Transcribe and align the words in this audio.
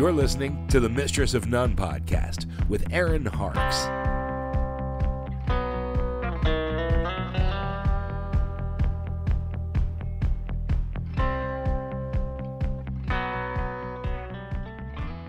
You're 0.00 0.12
listening 0.12 0.66
to 0.68 0.80
the 0.80 0.88
Mistress 0.88 1.34
of 1.34 1.46
None 1.46 1.76
podcast 1.76 2.46
with 2.70 2.90
Erin 2.90 3.26
Harkes. 3.26 3.84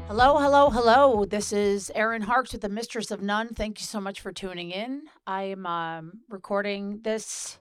Hello, 0.07 0.37
hello, 0.37 0.69
hello. 0.69 1.25
This 1.25 1.51
is 1.51 1.91
Erin 1.93 2.21
Harkes 2.21 2.53
with 2.53 2.61
the 2.61 2.69
Mistress 2.69 3.11
of 3.11 3.21
None. 3.21 3.49
Thank 3.49 3.81
you 3.81 3.85
so 3.85 3.99
much 3.99 4.21
for 4.21 4.31
tuning 4.31 4.71
in. 4.71 5.01
I 5.27 5.43
am 5.43 5.65
um, 5.65 6.21
recording 6.29 7.01
this 7.01 7.59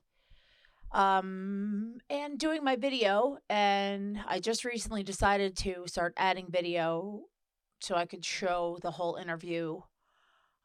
um, 0.93 1.99
and 2.09 2.39
doing 2.39 2.65
my 2.65 2.77
video, 2.77 3.39
and 3.49 4.19
I 4.27 4.41
just 4.41 4.65
recently 4.65 5.03
decided 5.03 5.57
to 5.59 5.85
start 5.87 6.15
adding 6.17 6.47
video 6.51 7.23
so 7.81 7.95
I 7.95 8.07
could 8.07 8.25
show 8.25 8.79
the 8.83 8.91
whole 8.91 9.17
interview 9.17 9.81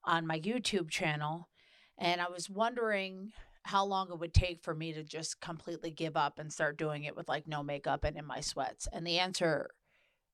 on 0.04 0.28
my 0.28 0.40
YouTube 0.40 0.90
channel. 0.90 1.50
And 1.98 2.20
I 2.20 2.30
was 2.30 2.50
wondering 2.50 3.32
how 3.64 3.86
long 3.86 4.12
it 4.12 4.20
would 4.20 4.34
take 4.34 4.62
for 4.62 4.76
me 4.76 4.94
to 4.94 5.04
just 5.04 5.42
completely 5.42 5.92
give 5.92 6.16
up 6.16 6.38
and 6.38 6.52
start 6.52 6.78
doing 6.78 7.06
it 7.06 7.16
with 7.16 7.28
like 7.28 7.48
no 7.48 7.64
makeup 7.64 8.04
and 8.04 8.18
in 8.18 8.26
my 8.26 8.42
sweats. 8.42 8.88
And 8.92 9.08
the 9.08 9.18
answer 9.18 9.70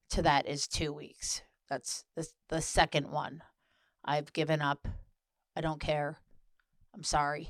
to 0.10 0.22
that 0.24 0.48
is 0.48 0.68
two 0.68 0.92
weeks. 0.92 1.42
That's 1.70 2.04
the, 2.16 2.28
the 2.50 2.62
second 2.62 3.10
one. 3.10 3.44
I've 4.04 4.34
given 4.34 4.62
up. 4.62 4.88
I 5.56 5.62
don't 5.62 5.80
care. 5.80 6.18
I'm 6.94 7.04
sorry. 7.04 7.50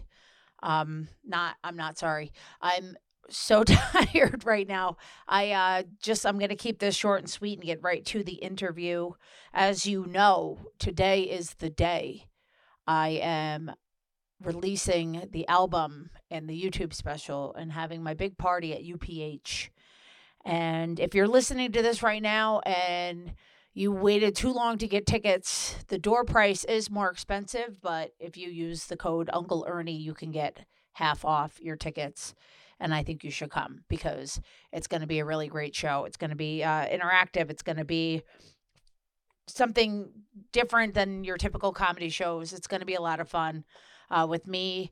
Um, 0.64 1.08
not, 1.26 1.56
I'm 1.64 1.76
not 1.76 1.98
sorry. 1.98 2.32
I'm 2.62 2.96
so 3.30 3.64
tired 3.64 4.46
right 4.46 4.68
now. 4.68 4.98
I 5.28 5.52
uh, 5.52 5.84
just, 6.02 6.26
I'm 6.26 6.38
going 6.38 6.50
to 6.50 6.56
keep 6.56 6.80
this 6.80 6.96
short 6.96 7.22
and 7.22 7.30
sweet 7.30 7.60
and 7.60 7.68
get 7.68 7.84
right 7.84 8.06
to 8.06 8.24
the 8.24 8.34
interview. 8.34 9.12
As 9.54 9.86
you 9.86 10.06
know, 10.06 10.60
today 10.80 11.24
is 11.24 11.56
the 11.56 11.70
day 11.70 12.28
I 12.88 13.20
am 13.22 13.72
releasing 14.44 15.28
the 15.32 15.48
album 15.48 16.10
and 16.30 16.50
the 16.50 16.60
YouTube 16.62 16.94
special 16.94 17.54
and 17.54 17.72
having 17.72 18.02
my 18.02 18.14
big 18.14 18.38
party 18.38 18.74
at 18.74 18.84
UPH. 18.84 19.70
And 20.44 21.00
if 21.00 21.14
you're 21.14 21.28
listening 21.28 21.72
to 21.74 21.82
this 21.82 22.02
right 22.02 22.22
now 22.22 22.60
and 22.62 23.34
you 23.74 23.92
waited 23.92 24.36
too 24.36 24.52
long 24.52 24.78
to 24.80 24.88
get 24.88 25.06
tickets. 25.06 25.76
The 25.88 25.98
door 25.98 26.26
price 26.26 26.66
is 26.66 26.90
more 26.90 27.10
expensive, 27.10 27.80
but 27.82 28.12
if 28.20 28.36
you 28.36 28.50
use 28.50 28.86
the 28.86 28.98
code 28.98 29.30
Uncle 29.32 29.66
Ernie, 29.68 29.96
you 29.96 30.14
can 30.14 30.32
get 30.32 30.66
half 30.94 31.24
off 31.24 31.60
your 31.62 31.78
tickets. 31.78 32.34
And 32.80 32.94
I 32.94 33.04
think 33.04 33.24
you 33.24 33.32
should 33.32 33.52
come 33.52 33.84
because 33.88 34.42
it's 34.74 34.88
going 34.88 35.02
to 35.02 35.08
be 35.08 35.20
a 35.20 35.26
really 35.26 35.48
great 35.48 35.76
show. 35.76 36.06
It's 36.06 36.18
going 36.18 36.32
to 36.32 36.36
be 36.36 36.64
uh, 36.64 36.88
interactive. 36.88 37.50
It's 37.50 37.62
going 37.62 37.78
to 37.78 37.86
be 37.86 38.24
something 39.48 40.10
different 40.52 40.94
than 40.94 41.24
your 41.24 41.38
typical 41.38 41.72
comedy 41.72 42.10
shows. 42.10 42.54
It's 42.54 42.68
going 42.68 42.80
to 42.80 42.86
be 42.86 42.96
a 42.96 43.02
lot 43.02 43.20
of 43.20 43.30
fun 43.30 43.64
uh, 44.10 44.26
with 44.30 44.48
me 44.48 44.92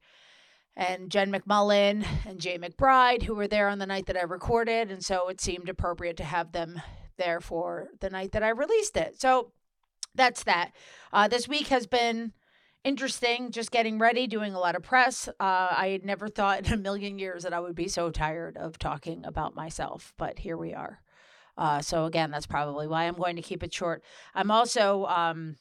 and 0.76 1.10
Jen 1.10 1.32
McMullen 1.32 2.06
and 2.26 2.40
Jay 2.40 2.58
McBride, 2.58 3.24
who 3.24 3.36
were 3.36 3.48
there 3.48 3.68
on 3.68 3.80
the 3.80 3.86
night 3.86 4.06
that 4.06 4.16
I 4.16 4.22
recorded. 4.22 4.92
And 4.92 5.04
so 5.04 5.28
it 5.28 5.42
seemed 5.42 5.68
appropriate 5.68 6.16
to 6.18 6.24
have 6.24 6.54
them 6.54 6.82
there 7.20 7.40
for 7.40 7.90
the 8.00 8.10
night 8.10 8.32
that 8.32 8.42
I 8.42 8.50
released 8.50 8.98
it. 8.98 9.22
So 9.22 9.52
that's 10.16 10.44
that. 10.44 10.72
Uh, 11.14 11.28
this 11.28 11.48
week 11.48 11.68
has 11.68 11.86
been 11.86 12.34
interesting, 12.84 13.52
just 13.52 13.72
getting 13.72 14.00
ready, 14.00 14.26
doing 14.26 14.54
a 14.54 14.60
lot 14.60 14.76
of 14.76 14.84
press. 14.84 15.28
Uh, 15.28 15.68
I 15.72 15.90
had 15.90 16.06
never 16.06 16.28
thought 16.28 16.66
in 16.66 16.74
a 16.74 16.78
million 16.78 17.20
years 17.20 17.44
that 17.44 17.54
I 17.54 17.60
would 17.60 17.76
be 17.76 17.88
so 17.88 18.10
tired 18.10 18.58
of 18.58 18.80
talking 18.80 19.24
about 19.26 19.56
myself, 19.56 20.14
but 20.18 20.40
here 20.40 20.58
we 20.58 20.74
are. 20.74 21.02
Uh, 21.58 21.82
so 21.82 22.06
again, 22.06 22.32
that's 22.32 22.48
probably 22.48 22.88
why 22.88 23.04
I'm 23.04 23.16
going 23.16 23.36
to 23.36 23.42
keep 23.42 23.64
it 23.64 23.74
short. 23.74 24.02
I'm 24.34 24.50
also 24.50 25.06
um, 25.06 25.58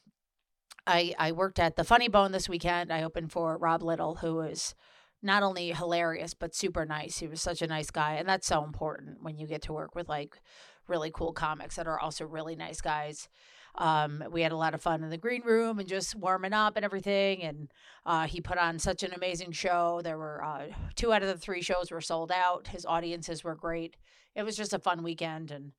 I 0.87 1.13
I 1.19 1.33
worked 1.33 1.59
at 1.59 1.75
the 1.75 1.83
Funny 1.83 2.07
Bone 2.07 2.31
this 2.31 2.47
weekend. 2.47 2.91
I 2.91 3.03
opened 3.03 3.33
for 3.33 3.57
Rob 3.57 3.83
Little, 3.83 4.15
who 4.15 4.39
is 4.39 4.75
not 5.21 5.43
only 5.43 5.73
hilarious 5.73 6.33
but 6.33 6.55
super 6.55 6.85
nice. 6.85 7.17
He 7.17 7.27
was 7.27 7.41
such 7.41 7.61
a 7.61 7.67
nice 7.67 7.91
guy, 7.91 8.13
and 8.13 8.29
that's 8.29 8.47
so 8.47 8.63
important 8.63 9.21
when 9.21 9.37
you 9.37 9.45
get 9.45 9.61
to 9.63 9.73
work 9.73 9.93
with 9.93 10.07
like 10.07 10.41
really 10.89 11.11
cool 11.11 11.33
comics 11.33 11.75
that 11.75 11.87
are 11.87 11.99
also 11.99 12.25
really 12.25 12.55
nice 12.55 12.81
guys. 12.81 13.29
Um, 13.75 14.23
we 14.31 14.41
had 14.41 14.51
a 14.51 14.57
lot 14.57 14.73
of 14.73 14.81
fun 14.81 15.03
in 15.03 15.09
the 15.09 15.17
green 15.17 15.43
room 15.43 15.79
and 15.79 15.87
just 15.87 16.15
warming 16.15 16.53
up 16.53 16.75
and 16.75 16.83
everything. 16.83 17.43
And 17.43 17.71
uh, 18.05 18.27
he 18.27 18.41
put 18.41 18.57
on 18.57 18.79
such 18.79 19.03
an 19.03 19.13
amazing 19.13 19.51
show. 19.51 20.01
There 20.03 20.17
were 20.17 20.43
uh, 20.43 20.67
two 20.95 21.13
out 21.13 21.21
of 21.21 21.29
the 21.29 21.37
three 21.37 21.61
shows 21.61 21.91
were 21.91 22.01
sold 22.01 22.31
out. 22.31 22.67
His 22.67 22.85
audiences 22.85 23.43
were 23.43 23.55
great. 23.55 23.95
It 24.35 24.43
was 24.43 24.57
just 24.57 24.73
a 24.73 24.79
fun 24.79 25.03
weekend. 25.03 25.51
And 25.51 25.71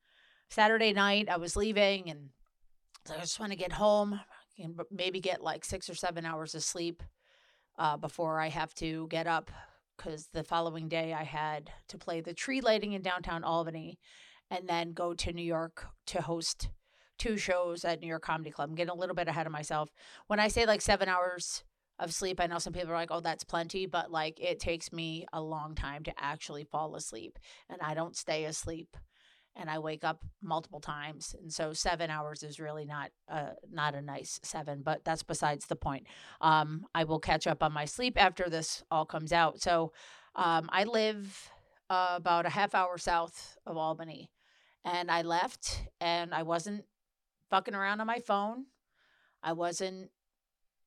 Saturday 0.49 0.93
night, 0.93 1.28
I 1.28 1.37
was 1.37 1.56
leaving 1.56 2.10
and 2.10 2.31
I 3.10 3.20
just 3.20 3.41
want 3.41 3.53
to 3.53 3.59
get 3.59 3.72
home 3.72 4.20
and 4.59 4.81
maybe 4.91 5.20
get 5.20 5.43
like 5.43 5.65
six 5.65 5.88
or 5.91 5.94
seven 5.94 6.25
hours 6.25 6.54
of 6.54 6.62
sleep 6.62 7.03
uh, 7.78 7.97
before 7.97 8.41
I 8.41 8.49
have 8.49 8.75
to 8.75 9.09
get 9.09 9.26
up 9.26 9.50
because 9.97 10.28
the 10.32 10.43
following 10.43 10.88
day 10.88 11.12
I 11.12 11.25
had 11.25 11.70
to 11.88 11.99
play 11.99 12.20
the 12.20 12.32
tree 12.32 12.60
lighting 12.60 12.93
in 12.93 13.03
downtown 13.03 13.44
Albany 13.44 13.99
and 14.50 14.69
then 14.69 14.93
go 14.93 15.15
to 15.15 15.33
New 15.33 15.44
York 15.44 15.87
to 16.06 16.22
host 16.22 16.69
two 17.19 17.37
shows 17.37 17.84
at 17.84 18.00
New 18.00 18.09
York 18.09 18.22
Comedy 18.22 18.50
Club. 18.50 18.71
I'm 18.71 18.75
getting 18.75 18.91
a 18.91 18.97
little 18.97 19.15
bit 19.15 19.28
ahead 19.28 19.47
of 19.47 19.53
myself. 19.53 19.91
When 20.27 20.41
I 20.41 20.49
say 20.49 20.66
like 20.66 20.81
seven 20.81 21.09
hours 21.09 21.62
of 21.99 22.15
sleep, 22.15 22.41
I 22.41 22.47
know 22.47 22.59
some 22.59 22.72
people 22.72 22.91
are 22.91 22.94
like, 22.94 23.11
oh, 23.11 23.21
that's 23.21 23.44
plenty, 23.44 23.87
but 23.87 24.11
like 24.11 24.41
it 24.41 24.59
takes 24.59 24.93
me 24.93 25.27
a 25.33 25.41
long 25.41 25.75
time 25.75 26.03
to 26.05 26.12
actually 26.19 26.65
fall 26.65 26.97
asleep. 26.97 27.38
And 27.69 27.81
I 27.83 27.94
don't 27.94 28.16
stay 28.16 28.44
asleep 28.44 28.97
and 29.56 29.69
I 29.69 29.78
wake 29.78 30.03
up 30.03 30.25
multiple 30.43 30.81
times. 30.81 31.34
And 31.41 31.53
so 31.53 31.72
seven 31.72 32.09
hours 32.09 32.43
is 32.43 32.59
really 32.59 32.87
not 32.87 33.11
uh, 33.28 33.50
not 33.71 33.94
a 33.94 34.00
nice 34.00 34.41
seven, 34.43 34.81
but 34.82 35.05
that's 35.05 35.22
besides 35.22 35.67
the 35.67 35.77
point. 35.77 36.06
Um, 36.41 36.87
I 36.94 37.05
will 37.05 37.21
catch 37.21 37.47
up 37.47 37.62
on 37.62 37.72
my 37.72 37.84
sleep 37.84 38.15
after 38.17 38.49
this 38.49 38.82
all 38.91 39.05
comes 39.05 39.32
out. 39.32 39.61
So 39.61 39.93
um, 40.37 40.71
I 40.72 40.84
live 40.84 41.50
uh, 41.91 42.15
about 42.17 42.47
a 42.47 42.50
half 42.50 42.75
hour 42.75 42.97
south 42.97 43.59
of 43.67 43.77
Albany 43.77 44.31
and 44.84 45.10
I 45.10 45.22
left 45.22 45.82
and 46.00 46.34
I 46.34 46.42
wasn't 46.42 46.84
fucking 47.50 47.74
around 47.74 48.00
on 48.00 48.06
my 48.06 48.18
phone. 48.18 48.66
I 49.42 49.52
wasn't 49.52 50.10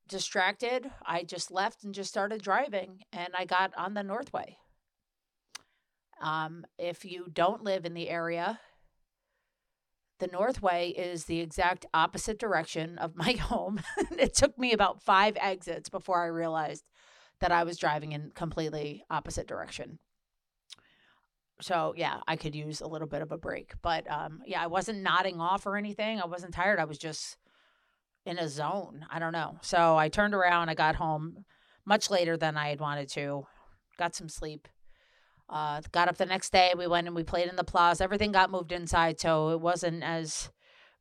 distracted. 0.07 0.89
I 1.05 1.23
just 1.23 1.51
left 1.51 1.83
and 1.83 1.93
just 1.93 2.09
started 2.09 2.41
driving 2.41 3.03
and 3.11 3.29
I 3.37 3.45
got 3.45 3.73
on 3.77 3.93
the 3.93 4.03
Northway. 4.03 4.57
Um, 6.21 6.65
if 6.77 7.03
you 7.03 7.27
don't 7.31 7.63
live 7.63 7.85
in 7.85 7.93
the 7.93 8.09
area, 8.09 8.59
the 10.19 10.27
Northway 10.27 10.89
is 10.89 11.25
the 11.25 11.41
exact 11.41 11.85
opposite 11.93 12.39
direction 12.39 12.97
of 12.97 13.15
my 13.15 13.33
home. 13.33 13.81
it 14.17 14.33
took 14.33 14.57
me 14.57 14.71
about 14.73 15.03
five 15.03 15.35
exits 15.39 15.89
before 15.89 16.23
I 16.23 16.27
realized 16.27 16.85
that 17.39 17.51
I 17.51 17.63
was 17.63 17.77
driving 17.77 18.13
in 18.13 18.31
completely 18.33 19.03
opposite 19.09 19.47
direction 19.47 19.99
so 21.63 21.93
yeah, 21.97 22.19
I 22.27 22.35
could 22.35 22.55
use 22.55 22.81
a 22.81 22.87
little 22.87 23.07
bit 23.07 23.21
of 23.21 23.31
a 23.31 23.37
break. 23.37 23.73
But 23.81 24.09
um, 24.11 24.41
yeah, 24.45 24.61
I 24.61 24.67
wasn't 24.67 25.01
nodding 25.01 25.39
off 25.39 25.65
or 25.65 25.77
anything. 25.77 26.19
I 26.19 26.25
wasn't 26.25 26.53
tired. 26.53 26.79
I 26.79 26.85
was 26.85 26.97
just 26.97 27.37
in 28.25 28.37
a 28.37 28.47
zone. 28.47 29.05
I 29.09 29.19
don't 29.19 29.33
know. 29.33 29.57
So 29.61 29.97
I 29.97 30.09
turned 30.09 30.33
around. 30.33 30.69
I 30.69 30.75
got 30.75 30.95
home 30.95 31.45
much 31.85 32.09
later 32.09 32.37
than 32.37 32.57
I 32.57 32.69
had 32.69 32.79
wanted 32.79 33.09
to. 33.09 33.45
Got 33.97 34.15
some 34.15 34.29
sleep. 34.29 34.67
Uh, 35.49 35.81
got 35.91 36.07
up 36.07 36.17
the 36.17 36.25
next 36.25 36.51
day. 36.51 36.73
We 36.77 36.87
went 36.87 37.07
and 37.07 37.15
we 37.15 37.23
played 37.23 37.49
in 37.49 37.55
the 37.55 37.63
plaza. 37.63 38.03
Everything 38.03 38.31
got 38.31 38.49
moved 38.49 38.71
inside, 38.71 39.19
so 39.19 39.49
it 39.49 39.59
wasn't 39.59 40.03
as 40.03 40.49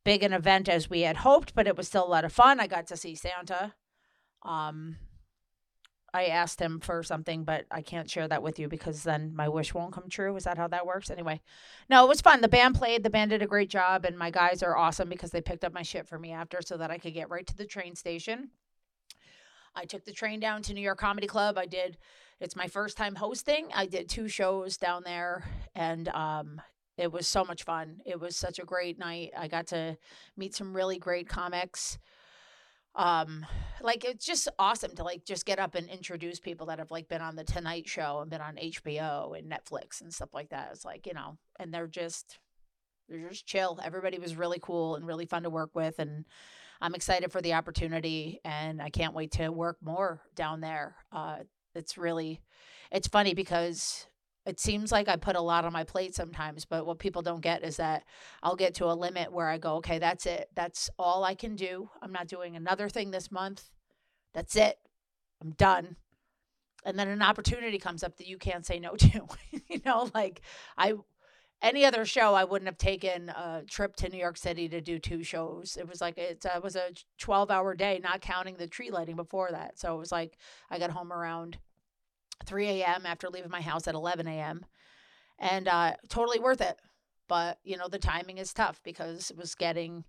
big 0.04 0.22
an 0.22 0.32
event 0.32 0.68
as 0.68 0.90
we 0.90 1.02
had 1.02 1.18
hoped, 1.18 1.54
but 1.54 1.66
it 1.66 1.76
was 1.76 1.86
still 1.86 2.04
a 2.04 2.08
lot 2.08 2.24
of 2.24 2.32
fun. 2.32 2.60
I 2.60 2.66
got 2.66 2.86
to 2.88 2.96
see 2.96 3.14
Santa. 3.14 3.74
Um, 4.44 4.96
I 6.14 6.26
asked 6.26 6.60
him 6.60 6.78
for 6.80 7.02
something, 7.02 7.44
but 7.44 7.64
I 7.70 7.80
can't 7.80 8.10
share 8.10 8.28
that 8.28 8.42
with 8.42 8.58
you 8.58 8.68
because 8.68 9.02
then 9.02 9.34
my 9.34 9.48
wish 9.48 9.72
won't 9.72 9.94
come 9.94 10.10
true. 10.10 10.36
Is 10.36 10.44
that 10.44 10.58
how 10.58 10.68
that 10.68 10.86
works? 10.86 11.10
Anyway, 11.10 11.40
no, 11.88 12.04
it 12.04 12.08
was 12.08 12.20
fun. 12.20 12.42
The 12.42 12.48
band 12.48 12.74
played. 12.74 13.02
The 13.02 13.10
band 13.10 13.30
did 13.30 13.40
a 13.40 13.46
great 13.46 13.70
job, 13.70 14.04
and 14.04 14.18
my 14.18 14.30
guys 14.30 14.62
are 14.62 14.76
awesome 14.76 15.08
because 15.08 15.30
they 15.30 15.40
picked 15.40 15.64
up 15.64 15.72
my 15.72 15.82
shit 15.82 16.06
for 16.06 16.18
me 16.18 16.32
after 16.32 16.60
so 16.60 16.76
that 16.76 16.90
I 16.90 16.98
could 16.98 17.14
get 17.14 17.30
right 17.30 17.46
to 17.46 17.56
the 17.56 17.64
train 17.64 17.94
station. 17.96 18.50
I 19.74 19.86
took 19.86 20.04
the 20.04 20.12
train 20.12 20.38
down 20.38 20.60
to 20.62 20.74
New 20.74 20.82
York 20.82 20.98
Comedy 20.98 21.26
Club. 21.26 21.56
I 21.56 21.64
did. 21.64 21.96
It's 22.40 22.56
my 22.56 22.66
first 22.66 22.98
time 22.98 23.14
hosting. 23.14 23.68
I 23.74 23.86
did 23.86 24.10
two 24.10 24.28
shows 24.28 24.76
down 24.76 25.04
there, 25.04 25.44
and 25.74 26.08
um, 26.08 26.60
it 26.98 27.10
was 27.10 27.26
so 27.26 27.42
much 27.42 27.64
fun. 27.64 28.00
It 28.04 28.20
was 28.20 28.36
such 28.36 28.58
a 28.58 28.64
great 28.66 28.98
night. 28.98 29.30
I 29.38 29.48
got 29.48 29.68
to 29.68 29.96
meet 30.36 30.54
some 30.54 30.76
really 30.76 30.98
great 30.98 31.26
comics 31.26 31.98
um 32.94 33.46
like 33.80 34.04
it's 34.04 34.26
just 34.26 34.48
awesome 34.58 34.94
to 34.94 35.02
like 35.02 35.24
just 35.24 35.46
get 35.46 35.58
up 35.58 35.74
and 35.74 35.88
introduce 35.88 36.38
people 36.38 36.66
that 36.66 36.78
have 36.78 36.90
like 36.90 37.08
been 37.08 37.22
on 37.22 37.36
the 37.36 37.44
tonight 37.44 37.88
show 37.88 38.20
and 38.20 38.30
been 38.30 38.40
on 38.40 38.56
hbo 38.56 39.36
and 39.38 39.50
netflix 39.50 40.00
and 40.00 40.12
stuff 40.12 40.34
like 40.34 40.50
that. 40.50 40.70
It's 40.72 40.84
like 40.84 41.06
you 41.06 41.14
know 41.14 41.38
and 41.58 41.72
they're 41.72 41.86
just 41.86 42.38
they're 43.08 43.28
just 43.28 43.46
chill. 43.46 43.80
Everybody 43.82 44.18
was 44.18 44.36
really 44.36 44.58
cool 44.62 44.96
and 44.96 45.06
really 45.06 45.26
fun 45.26 45.42
to 45.44 45.50
work 45.50 45.70
with 45.74 45.98
and 45.98 46.26
i'm 46.80 46.94
excited 46.94 47.32
for 47.32 47.40
the 47.40 47.54
opportunity 47.54 48.40
and 48.44 48.82
i 48.82 48.90
can't 48.90 49.14
wait 49.14 49.32
to 49.32 49.48
work 49.48 49.78
more 49.82 50.20
down 50.34 50.60
there. 50.60 50.96
Uh 51.10 51.38
it's 51.74 51.96
really 51.96 52.42
it's 52.90 53.08
funny 53.08 53.32
because 53.32 54.06
it 54.44 54.58
seems 54.58 54.90
like 54.90 55.08
I 55.08 55.16
put 55.16 55.36
a 55.36 55.40
lot 55.40 55.64
on 55.64 55.72
my 55.72 55.84
plate 55.84 56.14
sometimes, 56.14 56.64
but 56.64 56.84
what 56.84 56.98
people 56.98 57.22
don't 57.22 57.40
get 57.40 57.62
is 57.62 57.76
that 57.76 58.04
I'll 58.42 58.56
get 58.56 58.74
to 58.76 58.86
a 58.86 58.94
limit 58.94 59.32
where 59.32 59.48
I 59.48 59.58
go, 59.58 59.76
okay, 59.76 59.98
that's 59.98 60.26
it. 60.26 60.50
That's 60.54 60.90
all 60.98 61.22
I 61.24 61.34
can 61.34 61.54
do. 61.54 61.90
I'm 62.00 62.12
not 62.12 62.26
doing 62.26 62.56
another 62.56 62.88
thing 62.88 63.10
this 63.10 63.30
month. 63.30 63.70
That's 64.34 64.56
it. 64.56 64.78
I'm 65.40 65.52
done. 65.52 65.96
And 66.84 66.98
then 66.98 67.06
an 67.08 67.22
opportunity 67.22 67.78
comes 67.78 68.02
up 68.02 68.16
that 68.16 68.26
you 68.26 68.38
can't 68.38 68.66
say 68.66 68.80
no 68.80 68.94
to. 68.96 69.26
you 69.52 69.80
know, 69.84 70.10
like 70.14 70.40
I 70.76 70.94
any 71.62 71.84
other 71.84 72.04
show 72.04 72.34
I 72.34 72.42
wouldn't 72.42 72.66
have 72.66 72.78
taken 72.78 73.28
a 73.28 73.62
trip 73.68 73.94
to 73.96 74.08
New 74.08 74.18
York 74.18 74.36
City 74.36 74.68
to 74.68 74.80
do 74.80 74.98
two 74.98 75.22
shows. 75.22 75.76
It 75.80 75.88
was 75.88 76.00
like 76.00 76.18
it 76.18 76.44
uh, 76.44 76.60
was 76.60 76.74
a 76.74 76.90
12-hour 77.20 77.76
day, 77.76 78.00
not 78.02 78.20
counting 78.20 78.56
the 78.56 78.66
tree 78.66 78.90
lighting 78.90 79.14
before 79.14 79.50
that. 79.52 79.78
So 79.78 79.94
it 79.94 79.98
was 79.98 80.10
like 80.10 80.36
I 80.70 80.80
got 80.80 80.90
home 80.90 81.12
around 81.12 81.58
3 82.44 82.68
a.m. 82.68 83.06
after 83.06 83.28
leaving 83.28 83.50
my 83.50 83.60
house 83.60 83.88
at 83.88 83.94
11 83.94 84.26
a.m. 84.26 84.64
and 85.38 85.68
uh, 85.68 85.94
totally 86.08 86.38
worth 86.38 86.60
it. 86.60 86.78
But 87.28 87.58
you 87.64 87.76
know 87.76 87.88
the 87.88 87.98
timing 87.98 88.38
is 88.38 88.52
tough 88.52 88.80
because 88.84 89.30
it 89.30 89.36
was 89.36 89.54
getting 89.54 90.04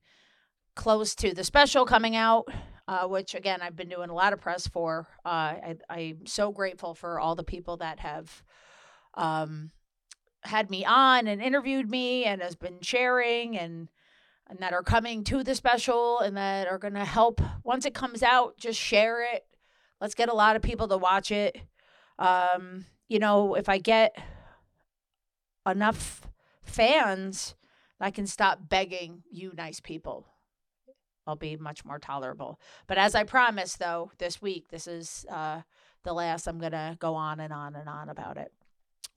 close 0.75 1.15
to 1.15 1.33
the 1.33 1.43
special 1.43 1.85
coming 1.85 2.15
out, 2.15 2.47
uh, 2.87 3.07
which 3.07 3.35
again 3.35 3.61
I've 3.61 3.75
been 3.75 3.89
doing 3.89 4.09
a 4.09 4.15
lot 4.15 4.33
of 4.33 4.41
press 4.41 4.67
for. 4.67 5.07
Uh, 5.23 5.29
I, 5.29 5.75
I'm 5.89 6.25
so 6.25 6.51
grateful 6.51 6.93
for 6.95 7.19
all 7.19 7.35
the 7.35 7.43
people 7.43 7.77
that 7.77 7.99
have 7.99 8.43
um, 9.13 9.71
had 10.43 10.69
me 10.69 10.83
on 10.85 11.27
and 11.27 11.41
interviewed 11.41 11.89
me 11.89 12.25
and 12.25 12.41
has 12.41 12.55
been 12.55 12.81
sharing 12.81 13.57
and 13.57 13.89
and 14.47 14.59
that 14.59 14.73
are 14.73 14.83
coming 14.83 15.23
to 15.23 15.43
the 15.43 15.55
special 15.55 16.19
and 16.19 16.35
that 16.35 16.67
are 16.67 16.77
going 16.77 16.93
to 16.93 17.05
help 17.05 17.41
once 17.63 17.85
it 17.85 17.93
comes 17.93 18.21
out 18.21 18.57
just 18.57 18.79
share 18.79 19.23
it 19.23 19.45
let's 20.01 20.15
get 20.15 20.29
a 20.29 20.33
lot 20.33 20.55
of 20.55 20.61
people 20.61 20.87
to 20.87 20.97
watch 20.97 21.31
it 21.31 21.57
um, 22.19 22.85
you 23.07 23.19
know, 23.19 23.55
if 23.55 23.69
I 23.69 23.77
get 23.77 24.17
enough 25.67 26.21
fans, 26.63 27.55
I 27.99 28.11
can 28.11 28.27
stop 28.27 28.59
begging 28.69 29.23
you 29.31 29.51
nice 29.55 29.79
people. 29.79 30.27
I'll 31.25 31.35
be 31.35 31.55
much 31.55 31.85
more 31.85 31.99
tolerable. 31.99 32.59
But 32.87 32.97
as 32.97 33.15
I 33.15 33.23
promised, 33.23 33.79
though, 33.79 34.11
this 34.17 34.41
week, 34.41 34.69
this 34.69 34.87
is 34.87 35.25
uh, 35.29 35.61
the 36.03 36.13
last 36.13 36.47
I'm 36.47 36.59
going 36.59 36.73
to 36.73 36.97
go 36.99 37.15
on 37.15 37.39
and 37.39 37.53
on 37.53 37.75
and 37.75 37.87
on 37.87 38.09
about 38.09 38.37
it. 38.37 38.51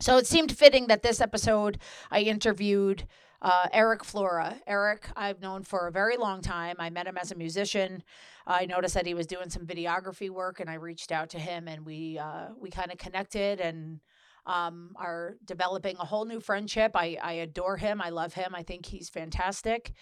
So 0.00 0.19
it 0.19 0.26
seemed 0.26 0.56
fitting 0.56 0.87
that 0.88 1.02
this 1.02 1.20
episode 1.20 1.78
I 2.10 2.20
interviewed 2.20 3.06
uh, 3.46 3.69
Erik 3.72 4.02
Flora. 4.02 4.60
Erik, 4.66 5.06
I've 5.14 5.40
known 5.40 5.62
for 5.62 5.87
a 5.87 5.93
very 5.93 6.16
long 6.16 6.43
time. 6.43 6.75
I 6.81 6.90
met 6.90 7.06
him 7.06 7.16
as 7.16 7.31
a 7.31 7.37
musician. 7.37 8.02
I 8.44 8.66
noticed 8.66 8.94
that 8.94 9.06
he 9.06 9.14
was 9.14 9.28
doing 9.28 9.50
some 9.50 9.64
videography 9.64 10.31
work, 10.31 10.58
and 10.58 10.69
I 10.69 10.75
reached 10.75 11.12
out 11.12 11.31
to 11.31 11.38
him, 11.38 11.69
and 11.69 11.87
we 11.87 12.19
uh, 12.19 12.48
we 12.60 12.70
kind 12.70 12.90
of 12.90 12.98
connected 12.98 13.60
and 13.60 14.00
um, 14.46 14.94
are 14.96 15.37
developing 15.44 15.96
a 16.00 16.04
whole 16.04 16.25
new 16.25 16.40
friendship. 16.40 16.93
I, 16.96 17.19
I 17.22 17.32
adore 17.34 17.76
him. 17.76 18.02
I 18.02 18.10
love 18.10 18.34
him. 18.34 18.52
I 18.52 18.64
think 18.64 18.84
he's 18.84 19.08
fantastic. 19.08 19.93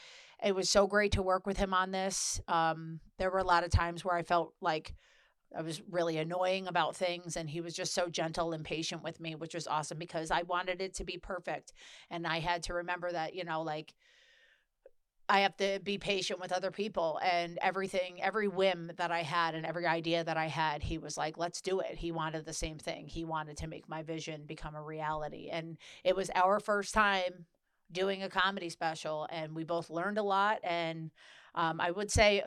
It 0.42 0.54
was 0.54 0.70
so 0.70 0.86
great 0.86 1.12
to 1.12 1.22
work 1.22 1.46
with 1.46 1.58
him 1.58 1.74
on 1.74 1.90
this. 1.90 2.40
Um, 2.48 3.00
there 3.18 3.30
were 3.30 3.38
a 3.38 3.44
lot 3.44 3.62
of 3.62 3.70
times 3.70 4.06
where 4.06 4.16
I 4.16 4.22
felt 4.22 4.54
like 4.62 4.94
I 5.56 5.62
was 5.62 5.82
really 5.90 6.18
annoying 6.18 6.66
about 6.66 6.96
things 6.96 7.36
and 7.36 7.48
he 7.48 7.60
was 7.60 7.74
just 7.74 7.94
so 7.94 8.08
gentle 8.08 8.52
and 8.52 8.64
patient 8.64 9.02
with 9.02 9.20
me, 9.20 9.34
which 9.34 9.54
was 9.54 9.66
awesome 9.66 9.98
because 9.98 10.30
I 10.30 10.42
wanted 10.42 10.80
it 10.80 10.94
to 10.94 11.04
be 11.04 11.18
perfect. 11.18 11.72
And 12.10 12.26
I 12.26 12.40
had 12.40 12.62
to 12.64 12.74
remember 12.74 13.10
that, 13.12 13.34
you 13.34 13.44
know, 13.44 13.62
like 13.62 13.94
I 15.28 15.40
have 15.40 15.56
to 15.56 15.80
be 15.82 15.96
patient 15.96 16.38
with 16.38 16.52
other 16.52 16.70
people 16.70 17.18
and 17.24 17.58
everything, 17.62 18.22
every 18.22 18.46
whim 18.46 18.92
that 18.96 19.10
I 19.10 19.22
had 19.22 19.54
and 19.54 19.64
every 19.64 19.86
idea 19.86 20.22
that 20.22 20.36
I 20.36 20.46
had, 20.46 20.82
he 20.82 20.98
was 20.98 21.16
like, 21.16 21.38
let's 21.38 21.62
do 21.62 21.80
it. 21.80 21.96
He 21.96 22.12
wanted 22.12 22.44
the 22.44 22.52
same 22.52 22.78
thing. 22.78 23.06
He 23.08 23.24
wanted 23.24 23.56
to 23.58 23.66
make 23.66 23.88
my 23.88 24.02
vision 24.02 24.44
become 24.46 24.74
a 24.74 24.82
reality. 24.82 25.48
And 25.50 25.78
it 26.04 26.14
was 26.14 26.30
our 26.34 26.60
first 26.60 26.92
time 26.92 27.46
doing 27.90 28.22
a 28.22 28.28
comedy 28.28 28.68
special 28.68 29.26
and 29.30 29.54
we 29.54 29.64
both 29.64 29.88
learned 29.88 30.18
a 30.18 30.22
lot. 30.22 30.58
And 30.62 31.10
um, 31.54 31.80
I 31.80 31.90
would 31.90 32.10
say, 32.10 32.42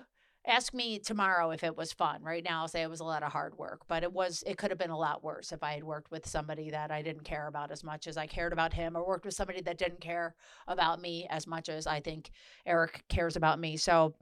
ask 0.47 0.73
me 0.73 0.99
tomorrow 0.99 1.51
if 1.51 1.63
it 1.63 1.75
was 1.75 1.93
fun. 1.93 2.23
Right 2.23 2.43
now, 2.43 2.61
I'll 2.61 2.67
say 2.67 2.81
it 2.81 2.89
was 2.89 2.99
a 2.99 3.05
lot 3.05 3.23
of 3.23 3.31
hard 3.31 3.57
work, 3.57 3.81
but 3.87 4.03
it 4.03 4.11
was. 4.11 4.43
It 4.47 4.57
could 4.57 4.71
have 4.71 4.77
been 4.77 4.89
a 4.89 4.97
lot 4.97 5.23
worse 5.23 5.51
if 5.51 5.63
I 5.63 5.73
had 5.73 5.83
worked 5.83 6.11
with 6.11 6.25
somebody 6.27 6.69
that 6.71 6.91
I 6.91 7.01
didn't 7.01 7.23
care 7.23 7.47
about 7.47 7.71
as 7.71 7.83
much 7.83 8.07
as 8.07 8.17
I 8.17 8.27
cared 8.27 8.53
about 8.53 8.73
him, 8.73 8.95
or 8.95 9.05
worked 9.05 9.25
with 9.25 9.35
somebody 9.35 9.61
that 9.61 9.77
didn't 9.77 10.01
care 10.01 10.35
about 10.67 11.01
me 11.01 11.27
as 11.29 11.45
much 11.47 11.69
as 11.69 11.85
I 11.87 11.99
think 11.99 12.31
Erik 12.65 13.03
cares 13.09 13.35
about 13.35 13.59
me. 13.59 13.77
So. 13.77 14.15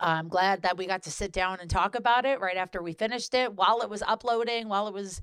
I'm 0.00 0.28
glad 0.28 0.62
that 0.62 0.76
we 0.76 0.86
got 0.86 1.02
to 1.04 1.10
sit 1.10 1.32
down 1.32 1.58
and 1.60 1.68
talk 1.68 1.96
about 1.96 2.24
it 2.24 2.38
right 2.40 2.56
after 2.56 2.80
we 2.80 2.92
finished 2.92 3.34
it 3.34 3.54
while 3.54 3.80
it 3.80 3.90
was 3.90 4.02
uploading, 4.02 4.68
while 4.68 4.86
it 4.86 4.94
was 4.94 5.20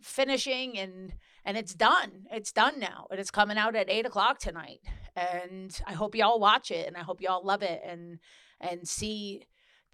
finishing 0.00 0.78
and 0.78 1.14
and 1.44 1.56
it's 1.56 1.74
done. 1.74 2.26
It's 2.30 2.52
done 2.52 2.78
now. 2.78 3.06
And 3.10 3.18
it's 3.20 3.30
coming 3.30 3.58
out 3.58 3.74
at 3.74 3.90
eight 3.90 4.06
o'clock 4.06 4.38
tonight. 4.38 4.80
And 5.16 5.76
I 5.86 5.92
hope 5.92 6.14
y'all 6.14 6.40
watch 6.40 6.70
it 6.70 6.86
and 6.86 6.96
I 6.96 7.00
hope 7.00 7.20
y'all 7.20 7.44
love 7.44 7.62
it 7.62 7.82
and 7.84 8.18
and 8.60 8.86
see 8.86 9.42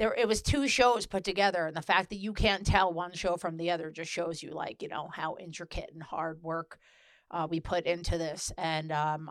there 0.00 0.14
it 0.14 0.26
was 0.26 0.40
two 0.40 0.66
shows 0.66 1.06
put 1.06 1.22
together 1.22 1.66
and 1.66 1.76
the 1.76 1.82
fact 1.82 2.08
that 2.08 2.16
you 2.16 2.32
can't 2.32 2.66
tell 2.66 2.92
one 2.92 3.12
show 3.12 3.36
from 3.36 3.58
the 3.58 3.70
other 3.70 3.90
just 3.90 4.10
shows 4.10 4.42
you 4.42 4.50
like 4.50 4.82
you 4.82 4.88
know 4.88 5.08
how 5.12 5.36
intricate 5.38 5.90
and 5.92 6.02
hard 6.02 6.42
work 6.42 6.78
uh, 7.30 7.46
we 7.48 7.60
put 7.60 7.84
into 7.84 8.18
this 8.18 8.50
and 8.56 8.90
um, 8.90 9.30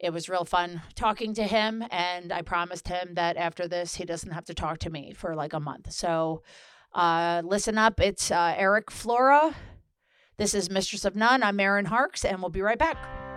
it 0.00 0.12
was 0.12 0.28
real 0.28 0.46
fun 0.46 0.80
talking 0.94 1.34
to 1.34 1.44
him 1.44 1.84
and 1.90 2.32
i 2.32 2.40
promised 2.40 2.88
him 2.88 3.14
that 3.14 3.36
after 3.36 3.68
this 3.68 3.94
he 3.94 4.04
doesn't 4.04 4.32
have 4.32 4.46
to 4.46 4.54
talk 4.54 4.78
to 4.78 4.90
me 4.90 5.12
for 5.12 5.36
like 5.36 5.52
a 5.52 5.60
month. 5.60 5.92
So 5.92 6.42
uh, 6.94 7.42
listen 7.44 7.76
up. 7.76 8.00
It's 8.00 8.30
uh, 8.30 8.54
Erik 8.56 8.90
Flora. 8.90 9.54
This 10.38 10.54
is 10.54 10.70
mistress 10.70 11.04
of 11.04 11.16
none. 11.16 11.42
I'm 11.42 11.60
Erin 11.60 11.84
Harkes 11.84 12.24
and 12.24 12.40
we'll 12.40 12.48
be 12.48 12.62
right 12.62 12.78
back 12.78 13.27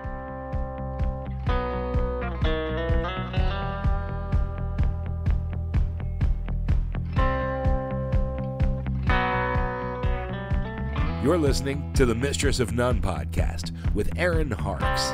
You're 11.24 11.38
listening 11.38 11.94
to 11.94 12.08
the 12.08 12.16
Mistress 12.16 12.60
of 12.60 12.74
None 12.74 13.00
podcast 13.00 13.74
with 13.94 14.10
Erin 14.18 14.50
Harkes. 14.50 15.12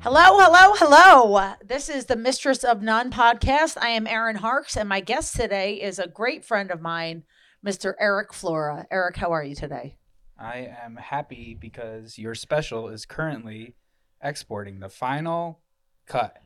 Hello, 0.00 0.38
hello, 0.38 0.74
hello. 0.74 1.54
This 1.64 1.88
is 1.88 2.04
the 2.04 2.14
Mistress 2.14 2.64
of 2.64 2.82
None 2.82 3.10
podcast. 3.10 3.78
I 3.80 3.88
am 3.88 4.06
Erin 4.06 4.36
Harkes, 4.36 4.76
and 4.76 4.90
my 4.90 5.00
guest 5.00 5.34
today 5.36 5.80
is 5.80 5.98
a 5.98 6.06
great 6.06 6.44
friend 6.44 6.70
of 6.70 6.82
mine, 6.82 7.22
Mr. 7.66 7.94
Erik 7.98 8.34
Flora. 8.34 8.86
Erik, 8.90 9.16
how 9.16 9.32
are 9.32 9.42
you 9.42 9.54
today? 9.54 9.96
I 10.38 10.70
am 10.84 10.96
happy 10.96 11.56
because 11.58 12.18
your 12.18 12.34
special 12.34 12.90
is 12.90 13.06
currently 13.06 13.74
exporting 14.22 14.80
the 14.80 14.88
final 14.88 15.60
cut. 16.06 16.36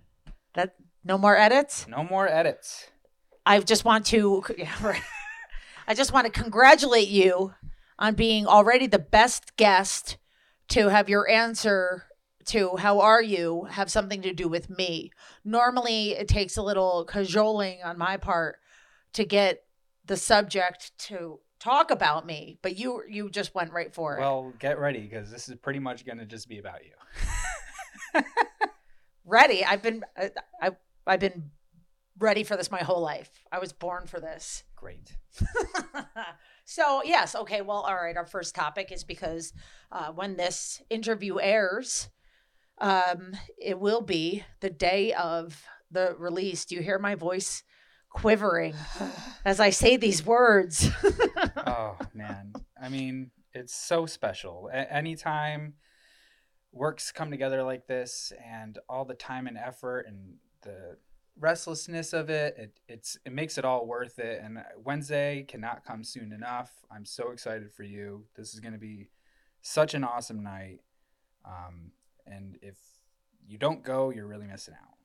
That 0.54 0.74
no 1.04 1.18
more 1.18 1.36
edits. 1.36 1.86
No 1.88 2.04
more 2.04 2.28
edits. 2.28 2.88
I 3.44 3.60
just 3.60 3.84
want 3.84 4.06
to, 4.06 4.44
yeah. 4.58 4.98
I 5.86 5.94
just 5.94 6.12
want 6.12 6.26
to 6.26 6.32
congratulate 6.32 7.08
you 7.08 7.54
on 7.98 8.14
being 8.14 8.46
already 8.46 8.86
the 8.86 8.98
best 8.98 9.56
guest 9.56 10.16
to 10.68 10.88
have 10.88 11.08
your 11.08 11.28
answer 11.30 12.06
to 12.46 12.76
how 12.76 13.00
are 13.00 13.22
you 13.22 13.64
have 13.70 13.90
something 13.90 14.22
to 14.22 14.32
do 14.32 14.48
with 14.48 14.70
me. 14.70 15.10
Normally, 15.44 16.10
it 16.12 16.28
takes 16.28 16.56
a 16.56 16.62
little 16.62 17.04
cajoling 17.04 17.80
on 17.84 17.98
my 17.98 18.16
part 18.16 18.58
to 19.14 19.24
get 19.24 19.64
the 20.04 20.16
subject 20.16 20.92
to 20.98 21.40
talk 21.58 21.90
about 21.90 22.26
me, 22.26 22.58
but 22.62 22.76
you 22.76 23.02
you 23.08 23.30
just 23.30 23.54
went 23.54 23.72
right 23.72 23.92
for 23.92 24.16
it. 24.16 24.20
Well, 24.20 24.52
get 24.58 24.78
ready 24.78 25.00
because 25.00 25.30
this 25.30 25.48
is 25.48 25.56
pretty 25.56 25.80
much 25.80 26.06
going 26.06 26.18
to 26.18 26.26
just 26.26 26.48
be 26.48 26.58
about 26.58 26.84
you. 26.84 26.92
ready. 29.24 29.64
I've 29.64 29.82
been 29.82 30.04
I, 30.16 30.30
I 30.60 30.70
I've 31.06 31.20
been 31.20 31.50
ready 32.18 32.44
for 32.44 32.56
this 32.56 32.70
my 32.70 32.82
whole 32.82 33.00
life. 33.00 33.30
I 33.52 33.58
was 33.58 33.72
born 33.72 34.06
for 34.06 34.20
this. 34.20 34.64
Great. 34.74 35.16
so 36.64 37.02
yes, 37.04 37.34
okay. 37.34 37.60
Well, 37.62 37.78
all 37.78 37.94
right. 37.94 38.16
Our 38.16 38.26
first 38.26 38.54
topic 38.54 38.92
is 38.92 39.04
because 39.04 39.52
uh, 39.92 40.12
when 40.12 40.36
this 40.36 40.82
interview 40.90 41.38
airs, 41.40 42.08
um, 42.78 43.32
it 43.58 43.78
will 43.78 44.02
be 44.02 44.44
the 44.60 44.70
day 44.70 45.12
of 45.12 45.62
the 45.90 46.14
release. 46.18 46.64
Do 46.64 46.74
you 46.74 46.82
hear 46.82 46.98
my 46.98 47.14
voice 47.14 47.62
quivering 48.10 48.74
as 49.44 49.60
I 49.60 49.70
say 49.70 49.96
these 49.96 50.24
words? 50.24 50.88
oh 51.66 51.96
man, 52.14 52.52
I 52.80 52.88
mean, 52.88 53.30
it's 53.52 53.74
so 53.74 54.06
special. 54.06 54.70
A- 54.72 54.92
anytime 54.92 55.74
works 56.72 57.12
come 57.12 57.30
together 57.30 57.62
like 57.62 57.86
this 57.86 58.32
and 58.44 58.78
all 58.88 59.04
the 59.04 59.14
time 59.14 59.46
and 59.46 59.56
effort 59.56 60.06
and 60.06 60.34
the 60.62 60.96
restlessness 61.38 62.12
of 62.12 62.30
it, 62.30 62.56
it 62.58 62.80
it's 62.88 63.18
it 63.24 63.32
makes 63.32 63.58
it 63.58 63.64
all 63.64 63.86
worth 63.86 64.18
it. 64.18 64.40
And 64.42 64.58
wednesday 64.82 65.44
cannot 65.46 65.84
come 65.84 66.02
soon 66.04 66.32
enough. 66.32 66.72
I'm 66.90 67.04
so 67.04 67.30
excited 67.30 67.72
for 67.72 67.82
you. 67.82 68.24
This 68.36 68.54
is 68.54 68.60
going 68.60 68.74
to 68.74 68.78
be 68.78 69.10
such 69.62 69.94
an 69.94 70.04
awesome 70.04 70.42
night. 70.42 70.80
Um, 71.44 71.92
and 72.26 72.58
if 72.62 72.76
you 73.46 73.58
don't 73.58 73.84
go 73.84 74.10
you're 74.10 74.26
really 74.26 74.46
missing 74.46 74.74
out 74.74 74.95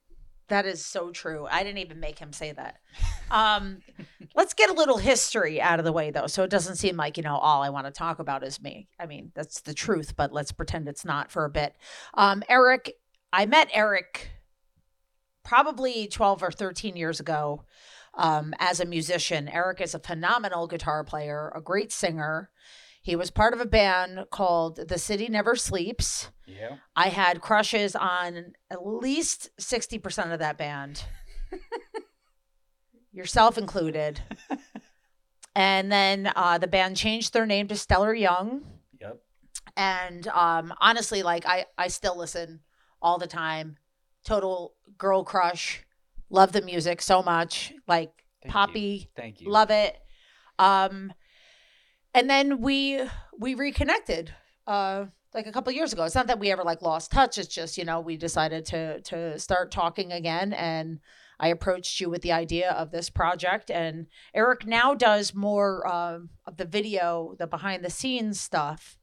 That 0.51 0.65
is 0.65 0.85
so 0.85 1.11
true. 1.11 1.47
I 1.49 1.63
didn't 1.63 1.77
even 1.77 2.01
make 2.01 2.19
him 2.19 2.33
say 2.33 2.51
that. 2.51 2.81
Um, 3.31 3.77
let's 4.35 4.53
get 4.53 4.69
a 4.69 4.73
little 4.73 4.97
history 4.97 5.61
out 5.61 5.79
of 5.79 5.85
the 5.85 5.93
way, 5.93 6.11
though, 6.11 6.27
so 6.27 6.43
it 6.43 6.49
doesn't 6.49 6.75
seem 6.75 6.97
like 6.97 7.15
you 7.15 7.23
know 7.23 7.37
all 7.37 7.63
I 7.63 7.69
want 7.69 7.85
to 7.85 7.91
talk 7.91 8.19
about 8.19 8.43
is 8.43 8.61
me. 8.61 8.89
I 8.99 9.05
mean, 9.05 9.31
that's 9.33 9.61
the 9.61 9.73
truth, 9.73 10.17
but 10.17 10.33
let's 10.33 10.51
pretend 10.51 10.89
it's 10.89 11.05
not 11.05 11.31
for 11.31 11.45
a 11.45 11.49
bit. 11.49 11.73
Um, 12.15 12.43
Erik, 12.49 12.97
I 13.31 13.45
met 13.45 13.69
Erik 13.71 14.29
probably 15.41 16.07
twelve 16.07 16.43
or 16.43 16.51
thirteen 16.51 16.97
years 16.97 17.21
ago 17.21 17.63
um, 18.15 18.53
as 18.59 18.81
a 18.81 18.85
musician. 18.85 19.47
Eric 19.47 19.79
is 19.79 19.95
a 19.95 19.99
phenomenal 19.99 20.67
guitar 20.67 21.05
player, 21.05 21.53
a 21.55 21.61
great 21.61 21.93
singer. 21.93 22.49
He 23.01 23.15
was 23.15 23.31
part 23.31 23.53
of 23.53 23.59
a 23.59 23.65
band 23.65 24.25
called 24.31 24.87
The 24.87 24.97
City 24.99 25.27
Never 25.27 25.55
Sleeps. 25.55 26.29
Yeah. 26.45 26.77
I 26.95 27.07
had 27.09 27.41
crushes 27.41 27.95
on 27.95 28.53
at 28.69 28.85
least 28.85 29.49
60% 29.59 30.31
of 30.31 30.39
that 30.39 30.57
band, 30.57 31.03
yourself 33.11 33.57
included. 33.57 34.21
And 35.53 35.91
then 35.91 36.31
uh, 36.33 36.59
the 36.59 36.67
band 36.67 36.95
changed 36.95 37.33
their 37.33 37.45
name 37.45 37.67
to 37.67 37.75
Stellar 37.75 38.13
Young. 38.13 38.61
Yep. 39.01 39.21
And 39.75 40.25
um, 40.29 40.73
honestly, 40.79 41.23
like 41.23 41.45
I, 41.45 41.65
I 41.77 41.89
still 41.89 42.17
listen 42.17 42.61
all 43.01 43.17
the 43.17 43.27
time. 43.27 43.75
Total 44.23 44.73
girl 44.97 45.25
crush. 45.25 45.83
Love 46.29 46.53
the 46.53 46.61
music 46.61 47.01
so 47.01 47.21
much. 47.21 47.73
Like 47.85 48.11
Thank 48.41 48.45
you. 48.45 48.49
poppy, 48.51 49.09
Thank 49.13 49.41
you. 49.41 49.49
love 49.49 49.71
it. 49.71 49.97
Um, 50.57 51.11
and 52.13 52.29
then 52.29 52.61
we 52.61 53.01
we 53.39 53.55
reconnected 53.55 54.33
uh 54.67 55.05
like 55.33 55.47
a 55.47 55.51
couple 55.51 55.71
years 55.71 55.93
ago. 55.93 56.03
It's 56.03 56.15
not 56.15 56.27
that 56.27 56.39
we 56.39 56.51
ever 56.51 56.63
like 56.63 56.81
lost 56.81 57.11
touch. 57.11 57.37
It's 57.37 57.47
just 57.47 57.77
you 57.77 57.85
know 57.85 57.99
we 57.99 58.17
decided 58.17 58.65
to 58.67 59.01
to 59.01 59.39
start 59.39 59.71
talking 59.71 60.11
again, 60.11 60.53
and 60.53 60.99
I 61.39 61.47
approached 61.47 61.99
you 61.99 62.09
with 62.09 62.21
the 62.21 62.31
idea 62.31 62.71
of 62.71 62.91
this 62.91 63.09
project. 63.09 63.71
And 63.71 64.07
Eric 64.33 64.65
now 64.67 64.93
does 64.93 65.33
more 65.33 65.87
um, 65.87 66.29
of 66.45 66.57
the 66.57 66.65
video, 66.65 67.35
the 67.39 67.47
behind 67.47 67.83
the 67.83 67.89
scenes 67.89 68.39
stuff. 68.39 68.97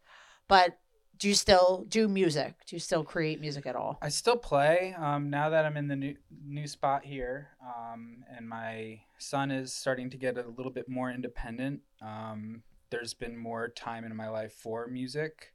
But 0.47 0.79
do 1.19 1.29
you 1.29 1.35
still 1.35 1.85
do 1.89 2.07
music? 2.07 2.55
Do 2.67 2.77
you 2.77 2.81
still 2.81 3.03
create 3.03 3.41
music 3.41 3.67
at 3.67 3.75
all? 3.75 3.99
I 4.01 4.09
still 4.09 4.37
play 4.37 4.95
um, 4.97 5.31
now 5.31 5.51
that 5.51 5.65
I'm 5.67 5.77
in 5.77 5.89
the 5.89 5.97
new 5.97 6.15
new 6.45 6.67
spot 6.67 7.05
here, 7.05 7.49
um, 7.63 8.25
and 8.37 8.49
my 8.49 9.01
son 9.19 9.51
is 9.51 9.73
starting 9.73 10.11
to 10.11 10.17
get 10.17 10.39
a 10.39 10.45
little 10.57 10.71
bit 10.71 10.89
more 10.89 11.11
independent. 11.11 11.81
Um, 12.01 12.63
there's 12.91 13.15
been 13.15 13.37
more 13.37 13.69
time 13.69 14.05
in 14.05 14.15
my 14.17 14.29
life 14.29 14.53
for 14.53 14.87
music, 14.87 15.53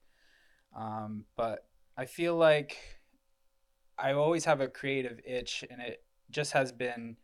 um, 0.76 1.26
but 1.36 1.66
I 1.98 2.06
feel 2.06 2.36
like 2.36 2.78
I 3.98 4.14
always 4.14 4.46
have 4.46 4.62
a 4.62 4.68
creative 4.68 5.20
itch, 5.26 5.64
and 5.70 5.82
it 5.82 6.04
just 6.32 6.54
has 6.54 6.72
been, 6.72 7.18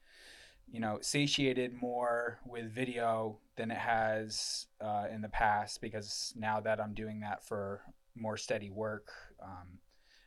you 0.71 0.79
know, 0.79 0.99
satiated 1.01 1.73
more 1.73 2.39
with 2.45 2.73
video 2.73 3.39
than 3.55 3.71
it 3.71 3.77
has 3.77 4.67
uh, 4.81 5.05
in 5.11 5.21
the 5.21 5.29
past 5.29 5.81
because 5.81 6.33
now 6.35 6.59
that 6.61 6.79
I'm 6.79 6.93
doing 6.93 7.21
that 7.21 7.43
for 7.43 7.81
more 8.15 8.37
steady 8.37 8.69
work. 8.69 9.09
Um, 9.41 9.79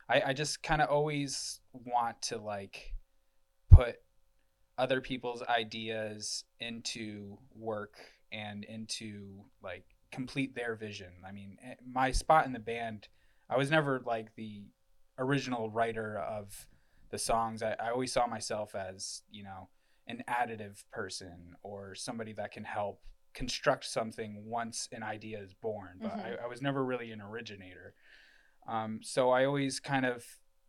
I, 0.09 0.21
I 0.27 0.33
just 0.33 0.61
kind 0.63 0.81
of 0.81 0.89
always 0.89 1.61
want 1.73 2.21
to 2.23 2.37
like 2.37 2.93
put 3.71 3.97
other 4.77 5.01
people's 5.01 5.43
ideas 5.43 6.43
into 6.59 7.37
work 7.55 7.95
and 8.33 8.63
into 8.65 9.45
like 9.61 9.85
complete 10.11 10.55
their 10.55 10.75
vision. 10.75 11.11
I 11.27 11.31
mean, 11.31 11.57
eh, 11.63 11.75
my 11.85 12.11
spot 12.11 12.45
in 12.45 12.53
the 12.53 12.59
band, 12.59 13.07
I 13.49 13.57
was 13.57 13.69
never 13.71 14.01
like 14.05 14.35
the 14.35 14.65
original 15.17 15.69
writer 15.69 16.17
of 16.17 16.67
the 17.11 17.17
songs. 17.17 17.61
I, 17.61 17.75
I 17.79 17.91
always 17.91 18.11
saw 18.11 18.25
myself 18.27 18.75
as, 18.75 19.21
you 19.31 19.43
know, 19.43 19.69
an 20.07 20.23
additive 20.27 20.83
person 20.91 21.55
or 21.63 21.95
somebody 21.95 22.33
that 22.33 22.51
can 22.51 22.63
help 22.63 23.01
construct 23.33 23.85
something 23.85 24.43
once 24.45 24.89
an 24.91 25.03
idea 25.03 25.39
is 25.39 25.53
born. 25.53 25.99
But 26.01 26.17
Mhm. 26.17 26.39
I, 26.39 26.43
I 26.43 26.47
was 26.47 26.61
never 26.61 26.83
really 26.83 27.11
an 27.11 27.21
originator. 27.21 27.93
Um, 28.67 28.99
so 29.03 29.29
I 29.31 29.45
always 29.45 29.79
kind 29.79 30.05
of 30.05 30.25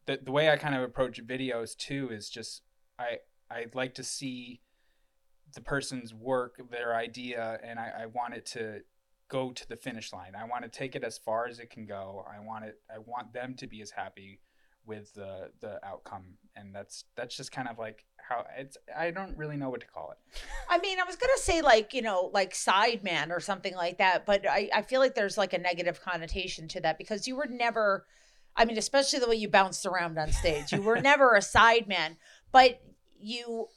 the, 0.06 0.18
the 0.22 0.32
way 0.32 0.50
I 0.50 0.56
kind 0.56 0.74
of 0.74 0.82
approach 0.82 1.24
videos 1.24 1.74
too 1.76 2.10
is 2.10 2.28
just 2.28 2.62
I 2.98 3.18
I 3.50 3.66
like 3.74 3.94
to 3.94 4.04
see 4.04 4.60
the 5.54 5.60
person's 5.60 6.12
work, 6.12 6.60
their 6.70 6.94
idea, 6.94 7.58
and 7.62 7.78
I, 7.78 7.92
I 8.02 8.06
want 8.06 8.34
it 8.34 8.46
to 8.46 8.80
go 9.28 9.52
to 9.52 9.68
the 9.68 9.76
finish 9.76 10.12
line. 10.12 10.32
I 10.38 10.44
want 10.44 10.64
to 10.64 10.68
take 10.68 10.94
it 10.94 11.04
as 11.04 11.18
far 11.18 11.46
as 11.46 11.58
it 11.58 11.70
can 11.70 11.86
go. 11.86 12.24
I 12.30 12.40
want 12.40 12.64
it 12.64 12.80
I 12.90 12.98
want 12.98 13.32
them 13.32 13.54
to 13.54 13.66
be 13.66 13.80
as 13.80 13.90
happy 13.90 14.40
with 14.86 15.14
the 15.14 15.50
the 15.60 15.84
outcome. 15.84 16.34
And 16.56 16.74
that's 16.74 17.04
that's 17.16 17.36
just 17.36 17.52
kind 17.52 17.68
of 17.68 17.78
like 17.78 18.04
how 18.16 18.44
it's 18.56 18.76
I 18.96 19.10
don't 19.10 19.36
really 19.36 19.56
know 19.56 19.70
what 19.70 19.80
to 19.80 19.86
call 19.86 20.12
it. 20.12 20.18
I 20.68 20.78
mean, 20.78 21.00
I 21.00 21.04
was 21.04 21.16
gonna 21.16 21.32
say 21.36 21.62
like 21.62 21.94
you 21.94 22.02
know 22.02 22.30
like 22.32 22.54
side 22.54 23.02
man 23.02 23.32
or 23.32 23.40
something 23.40 23.74
like 23.74 23.98
that, 23.98 24.26
but 24.26 24.48
I 24.48 24.68
I 24.74 24.82
feel 24.82 25.00
like 25.00 25.14
there's 25.14 25.38
like 25.38 25.52
a 25.52 25.58
negative 25.58 26.00
connotation 26.00 26.68
to 26.68 26.80
that 26.80 26.98
because 26.98 27.26
you 27.26 27.36
were 27.36 27.48
never, 27.48 28.06
I 28.56 28.64
mean, 28.64 28.78
especially 28.78 29.20
the 29.20 29.28
way 29.28 29.36
you 29.36 29.48
bounced 29.48 29.86
around 29.86 30.18
on 30.18 30.32
stage, 30.32 30.72
you 30.72 30.82
were 30.82 31.00
never 31.00 31.34
a 31.34 31.42
side 31.42 31.88
man, 31.88 32.16
but 32.52 32.80
you, 33.18 33.68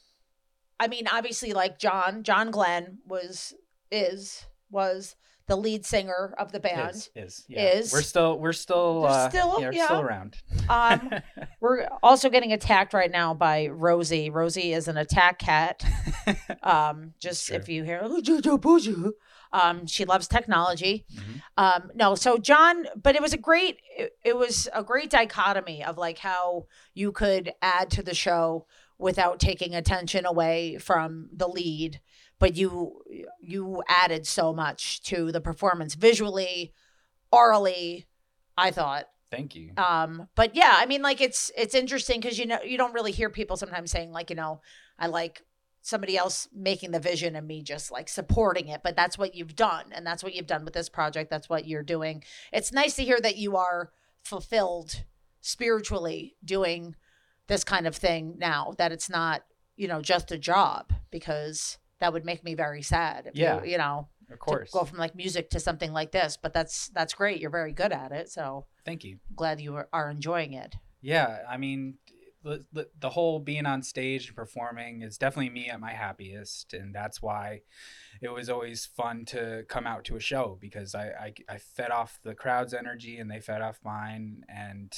I 0.79 0.87
mean, 0.87 1.07
obviously 1.07 1.53
like 1.53 1.79
John 1.79 2.23
John 2.23 2.51
Glenn 2.51 2.99
was 3.05 3.53
is 3.91 4.45
was 4.69 5.15
the 5.47 5.55
lead 5.55 5.85
singer 5.85 6.35
of 6.37 6.51
the 6.51 6.59
band. 6.59 6.95
Is, 6.95 7.09
is, 7.15 7.45
yeah. 7.47 7.69
Is. 7.69 7.93
We're 7.93 8.01
still 8.01 8.37
we're 8.37 8.53
still 8.53 9.05
uh, 9.05 9.29
still- 9.29 9.57
yeah, 9.61 9.71
yeah. 9.71 9.85
still 9.85 10.01
around. 10.01 10.37
Um, 10.69 11.09
We're 11.61 11.87
also 12.03 12.29
getting 12.29 12.51
attacked 12.51 12.93
right 12.93 13.09
now 13.09 13.33
by 13.33 13.67
Rosie. 13.67 14.29
Rosie 14.29 14.73
is 14.73 14.87
an 14.87 14.97
attack 14.97 15.39
cat. 15.39 15.83
Um, 16.63 17.13
just 17.21 17.49
if 17.51 17.69
you 17.69 17.85
hear, 17.85 18.01
"Oh, 18.03 18.19
um, 19.53 19.87
she 19.87 20.03
loves 20.03 20.27
technology. 20.27 21.05
Mhm. 21.13 21.41
Um, 21.55 21.91
no, 21.95 22.15
so 22.15 22.37
John, 22.37 22.85
but 23.01 23.15
it 23.15 23.21
was 23.21 23.31
a 23.31 23.37
great, 23.37 23.77
it, 23.97 24.11
it 24.25 24.35
was 24.35 24.67
a 24.73 24.83
great 24.83 25.09
dichotomy 25.09 25.85
of 25.85 25.97
like 25.97 26.17
how 26.17 26.65
you 26.93 27.13
could 27.13 27.53
add 27.61 27.89
to 27.91 28.03
the 28.03 28.13
show 28.13 28.65
without 28.99 29.39
taking 29.39 29.75
attention 29.75 30.25
away 30.25 30.77
from 30.77 31.29
the 31.31 31.47
lead, 31.47 31.99
but 32.39 32.55
you 32.55 33.01
you 33.39 33.83
added 33.87 34.25
so 34.25 34.53
much 34.53 35.01
to 35.03 35.31
the 35.31 35.41
performance 35.41 35.95
visually, 35.95 36.73
orally. 37.31 38.07
I 38.57 38.71
thought 38.71 39.05
Thank 39.29 39.55
you. 39.55 39.73
um 39.77 40.29
but 40.35 40.55
yeah 40.55 40.73
i 40.77 40.85
mean 40.85 41.01
like 41.01 41.21
it's 41.21 41.51
it's 41.55 41.75
interesting 41.75 42.19
because 42.19 42.39
you 42.39 42.45
know 42.45 42.59
you 42.63 42.77
don't 42.77 42.93
really 42.93 43.11
hear 43.11 43.29
people 43.29 43.57
sometimes 43.57 43.91
saying 43.91 44.11
like 44.11 44.29
you 44.29 44.35
know 44.35 44.61
i 44.97 45.07
like 45.07 45.43
somebody 45.81 46.17
else 46.17 46.47
making 46.55 46.91
the 46.91 46.99
vision 46.99 47.35
and 47.35 47.45
me 47.45 47.61
just 47.61 47.91
like 47.91 48.09
supporting 48.09 48.67
it 48.69 48.81
but 48.83 48.95
that's 48.95 49.17
what 49.17 49.35
you've 49.35 49.55
done 49.55 49.85
and 49.91 50.07
that's 50.07 50.23
what 50.23 50.33
you've 50.33 50.47
done 50.47 50.65
with 50.65 50.73
this 50.73 50.89
project 50.89 51.29
that's 51.29 51.49
what 51.49 51.67
you're 51.67 51.83
doing 51.83 52.23
it's 52.51 52.71
nice 52.71 52.95
to 52.95 53.03
hear 53.03 53.19
that 53.19 53.37
you 53.37 53.55
are 53.57 53.91
fulfilled 54.23 55.03
spiritually 55.41 56.35
doing 56.43 56.95
this 57.47 57.63
kind 57.63 57.87
of 57.87 57.95
thing 57.95 58.35
now 58.37 58.73
that 58.77 58.91
it's 58.91 59.09
not 59.09 59.43
you 59.75 59.87
know 59.87 60.01
just 60.01 60.31
a 60.31 60.37
job 60.37 60.91
because 61.11 61.77
that 61.99 62.13
would 62.13 62.25
make 62.25 62.43
me 62.43 62.53
very 62.55 62.81
sad 62.81 63.31
Yeah. 63.33 63.63
you, 63.63 63.71
you 63.71 63.77
know 63.77 64.07
of 64.29 64.33
to 64.33 64.37
course. 64.37 64.71
go 64.71 64.83
from 64.83 64.97
like 64.97 65.15
music 65.15 65.49
to 65.51 65.59
something 65.59 65.93
like 65.93 66.11
this 66.11 66.37
but 66.41 66.53
that's 66.53 66.89
that's 66.89 67.13
great 67.13 67.39
you're 67.39 67.49
very 67.49 67.71
good 67.73 67.91
at 67.91 68.11
it 68.11 68.29
so 68.29 68.65
Thank 68.85 69.03
you. 69.03 69.19
glad 69.35 69.59
you 69.61 69.75
are, 69.75 69.89
are 69.91 70.09
enjoying 70.09 70.53
it. 70.53 70.75
Yeah, 71.01 71.39
I 71.49 71.57
mean, 71.57 71.95
the, 72.41 72.63
the, 72.71 72.87
the 72.97 73.09
whole 73.09 73.39
being 73.39 73.65
on 73.65 73.83
stage 73.83 74.27
and 74.27 74.35
performing 74.35 75.01
is 75.01 75.17
definitely 75.17 75.49
me 75.49 75.67
at 75.69 75.79
my 75.81 75.91
happiest, 75.91 76.73
and 76.73 76.95
that's 76.95 77.21
why 77.21 77.61
it 78.21 78.29
was 78.29 78.49
always 78.49 78.85
fun 78.85 79.25
to 79.25 79.63
come 79.67 79.85
out 79.85 80.05
to 80.05 80.15
a 80.15 80.21
show 80.21 80.57
because 80.61 80.95
I 80.95 81.07
I, 81.09 81.33
I 81.49 81.57
fed 81.57 81.91
off 81.91 82.19
the 82.23 82.33
crowd's 82.33 82.73
energy 82.73 83.17
and 83.17 83.29
they 83.29 83.41
fed 83.41 83.61
off 83.61 83.79
mine, 83.83 84.43
and 84.47 84.93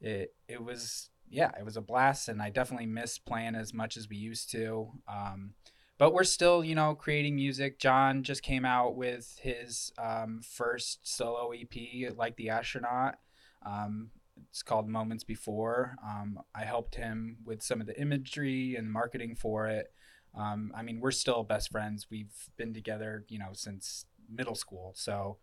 it 0.00 0.34
it 0.48 0.62
was 0.62 1.08
yeah, 1.34 1.50
it 1.58 1.64
was 1.64 1.76
a 1.76 1.82
blast, 1.82 2.28
and 2.28 2.40
I 2.40 2.50
definitely 2.50 2.86
miss 2.86 3.18
playing 3.18 3.56
as 3.56 3.74
much 3.74 3.96
as 3.96 4.08
we 4.08 4.16
used 4.16 4.50
to. 4.52 4.92
Um, 5.08 5.54
but 5.98 6.12
we're 6.12 6.24
still, 6.24 6.64
you 6.64 6.74
know, 6.74 6.94
creating 6.94 7.34
music. 7.34 7.78
John 7.78 8.22
just 8.22 8.42
came 8.42 8.64
out 8.64 8.94
with 8.94 9.36
his 9.42 9.92
um, 9.98 10.40
first 10.42 11.00
solo 11.02 11.50
EP, 11.52 12.16
like 12.16 12.36
the 12.36 12.50
astronaut. 12.50 13.16
Um, 13.66 14.10
it's 14.48 14.62
called 14.62 14.88
Moments 14.88 15.24
Before. 15.24 15.96
Um, 16.04 16.38
I 16.54 16.64
helped 16.64 16.94
him 16.94 17.38
with 17.44 17.62
some 17.62 17.80
of 17.80 17.86
the 17.86 18.00
imagery 18.00 18.76
and 18.76 18.90
marketing 18.90 19.34
for 19.34 19.66
it. 19.66 19.92
Um, 20.36 20.72
I 20.74 20.82
mean, 20.82 21.00
we're 21.00 21.10
still 21.12 21.42
best 21.42 21.70
friends. 21.70 22.06
We've 22.10 22.34
been 22.56 22.74
together, 22.74 23.24
you 23.28 23.38
know, 23.38 23.50
since 23.52 24.06
middle 24.28 24.54
school, 24.54 24.92
so 24.96 25.38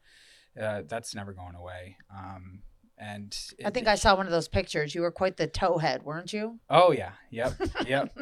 uh, 0.59 0.83
that's 0.87 1.15
never 1.15 1.33
going 1.33 1.55
away. 1.55 1.97
Um, 2.13 2.63
and 3.01 3.35
I 3.65 3.71
think 3.71 3.87
I 3.87 3.95
saw 3.95 4.15
one 4.15 4.27
of 4.27 4.31
those 4.31 4.47
pictures. 4.47 4.93
You 4.93 5.01
were 5.01 5.11
quite 5.11 5.35
the 5.37 5.47
towhead, 5.47 6.03
weren't 6.03 6.31
you? 6.31 6.59
Oh 6.69 6.91
yeah, 6.91 7.13
yep, 7.31 7.53
yep. 7.87 8.15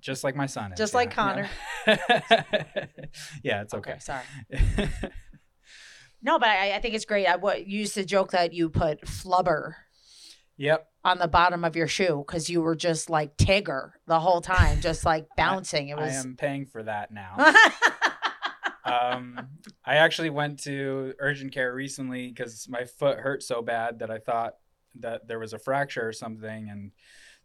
Just 0.00 0.24
like 0.24 0.34
my 0.34 0.46
son 0.46 0.72
is. 0.72 0.78
Just 0.78 0.94
like 0.94 1.14
yeah. 1.14 1.48
yeah, 3.42 3.62
it's 3.62 3.74
okay. 3.74 3.96
sorry. 4.00 4.24
No, 6.26 6.38
but 6.38 6.48
I, 6.48 6.76
I 6.76 6.78
think 6.80 6.94
it's 6.94 7.04
great. 7.04 7.26
I 7.26 7.36
what, 7.36 7.66
you 7.66 7.80
used 7.80 7.92
to 7.94 8.04
joke 8.06 8.30
that 8.30 8.54
you 8.54 8.70
put 8.70 9.02
flubber 9.02 9.74
Yep. 10.56 10.88
on 11.04 11.18
the 11.18 11.28
bottom 11.28 11.66
of 11.66 11.76
your 11.76 11.86
shoe 11.86 12.24
because 12.26 12.48
you 12.48 12.62
were 12.62 12.74
just 12.74 13.10
like 13.10 13.36
Tigger 13.36 13.90
the 14.06 14.18
whole 14.20 14.40
time, 14.40 14.80
just 14.80 15.04
like 15.04 15.26
bouncing. 15.36 15.88
It 15.88 15.98
was. 15.98 16.14
I 16.14 16.16
am 16.20 16.34
paying 16.36 16.64
for 16.64 16.82
that 16.82 17.10
now. 17.12 17.34
Um, 18.84 19.48
I 19.84 19.96
actually 19.96 20.30
went 20.30 20.60
to 20.64 21.14
urgent 21.18 21.52
care 21.52 21.74
recently 21.74 22.28
because 22.28 22.66
my 22.68 22.84
foot 22.84 23.18
hurt 23.18 23.42
so 23.42 23.62
bad 23.62 24.00
that 24.00 24.10
I 24.10 24.18
thought 24.18 24.56
that 25.00 25.26
there 25.26 25.38
was 25.38 25.52
a 25.52 25.58
fracture 25.58 26.06
or 26.06 26.12
something, 26.12 26.68
and 26.68 26.92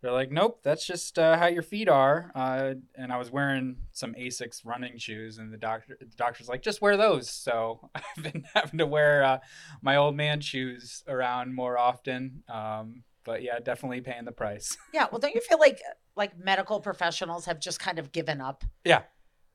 they're 0.01 0.12
like, 0.12 0.31
"Nope, 0.31 0.62
that's 0.63 0.86
just 0.86 1.17
uh, 1.17 1.38
how 1.38 1.48
your 1.48 1.63
feet 1.63 1.89
are." 1.89 2.31
Uh, 2.36 2.75
and 2.96 3.12
I 3.12 3.17
was 3.17 3.31
wearing 3.31 3.77
some 3.91 4.13
Asics 4.13 4.65
running 4.65 4.98
shoes, 4.98 5.38
and 5.38 5.51
the 5.51 5.58
doctor, 5.58 5.98
the 6.00 6.05
doctor's 6.15 6.50
like, 6.50 6.62
"Just 6.62 6.81
wear 6.81 6.98
those." 6.98 7.29
So 7.29 7.89
I've 7.96 8.24
been 8.24 8.46
having 8.53 8.79
to 8.79 8.86
wear 8.86 9.24
uh, 9.24 9.39
my 9.81 9.96
old 9.96 10.15
man 10.15 10.41
shoes 10.41 11.03
around 11.08 11.53
more 11.55 11.77
often. 11.77 12.43
Um, 12.50 13.03
but 13.25 13.43
yeah, 13.43 13.60
definitely 13.60 14.01
paying 14.01 14.25
the 14.25 14.31
price. 14.31 14.75
yeah. 14.93 15.08
Well, 15.12 15.19
don't 15.19 15.36
you 15.36 15.41
feel 15.41 15.60
like 15.60 15.79
like 16.15 16.38
medical 16.38 16.79
professionals 16.79 17.46
have 17.46 17.60
just 17.60 17.79
kind 17.79 18.00
of 18.00 18.12
given 18.12 18.41
up? 18.41 18.63
Yeah. 18.84 19.03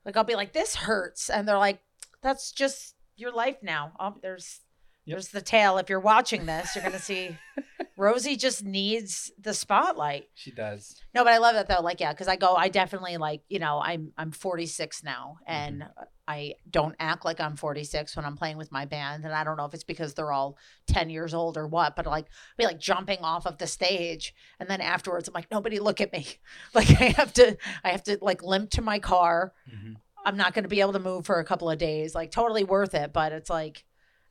Like 0.05 0.17
I'll 0.17 0.25
be 0.25 0.35
like, 0.37 0.53
this 0.53 0.75
hurts, 0.75 1.31
and 1.31 1.49
they're 1.49 1.59
like, 1.59 1.81
that's 2.23 2.53
just 2.53 2.95
your 3.17 3.33
life 3.33 3.59
now. 3.63 3.93
There's 4.23 4.61
Yep. 5.07 5.15
there's 5.17 5.29
the 5.29 5.43
tail. 5.43 5.79
If 5.79 5.89
you're 5.91 6.01
watching 6.01 6.47
this, 6.47 6.75
you're 6.75 6.85
gonna 6.85 6.99
see 6.99 7.37
Rosie 7.97 8.37
just 8.37 8.65
needs 8.65 9.31
the 9.41 9.55
spotlight. 9.55 10.29
She 10.35 10.51
does. 10.51 11.01
No, 11.15 11.23
but 11.25 11.33
I 11.33 11.39
love 11.39 11.55
that 11.55 11.69
though. 11.69 11.81
Like, 11.83 12.01
yeah, 12.01 12.13
because 12.13 12.27
I 12.29 12.37
go, 12.37 12.55
I 12.55 12.69
definitely 12.69 13.17
like, 13.19 13.43
you 13.49 13.59
know, 13.59 13.81
I'm 13.83 14.13
I'm 14.19 14.31
46 14.33 15.03
now, 15.05 15.37
and 15.47 15.83
Mm-hmm. 15.83 16.05
I 16.27 16.55
don't 16.71 16.95
act 16.99 17.27
like 17.27 17.39
I'm 17.39 17.55
46 17.55 18.17
when 18.17 18.25
I'm 18.25 18.35
playing 18.39 18.57
with 18.57 18.73
my 18.73 18.87
band, 18.87 19.27
and 19.27 19.35
I 19.35 19.45
don't 19.45 19.59
know 19.59 19.67
if 19.67 19.75
it's 19.75 19.85
because 19.85 20.15
they're 20.15 20.33
all 20.33 20.57
10 20.87 21.11
years 21.11 21.35
old 21.35 21.59
or 21.59 21.67
what, 21.67 21.97
but 21.97 22.07
like, 22.07 22.25
I'll 22.25 22.57
be 22.57 22.65
like 22.65 22.81
jumping 22.81 23.19
off 23.19 23.47
of 23.47 23.59
the 23.59 23.67
stage, 23.67 24.35
and 24.59 24.67
then 24.71 24.81
afterwards, 24.81 25.29
I'm 25.29 25.35
like, 25.35 25.51
nobody 25.51 25.81
look 25.81 26.01
at 26.01 26.15
me, 26.15 26.27
like 26.75 26.89
I 26.99 27.11
have 27.11 27.35
to, 27.35 27.59
I 27.85 27.91
have 27.91 28.05
to 28.05 28.17
like 28.23 28.43
limp 28.43 28.71
to 28.71 28.81
my 28.81 29.01
car. 29.01 29.53
Mhm. 29.71 29.97
I'm 30.25 30.39
not 30.39 30.55
going 30.55 30.63
to 30.63 30.69
be 30.71 30.81
able 30.81 30.95
to 30.95 30.99
move 30.99 31.27
for 31.27 31.39
a 31.41 31.45
couple 31.45 31.69
of 31.69 31.77
days. 31.77 32.15
Like, 32.15 32.31
totally 32.31 32.65
worth 32.65 32.95
it, 32.95 33.13
but 33.13 33.33
it's 33.33 33.51
like, 33.51 33.85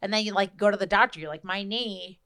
and 0.03 0.13
then 0.13 0.23
you 0.23 0.33
like 0.33 0.57
go 0.57 0.69
to 0.69 0.77
the 0.77 0.85
doctor, 0.85 1.19
you're 1.19 1.29
like, 1.29 1.43
my 1.43 1.63
knee 1.63 2.19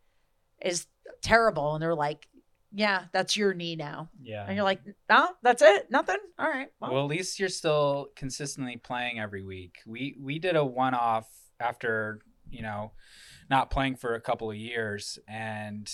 is 0.62 0.88
terrible, 1.22 1.76
and 1.76 1.82
they're 1.82 1.96
like. 1.96 2.28
Yeah, 2.74 3.06
that's 3.14 3.38
your 3.38 3.54
knee 3.54 3.78
now. 3.78 4.10
Yeah. 4.22 4.46
And 4.46 4.54
you're 4.54 4.66
like, 4.66 4.82
no, 5.10 5.30
that's 5.42 5.62
it, 5.62 5.90
nothing. 5.90 6.18
All 6.38 6.50
right. 6.50 6.68
Well, 6.82 6.94
Well, 6.94 7.04
at 7.06 7.10
least 7.10 7.40
you're 7.40 7.48
still 7.48 8.10
consistently 8.16 8.76
playing 8.76 9.20
every 9.20 9.42
week. 9.42 9.78
We 9.88 10.18
we 10.20 10.38
did 10.38 10.58
a 10.58 10.66
one 10.66 10.94
off 10.94 11.28
after 11.62 12.20
you 12.52 12.62
know 12.62 12.92
not 13.50 13.72
playing 13.72 13.96
for 13.96 14.16
a 14.16 14.22
couple 14.22 14.52
of 14.52 14.58
years, 14.58 15.18
and 15.30 15.90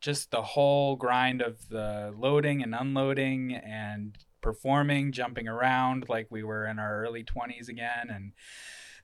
just 0.00 0.32
the 0.32 0.42
whole 0.42 0.96
grind 0.96 1.42
of 1.42 1.68
the 1.68 2.12
loading 2.18 2.60
and 2.60 2.74
unloading 2.74 3.54
and 3.54 4.18
performing, 4.42 5.12
jumping 5.12 5.46
around 5.46 6.06
like 6.08 6.26
we 6.28 6.42
were 6.42 6.66
in 6.66 6.80
our 6.80 7.04
early 7.04 7.22
twenties 7.22 7.68
again, 7.68 8.10
and 8.10 8.32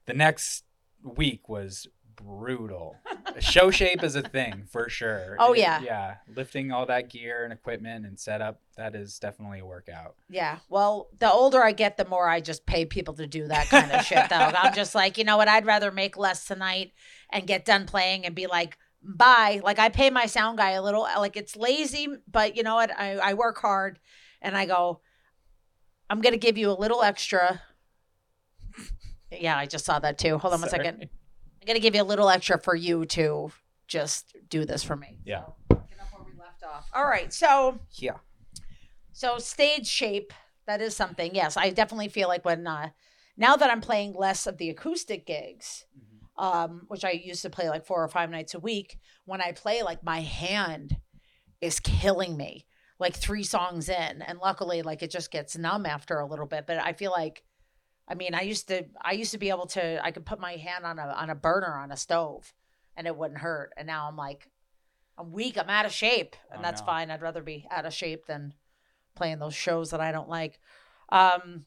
the 0.07 0.15
next 0.15 0.65
week 1.05 1.49
was 1.49 1.87
brutal. 2.17 2.97
Show 3.41 3.71
shape 3.71 4.03
is 4.03 4.15
a 4.17 4.23
thing 4.23 4.65
for 4.71 4.89
sure. 4.89 5.37
Oh, 5.39 5.53
It- 5.53 5.61
yeah. 5.61 5.81
yeah. 5.81 6.15
Lifting 6.35 6.71
all 6.73 6.87
that 6.87 7.09
gear 7.09 7.45
and 7.45 7.53
equipment 7.53 8.05
and 8.07 8.19
setup, 8.19 8.61
that 8.77 8.95
is 8.95 9.19
definitely 9.19 9.61
a 9.61 9.67
workout. 9.67 10.17
yeah. 10.29 10.59
Well, 10.69 11.09
the 11.19 11.31
older 11.31 11.63
I 11.63 11.73
get, 11.73 11.97
the 11.97 12.05
more 12.05 12.29
I 12.29 12.41
just 12.41 12.67
pay 12.67 12.85
people 12.85 13.15
to 13.15 13.27
do 13.27 13.49
that 13.49 13.69
kind 13.69 13.91
of 13.93 14.05
shit, 14.05 14.29
though. 14.29 14.37
I'm 14.57 14.75
just 14.75 14.95
like, 14.95 15.19
you 15.19 15.25
know 15.25 15.37
what? 15.37 15.49
I'd 15.49 15.67
rather 15.67 15.91
make 15.91 16.17
less 16.17 16.45
tonight 16.45 16.93
and 17.31 17.47
get 17.47 17.65
done 17.65 17.87
playing 17.87 18.27
and 18.27 18.35
be 18.35 18.47
like, 18.47 18.77
bye. 19.03 19.61
Like, 19.65 19.79
I 19.79 19.89
pay 19.89 20.11
my 20.11 20.27
sound 20.27 20.59
guy 20.59 20.71
a 20.73 20.83
little, 20.83 21.03
like, 21.03 21.37
it's 21.37 21.57
lazy, 21.57 22.09
but 22.31 22.57
you 22.57 22.63
know 22.63 22.75
what? 22.75 22.91
I, 22.99 23.17
I 23.17 23.35
work 23.35 23.59
hard 23.59 23.99
and 24.41 24.57
I 24.57 24.67
go, 24.67 25.01
I'm 26.11 26.21
to 26.21 26.37
give 26.37 26.59
you 26.59 26.71
a 26.71 26.79
little 26.79 27.03
extra. 27.03 27.63
Yeah, 29.31 29.57
I 29.57 29.65
just 29.65 29.87
saw 29.87 29.99
that 29.99 30.19
too. 30.19 30.37
Hold 30.37 30.53
on 30.53 30.61
one 30.61 30.69
Sorry. 30.69 30.85
second. 30.85 31.09
I'm 31.63 31.67
going 31.67 31.77
to 31.77 31.81
give 31.81 31.95
you 31.95 32.03
a 32.03 32.05
little 32.05 32.29
extra 32.29 32.59
for 32.59 32.75
you 32.75 33.07
to 33.07 33.53
just 33.87 34.35
do 34.49 34.65
this 34.65 34.83
for 34.83 34.97
me. 34.97 35.21
Yeah. 35.25 35.45
So, 35.71 35.77
picking 35.77 36.01
up 36.01 36.09
where 36.13 36.25
we 36.25 36.37
left 36.37 36.65
off. 36.65 36.89
All 36.93 37.05
right. 37.05 37.33
So, 37.33 37.79
Yeah. 37.93 38.17
So 39.13 39.39
stage 39.39 39.87
shape, 39.87 40.33
that 40.67 40.81
is 40.81 40.97
something. 40.97 41.35
Yes, 41.35 41.57
I 41.57 41.71
definitely 41.71 42.09
feel 42.09 42.27
like 42.27 42.45
when 42.45 42.67
uh, 42.67 42.89
now 43.37 43.55
that 43.55 43.71
I'm 43.71 43.81
playing 43.81 44.15
less 44.15 44.49
of 44.49 44.59
the 44.59 44.71
acoustic 44.71 45.25
gigs, 45.25 45.85
um, 46.37 46.87
which 46.89 47.05
I 47.05 47.11
used 47.11 47.43
to 47.43 47.51
play 47.51 47.69
like 47.69 47.87
four 47.87 48.03
or 48.03 48.09
five 48.09 48.31
nights 48.31 48.55
a 48.55 48.59
week, 48.59 48.99
when 49.25 49.41
I 49.41 49.53
play, 49.53 49.83
like 49.83 50.03
my 50.03 50.23
hand 50.23 50.97
is 51.61 51.79
killing 51.79 52.37
me. 52.37 52.67
Like 52.99 53.15
three 53.15 53.43
songs 53.43 53.89
in, 53.89 54.23
and 54.23 54.39
luckily, 54.39 54.83
like 54.83 55.03
it 55.03 55.11
just 55.11 55.31
gets 55.31 55.57
numb 55.57 55.87
after 55.87 56.19
a 56.19 56.27
little 56.27 56.47
bit. 56.47 56.67
But 56.67 56.79
I 56.79 56.93
feel 56.93 57.11
like, 57.13 57.45
I 58.13 58.15
mean, 58.15 58.35
I 58.35 58.43
used 58.43 58.69
to, 58.69 58.85
I 59.01 59.13
used 59.13 59.31
to 59.33 59.39
be 59.39 59.49
able 59.49 59.65
to, 59.69 60.05
I 60.05 60.11
could 60.11 60.27
put 60.27 60.39
my 60.39 60.53
hand 60.57 60.85
on 60.85 60.99
a 60.99 61.07
on 61.07 61.31
a 61.31 61.35
burner 61.35 61.75
on 61.79 61.91
a 61.91 61.97
stove, 61.97 62.53
and 62.95 63.07
it 63.07 63.17
wouldn't 63.17 63.41
hurt. 63.41 63.73
And 63.75 63.87
now 63.87 64.07
I'm 64.07 64.19
like, 64.19 64.51
I'm 65.17 65.33
weak. 65.33 65.57
I'm 65.57 65.71
out 65.71 65.87
of 65.87 65.93
shape, 65.93 66.37
and 66.51 66.61
Oh, 66.61 66.63
that's 66.63 66.83
no. 66.83 66.87
fine. 66.87 67.11
I'd 67.11 67.23
rather 67.23 67.43
be 67.43 67.67
out 67.71 67.87
of 67.87 67.95
shape 67.95 68.27
than 68.27 68.53
playing 69.15 69.39
those 69.39 69.55
shows 69.55 69.91
that 69.91 70.01
I 70.03 70.13
don't 70.13 70.29
like. 70.29 70.61
Um, 71.09 71.65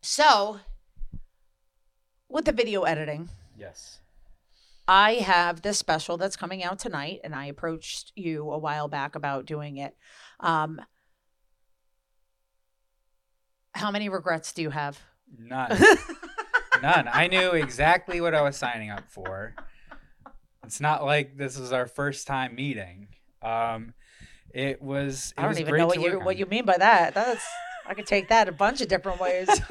so 0.00 0.60
with 2.28 2.44
the 2.44 2.52
video 2.52 2.82
editing, 2.82 3.30
Yes. 3.58 3.98
I 4.86 5.14
have 5.14 5.62
this 5.62 5.78
special 5.78 6.16
that's 6.18 6.36
coming 6.36 6.62
out 6.62 6.78
tonight, 6.78 7.18
and 7.24 7.34
I 7.34 7.46
approached 7.46 8.12
you 8.14 8.48
a 8.52 8.58
while 8.58 8.86
back 8.86 9.16
about 9.16 9.44
doing 9.44 9.78
it. 9.78 9.96
Um, 10.38 10.80
how 13.74 13.90
many 13.90 14.08
regrets 14.08 14.52
do 14.52 14.62
you 14.62 14.70
have? 14.70 15.00
None. 15.38 15.78
None. 16.82 17.08
I 17.10 17.28
knew 17.28 17.50
exactly 17.50 18.20
what 18.20 18.34
I 18.34 18.42
was 18.42 18.56
signing 18.56 18.90
up 18.90 19.10
for. 19.10 19.54
It's 20.64 20.80
not 20.80 21.04
like 21.04 21.36
this 21.36 21.58
was 21.58 21.72
our 21.72 21.86
first 21.86 22.26
time 22.26 22.54
meeting. 22.54 23.08
Um, 23.42 23.94
it 24.52 24.80
was. 24.80 25.32
It 25.36 25.40
I 25.40 25.42
don't 25.42 25.50
was 25.50 25.60
even 25.60 25.76
know 25.76 25.86
what 25.86 26.00
you 26.00 26.20
what 26.20 26.36
you 26.36 26.46
mean 26.46 26.64
by 26.64 26.78
that. 26.78 27.14
That's 27.14 27.44
I 27.86 27.94
could 27.94 28.06
take 28.06 28.28
that 28.28 28.48
a 28.48 28.52
bunch 28.52 28.80
of 28.80 28.88
different 28.88 29.20
ways. 29.20 29.48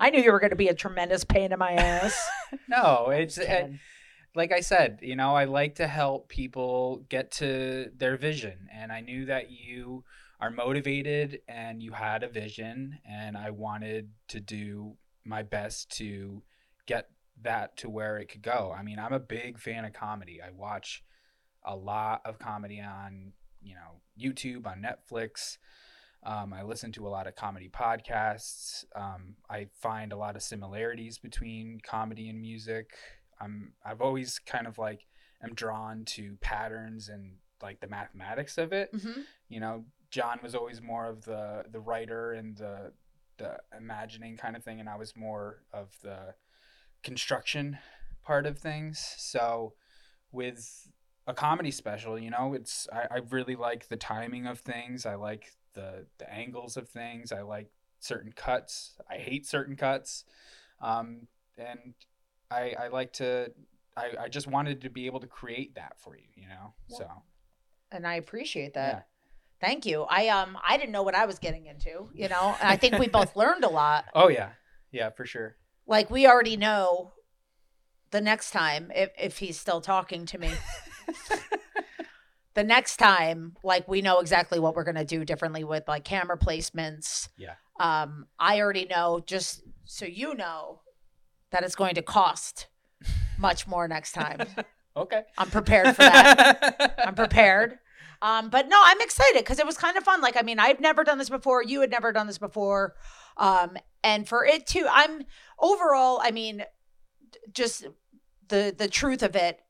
I 0.00 0.10
knew 0.10 0.20
you 0.20 0.32
were 0.32 0.40
going 0.40 0.50
to 0.50 0.56
be 0.56 0.68
a 0.68 0.74
tremendous 0.74 1.24
pain 1.24 1.52
in 1.52 1.58
my 1.58 1.72
ass. 1.72 2.28
No, 2.68 3.10
it's 3.10 3.38
it, 3.38 3.72
like 4.34 4.52
I 4.52 4.60
said. 4.60 4.98
You 5.02 5.16
know, 5.16 5.34
I 5.34 5.44
like 5.44 5.76
to 5.76 5.86
help 5.86 6.28
people 6.28 7.04
get 7.08 7.30
to 7.32 7.90
their 7.96 8.16
vision, 8.16 8.68
and 8.72 8.90
I 8.90 9.00
knew 9.00 9.26
that 9.26 9.50
you 9.50 10.04
are 10.40 10.50
motivated 10.50 11.40
and 11.48 11.82
you 11.82 11.92
had 11.92 12.22
a 12.22 12.28
vision, 12.28 12.98
and 13.08 13.36
I 13.36 13.50
wanted 13.50 14.10
to 14.28 14.40
do 14.40 14.96
my 15.24 15.42
best 15.42 15.90
to 15.98 16.42
get 16.86 17.08
that 17.42 17.76
to 17.78 17.88
where 17.88 18.18
it 18.18 18.26
could 18.26 18.42
go. 18.42 18.74
I 18.76 18.82
mean, 18.82 18.98
I'm 18.98 19.12
a 19.12 19.18
big 19.18 19.58
fan 19.58 19.84
of 19.84 19.92
comedy. 19.92 20.40
I 20.42 20.50
watch 20.50 21.02
a 21.64 21.74
lot 21.74 22.20
of 22.24 22.38
comedy 22.38 22.80
on, 22.80 23.32
you 23.62 23.74
know, 23.74 24.00
YouTube, 24.20 24.66
on 24.66 24.82
Netflix. 24.82 25.56
Um, 26.22 26.52
I 26.52 26.62
listen 26.62 26.92
to 26.92 27.06
a 27.06 27.10
lot 27.10 27.26
of 27.26 27.36
comedy 27.36 27.68
podcasts. 27.68 28.84
Um, 28.94 29.36
I 29.50 29.66
find 29.80 30.12
a 30.12 30.16
lot 30.16 30.36
of 30.36 30.42
similarities 30.42 31.18
between 31.18 31.80
comedy 31.86 32.28
and 32.28 32.40
music. 32.40 32.90
I'm 33.40 33.72
I've 33.84 34.00
always 34.00 34.38
kind 34.38 34.66
of 34.66 34.78
like 34.78 35.06
am 35.42 35.54
drawn 35.54 36.04
to 36.06 36.36
patterns 36.40 37.08
and 37.08 37.36
like 37.62 37.80
the 37.80 37.88
mathematics 37.88 38.56
of 38.58 38.72
it. 38.72 38.92
Mhm. 38.92 39.24
You 39.48 39.60
know, 39.60 39.84
John 40.14 40.38
was 40.44 40.54
always 40.54 40.80
more 40.80 41.06
of 41.06 41.24
the 41.24 41.64
the 41.72 41.80
writer 41.80 42.34
and 42.34 42.56
the 42.56 42.92
the 43.36 43.58
imagining 43.76 44.36
kind 44.36 44.54
of 44.54 44.62
thing, 44.62 44.78
and 44.78 44.88
I 44.88 44.94
was 44.94 45.16
more 45.16 45.64
of 45.72 45.88
the 46.02 46.34
construction 47.02 47.78
part 48.22 48.46
of 48.46 48.56
things. 48.56 49.04
So 49.18 49.72
with 50.30 50.88
a 51.26 51.34
comedy 51.34 51.72
special, 51.72 52.16
you 52.16 52.30
know, 52.30 52.54
it's 52.54 52.86
I, 52.92 53.16
I 53.16 53.18
really 53.28 53.56
like 53.56 53.88
the 53.88 53.96
timing 53.96 54.46
of 54.46 54.60
things. 54.60 55.04
I 55.04 55.16
like 55.16 55.50
the 55.72 56.06
the 56.18 56.32
angles 56.32 56.76
of 56.76 56.88
things. 56.88 57.32
I 57.32 57.42
like 57.42 57.72
certain 57.98 58.30
cuts. 58.30 58.94
I 59.10 59.16
hate 59.16 59.48
certain 59.48 59.74
cuts. 59.74 60.24
Um, 60.80 61.26
and 61.58 61.94
I 62.52 62.74
I 62.78 62.86
like 62.86 63.14
to 63.14 63.50
I, 63.96 64.12
I 64.20 64.28
just 64.28 64.46
wanted 64.46 64.82
to 64.82 64.90
be 64.90 65.06
able 65.06 65.18
to 65.18 65.26
create 65.26 65.74
that 65.74 65.98
for 65.98 66.16
you, 66.16 66.28
you 66.36 66.46
know. 66.46 66.72
So 66.86 67.10
and 67.90 68.06
I 68.06 68.14
appreciate 68.14 68.74
that. 68.74 69.08
Thank 69.60 69.86
you. 69.86 70.02
I 70.02 70.28
um 70.28 70.58
I 70.66 70.76
didn't 70.76 70.92
know 70.92 71.02
what 71.02 71.14
I 71.14 71.26
was 71.26 71.38
getting 71.38 71.66
into, 71.66 72.08
you 72.12 72.28
know. 72.28 72.54
And 72.60 72.68
I 72.68 72.76
think 72.76 72.98
we 72.98 73.08
both 73.08 73.36
learned 73.36 73.64
a 73.64 73.68
lot. 73.68 74.04
Oh 74.14 74.28
yeah. 74.28 74.50
Yeah, 74.92 75.10
for 75.10 75.24
sure. 75.24 75.56
Like 75.86 76.10
we 76.10 76.26
already 76.26 76.56
know 76.56 77.12
the 78.10 78.20
next 78.20 78.50
time 78.50 78.92
if 78.94 79.10
if 79.18 79.38
he's 79.38 79.58
still 79.58 79.80
talking 79.80 80.26
to 80.26 80.38
me. 80.38 80.50
the 82.54 82.64
next 82.64 82.96
time 82.98 83.56
like 83.64 83.88
we 83.88 84.02
know 84.02 84.20
exactly 84.20 84.58
what 84.58 84.76
we're 84.76 84.84
going 84.84 84.94
to 84.94 85.04
do 85.04 85.24
differently 85.24 85.64
with 85.64 85.84
like 85.88 86.04
camera 86.04 86.38
placements. 86.38 87.28
Yeah. 87.36 87.54
Um 87.80 88.26
I 88.38 88.60
already 88.60 88.86
know 88.86 89.22
just 89.24 89.62
so 89.84 90.04
you 90.06 90.34
know 90.34 90.80
that 91.50 91.62
it's 91.62 91.76
going 91.76 91.94
to 91.94 92.02
cost 92.02 92.68
much 93.38 93.66
more 93.66 93.88
next 93.88 94.12
time. 94.12 94.46
Okay. 94.96 95.22
I'm 95.36 95.50
prepared 95.50 95.88
for 95.88 96.02
that. 96.02 96.94
I'm 97.04 97.14
prepared. 97.14 97.78
Um, 98.24 98.48
but 98.48 98.70
no, 98.70 98.80
I'm 98.82 99.02
excited 99.02 99.40
because 99.40 99.58
it 99.58 99.66
was 99.66 99.76
kind 99.76 99.98
of 99.98 100.02
fun. 100.02 100.22
Like, 100.22 100.38
I 100.38 100.40
mean, 100.40 100.58
I've 100.58 100.80
never 100.80 101.04
done 101.04 101.18
this 101.18 101.28
before. 101.28 101.62
You 101.62 101.82
had 101.82 101.90
never 101.90 102.10
done 102.10 102.26
this 102.26 102.38
before. 102.38 102.94
Um, 103.36 103.76
and 104.02 104.26
for 104.26 104.46
it 104.46 104.66
to, 104.68 104.86
I'm 104.90 105.24
overall, 105.58 106.20
I 106.22 106.30
mean, 106.30 106.64
just 107.52 107.86
the 108.48 108.74
the 108.76 108.88
truth 108.88 109.22
of 109.22 109.36
it. 109.36 109.60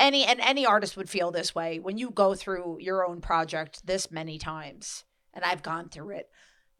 Any 0.00 0.24
and 0.24 0.40
any 0.40 0.66
artist 0.66 0.96
would 0.96 1.08
feel 1.08 1.30
this 1.30 1.54
way 1.54 1.78
when 1.78 1.96
you 1.96 2.10
go 2.10 2.34
through 2.34 2.78
your 2.80 3.06
own 3.06 3.20
project 3.20 3.86
this 3.86 4.10
many 4.10 4.36
times, 4.36 5.04
and 5.32 5.44
I've 5.44 5.62
gone 5.62 5.88
through 5.88 6.16
it. 6.16 6.28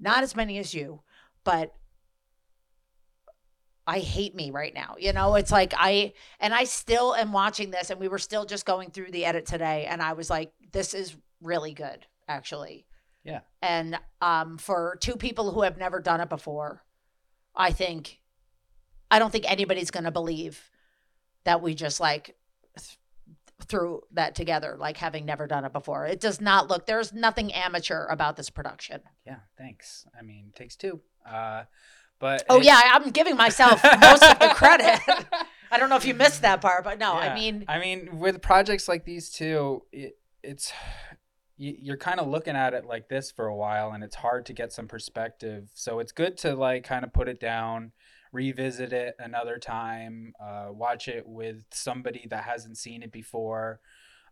Not 0.01 0.25
as 0.25 0.35
many 0.35 0.59
as 0.59 0.75
you, 0.75 1.03
but 1.45 1.73
I 3.87 3.99
hate 3.99 4.35
me 4.35 4.51
right 4.51 4.73
now. 4.73 4.95
You 4.99 5.13
know, 5.13 5.35
it's 5.35 5.51
like 5.51 5.75
I 5.77 6.13
and 6.39 6.55
I 6.55 6.65
still 6.65 7.15
am 7.15 7.33
watching 7.33 7.71
this 7.71 7.91
and 7.91 7.99
we 7.99 8.09
were 8.09 8.19
still 8.19 8.45
just 8.45 8.65
going 8.65 8.91
through 8.91 9.11
the 9.11 9.25
edit 9.25 9.47
today 9.47 9.87
and 9.87 10.01
I 10.01 10.13
was 10.13 10.31
like 10.31 10.53
this 10.73 10.95
is 10.95 11.17
really 11.43 11.75
good 11.75 12.07
actually. 12.29 12.87
Yeah. 13.25 13.41
And 13.61 13.99
um 14.21 14.59
for 14.59 14.99
two 15.01 15.17
people 15.17 15.51
who 15.53 15.63
have 15.63 15.79
never 15.79 16.01
done 16.01 16.21
it 16.21 16.29
before, 16.29 16.85
I 17.57 17.73
think 17.73 18.21
I 19.11 19.19
don't 19.19 19.31
think 19.31 19.51
anybody's 19.51 19.91
going 19.91 20.05
to 20.05 20.11
believe 20.11 20.71
that 21.45 21.61
we 21.61 21.75
just 21.75 22.01
like 22.01 22.37
th- 22.79 22.99
threw 23.67 24.03
that 24.13 24.35
together 24.35 24.77
like 24.79 24.97
having 24.97 25.27
never 25.27 25.47
done 25.49 25.65
it 25.65 25.73
before. 25.73 26.07
It 26.07 26.21
does 26.21 26.41
not 26.41 26.69
look 26.69 26.87
there's 26.87 27.13
nothing 27.13 27.53
amateur 27.53 28.07
about 28.07 28.37
this 28.37 28.49
production. 28.49 29.01
Yeah, 29.27 29.41
thanks. 29.59 30.07
I 30.19 30.23
mean, 30.23 30.53
takes 30.55 30.77
two. 30.77 31.01
Uh 31.29 31.65
but 32.23 32.45
Oh 32.49 32.59
it- 32.59 32.65
yeah, 32.65 32.81
I'm 32.85 33.11
giving 33.11 33.37
myself 33.37 33.83
most 34.01 34.23
of 34.23 34.39
the 34.39 34.49
credit. 34.55 35.01
I 35.73 35.79
don't 35.79 35.89
know 35.91 35.97
if 35.97 36.07
you 36.07 36.15
missed 36.15 36.43
that 36.43 36.61
part, 36.61 36.85
but 36.85 36.99
no, 36.99 37.13
I 37.15 37.35
mean, 37.35 37.65
I 37.67 37.79
mean, 37.79 38.19
with 38.19 38.41
projects 38.41 38.89
like 38.89 39.05
these 39.05 39.29
too, 39.31 39.83
it, 39.93 40.17
it's 40.43 40.73
you- 41.57 41.77
you're 41.81 41.97
kind 41.97 42.21
of 42.21 42.29
looking 42.29 42.55
at 42.57 42.75
it 42.75 42.85
like 42.87 43.09
this 43.09 43.31
for 43.33 43.47
a 43.47 43.57
while, 43.57 43.91
and 43.91 44.05
it's 44.05 44.17
hard 44.17 44.47
to 44.47 44.53
get 44.53 44.73
some 44.73 44.87
perspective. 44.87 45.71
So 45.75 45.99
it's 45.99 46.13
good 46.13 46.39
to 46.39 46.55
like 46.55 46.85
kind 46.85 47.05
of 47.05 47.13
put 47.13 47.29
it 47.29 47.41
down, 47.41 47.91
revisit 48.33 48.93
it 48.93 49.17
another 49.19 49.59
time, 49.59 50.33
uh, 50.41 50.69
watch 50.71 51.09
it 51.09 51.27
with 51.27 51.65
somebody 51.73 52.27
that 52.31 52.45
hasn't 52.45 52.79
seen 52.79 53.03
it 53.03 53.11
before. 53.11 53.81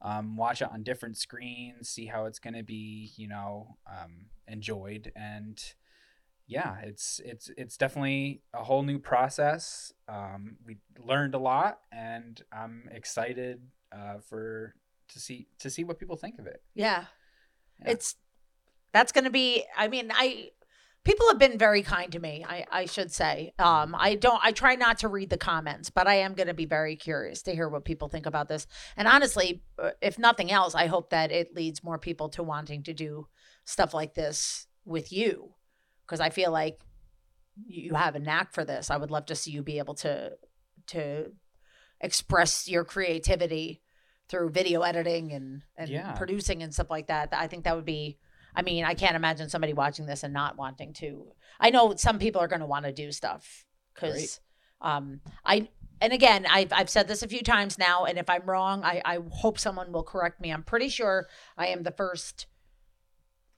Um, 0.02 0.36
watch 0.36 0.62
it 0.62 0.68
on 0.72 0.82
different 0.82 1.16
screens, 1.18 1.88
see 1.90 2.06
how 2.06 2.24
it's 2.26 2.38
going 2.38 2.54
to 2.54 2.62
be, 2.62 3.12
you 3.16 3.28
know, 3.28 3.76
um, 3.86 4.26
enjoyed, 4.48 5.12
and 5.16 5.60
yeah, 6.50 6.78
it's 6.82 7.20
it's 7.24 7.48
it's 7.56 7.76
definitely 7.76 8.42
a 8.52 8.64
whole 8.64 8.82
new 8.82 8.98
process. 8.98 9.92
Um, 10.08 10.56
we 10.66 10.78
learned 10.98 11.36
a 11.36 11.38
lot, 11.38 11.78
and 11.92 12.42
I'm 12.52 12.88
excited 12.90 13.60
uh, 13.92 14.18
for 14.28 14.74
to 15.10 15.20
see 15.20 15.46
to 15.60 15.70
see 15.70 15.84
what 15.84 16.00
people 16.00 16.16
think 16.16 16.40
of 16.40 16.46
it. 16.46 16.60
yeah. 16.74 17.04
Yeah. 17.80 17.92
It's 17.92 18.16
that's 18.92 19.12
going 19.12 19.24
to 19.24 19.30
be 19.30 19.64
I 19.76 19.86
mean, 19.86 20.10
I 20.12 20.48
people 21.04 21.28
have 21.28 21.38
been 21.38 21.56
very 21.56 21.82
kind 21.82 22.10
to 22.12 22.18
me. 22.18 22.44
I 22.46 22.66
I 22.70 22.86
should 22.86 23.12
say. 23.12 23.54
Um 23.60 23.94
I 23.96 24.16
don't 24.16 24.40
I 24.44 24.50
try 24.50 24.74
not 24.74 24.98
to 24.98 25.08
read 25.08 25.30
the 25.30 25.38
comments, 25.38 25.88
but 25.88 26.08
I 26.08 26.16
am 26.16 26.34
going 26.34 26.48
to 26.48 26.54
be 26.54 26.66
very 26.66 26.96
curious 26.96 27.42
to 27.42 27.54
hear 27.54 27.68
what 27.68 27.84
people 27.84 28.08
think 28.08 28.26
about 28.26 28.48
this. 28.48 28.66
And 28.96 29.06
honestly, 29.06 29.62
uh, 29.78 29.90
if 30.02 30.18
nothing 30.18 30.50
else, 30.50 30.74
I 30.74 30.86
hope 30.86 31.10
that 31.10 31.30
it 31.30 31.54
leads 31.54 31.84
more 31.84 31.98
people 31.98 32.28
to 32.30 32.42
wanting 32.42 32.82
to 32.82 32.92
do 32.92 33.28
stuff 33.64 33.94
like 33.94 34.14
this 34.14 34.66
with 34.84 35.12
you 35.12 35.54
because 36.10 36.20
I 36.20 36.30
feel 36.30 36.50
like 36.50 36.80
you 37.66 37.94
have 37.94 38.16
a 38.16 38.18
knack 38.18 38.52
for 38.52 38.64
this. 38.64 38.90
I 38.90 38.96
would 38.96 39.12
love 39.12 39.26
to 39.26 39.36
see 39.36 39.52
you 39.52 39.62
be 39.62 39.78
able 39.78 39.94
to 39.96 40.32
to 40.88 41.26
express 42.00 42.66
your 42.68 42.84
creativity 42.84 43.82
through 44.28 44.50
video 44.50 44.80
editing 44.82 45.32
and 45.32 45.62
and 45.76 45.88
Yeah. 45.88 46.12
producing 46.12 46.64
and 46.64 46.74
stuff 46.74 46.90
like 46.90 47.06
that. 47.06 47.28
I 47.32 47.46
think 47.46 47.64
that 47.64 47.76
would 47.76 47.84
be 47.84 48.18
I 48.56 48.62
mean, 48.62 48.84
I 48.84 48.94
can't 48.94 49.14
imagine 49.14 49.48
somebody 49.48 49.72
watching 49.72 50.06
this 50.06 50.24
and 50.24 50.34
not 50.34 50.56
wanting 50.56 50.92
to. 50.94 51.28
I 51.60 51.70
know 51.70 51.94
some 51.94 52.18
people 52.18 52.40
are 52.40 52.48
going 52.48 52.60
to 52.60 52.66
want 52.66 52.84
to 52.86 52.92
do 52.92 53.12
stuff 53.12 53.64
cuz 53.94 54.40
um 54.80 55.20
I 55.44 55.68
and 56.00 56.12
again, 56.12 56.46
I've 56.50 56.72
I've 56.72 56.90
said 56.90 57.06
this 57.06 57.22
a 57.22 57.28
few 57.28 57.42
times 57.42 57.78
now 57.78 58.04
and 58.04 58.18
if 58.18 58.28
I'm 58.28 58.46
wrong, 58.46 58.82
I 58.82 59.00
I 59.04 59.18
hope 59.30 59.60
someone 59.60 59.92
will 59.92 60.02
correct 60.02 60.40
me. 60.40 60.50
I'm 60.50 60.64
pretty 60.64 60.88
sure 60.88 61.28
I 61.56 61.68
am 61.68 61.84
the 61.84 61.92
first 61.92 62.46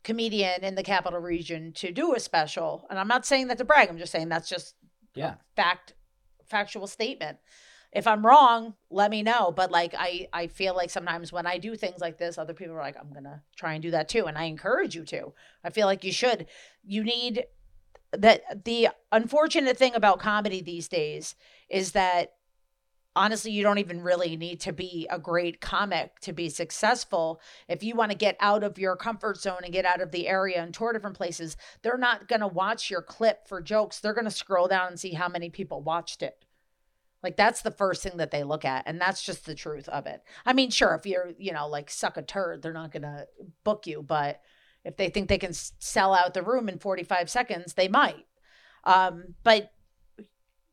comedian 0.04 0.64
in 0.64 0.74
the 0.74 0.82
capital 0.82 1.20
region 1.20 1.72
to 1.74 1.92
do 1.92 2.14
a 2.14 2.20
special. 2.20 2.86
And 2.90 2.98
I'm 2.98 3.08
not 3.08 3.24
saying 3.26 3.48
that 3.48 3.58
to 3.58 3.64
brag. 3.64 3.88
I'm 3.88 3.98
just 3.98 4.12
saying 4.12 4.28
that's 4.28 4.48
just 4.48 4.74
Yeah. 5.14 5.34
fact 5.56 5.94
factual 6.46 6.86
statement 6.86 7.38
if 7.92 8.06
i'm 8.06 8.26
wrong 8.26 8.74
let 8.90 9.10
me 9.10 9.22
know 9.22 9.50
but 9.52 9.70
like 9.70 9.94
i 9.96 10.26
i 10.32 10.46
feel 10.46 10.74
like 10.74 10.90
sometimes 10.90 11.32
when 11.32 11.46
i 11.46 11.56
do 11.56 11.74
things 11.76 12.00
like 12.00 12.18
this 12.18 12.36
other 12.36 12.52
people 12.52 12.74
are 12.74 12.80
like 12.80 12.96
i'm 13.00 13.10
gonna 13.12 13.42
try 13.56 13.72
and 13.74 13.82
do 13.82 13.90
that 13.90 14.08
too 14.08 14.26
and 14.26 14.36
i 14.36 14.44
encourage 14.44 14.94
you 14.94 15.04
to 15.04 15.32
i 15.64 15.70
feel 15.70 15.86
like 15.86 16.04
you 16.04 16.12
should 16.12 16.46
you 16.84 17.02
need 17.04 17.44
that 18.12 18.64
the 18.66 18.88
unfortunate 19.12 19.78
thing 19.78 19.94
about 19.94 20.18
comedy 20.18 20.60
these 20.60 20.88
days 20.88 21.34
is 21.70 21.92
that 21.92 22.34
honestly 23.14 23.50
you 23.50 23.62
don't 23.62 23.78
even 23.78 24.00
really 24.00 24.36
need 24.36 24.60
to 24.60 24.72
be 24.72 25.06
a 25.10 25.18
great 25.18 25.60
comic 25.60 26.18
to 26.20 26.32
be 26.32 26.48
successful. 26.48 27.40
If 27.68 27.82
you 27.82 27.94
want 27.94 28.10
to 28.10 28.16
get 28.16 28.36
out 28.40 28.62
of 28.62 28.78
your 28.78 28.96
comfort 28.96 29.38
zone 29.38 29.60
and 29.64 29.72
get 29.72 29.84
out 29.84 30.00
of 30.00 30.10
the 30.10 30.28
area 30.28 30.62
and 30.62 30.72
tour 30.72 30.92
different 30.92 31.16
places 31.16 31.56
they're 31.82 31.98
not 31.98 32.28
going 32.28 32.40
to 32.40 32.46
watch 32.46 32.90
your 32.90 33.02
clip 33.02 33.46
for 33.46 33.60
jokes. 33.60 34.00
They're 34.00 34.14
going 34.14 34.24
to 34.24 34.30
scroll 34.30 34.68
down 34.68 34.88
and 34.88 35.00
see 35.00 35.12
how 35.12 35.28
many 35.28 35.50
people 35.50 35.82
watched 35.82 36.22
it. 36.22 36.44
Like 37.22 37.36
that's 37.36 37.62
the 37.62 37.70
first 37.70 38.02
thing 38.02 38.16
that 38.16 38.30
they 38.30 38.42
look 38.42 38.64
at 38.64 38.84
and 38.86 39.00
that's 39.00 39.22
just 39.22 39.46
the 39.46 39.54
truth 39.54 39.88
of 39.88 40.06
it. 40.06 40.22
I 40.44 40.52
mean 40.52 40.70
sure 40.70 40.94
if 40.94 41.06
you're 41.06 41.32
you 41.38 41.52
know 41.52 41.68
like 41.68 41.90
suck 41.90 42.16
a 42.16 42.22
turd 42.22 42.62
they're 42.62 42.72
not 42.72 42.92
going 42.92 43.02
to 43.02 43.26
book 43.64 43.86
you 43.86 44.02
but 44.02 44.40
if 44.84 44.96
they 44.96 45.08
think 45.08 45.28
they 45.28 45.38
can 45.38 45.52
sell 45.52 46.12
out 46.14 46.34
the 46.34 46.42
room 46.42 46.68
in 46.68 46.78
45 46.78 47.30
seconds 47.30 47.74
they 47.74 47.88
might. 47.88 48.26
Um 48.84 49.34
but 49.44 49.70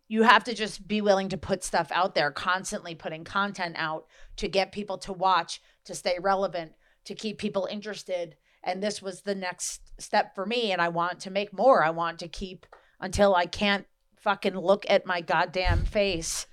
you 0.10 0.24
have 0.24 0.44
to 0.44 0.54
just 0.56 0.86
be 0.88 1.02
willing 1.02 1.30
to 1.30 1.38
put 1.38 1.64
stuff 1.64 1.90
out 1.94 2.16
there 2.16 2.32
constantly 2.32 2.96
putting 2.96 3.24
content 3.24 3.76
out 3.78 4.08
to 4.36 4.50
get 4.50 4.74
people 4.74 4.98
to 4.98 5.14
watch 5.14 5.62
to 5.86 5.96
stay 5.96 6.18
relevant 6.20 6.74
to 7.06 7.16
keep 7.16 7.38
people 7.38 7.68
interested. 7.72 8.36
And 8.64 8.84
this 8.84 9.02
was 9.02 9.22
the 9.22 9.36
next 9.36 9.82
step 10.02 10.36
for 10.36 10.46
me 10.46 10.72
and 10.72 10.82
i 10.82 10.90
want 10.90 11.22
to 11.22 11.32
make 11.32 11.54
more. 11.54 11.84
I 11.84 11.92
want 11.92 12.20
to 12.20 12.28
keep 12.28 12.66
until 13.00 13.36
i 13.36 13.46
can't 13.46 13.86
fucking 14.18 14.58
look 14.58 14.86
at 14.90 15.06
my 15.06 15.22
goddamn 15.22 15.86
face 15.86 16.46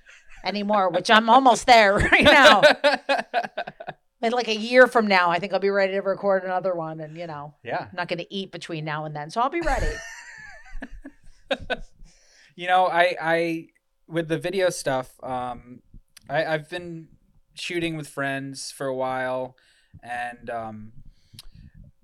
anymore 0.45 0.88
which 0.88 1.11
i'm 1.11 1.29
almost 1.29 1.66
there 1.66 1.95
right 2.12 2.23
now. 2.23 2.62
In 4.23 4.33
like 4.33 4.49
a 4.49 4.57
year 4.57 4.87
from 4.87 5.07
now 5.07 5.31
i 5.31 5.38
think 5.38 5.53
i'll 5.53 5.61
be 5.61 5.71
ready 5.71 5.92
to 5.95 6.01
record 6.01 6.45
another 6.45 6.75
one 6.75 7.01
and 7.01 7.16
you 7.16 7.27
know 7.27 7.55
yeah. 7.64 7.87
i'm 7.90 7.97
not 7.97 8.09
going 8.09 8.19
to 8.19 8.35
eat 8.35 8.53
between 8.53 8.85
now 8.85 9.05
and 9.05 9.16
then. 9.16 9.31
So 9.31 9.40
i'll 9.40 9.51
be 9.51 9.61
ready 9.61 9.92
You 12.57 12.66
know, 12.69 12.87
I 12.87 13.16
I 13.21 13.69
with 14.09 14.29
the 14.29 14.38
video 14.38 14.71
stuff, 14.71 15.12
um, 15.23 15.83
I 16.29 16.45
I've 16.45 16.71
been 16.71 17.09
shooting 17.53 17.97
with 17.97 18.09
friends 18.09 18.73
for 18.73 18.87
a 18.87 18.95
while, 18.95 19.57
and 20.03 20.49
um, 20.49 20.92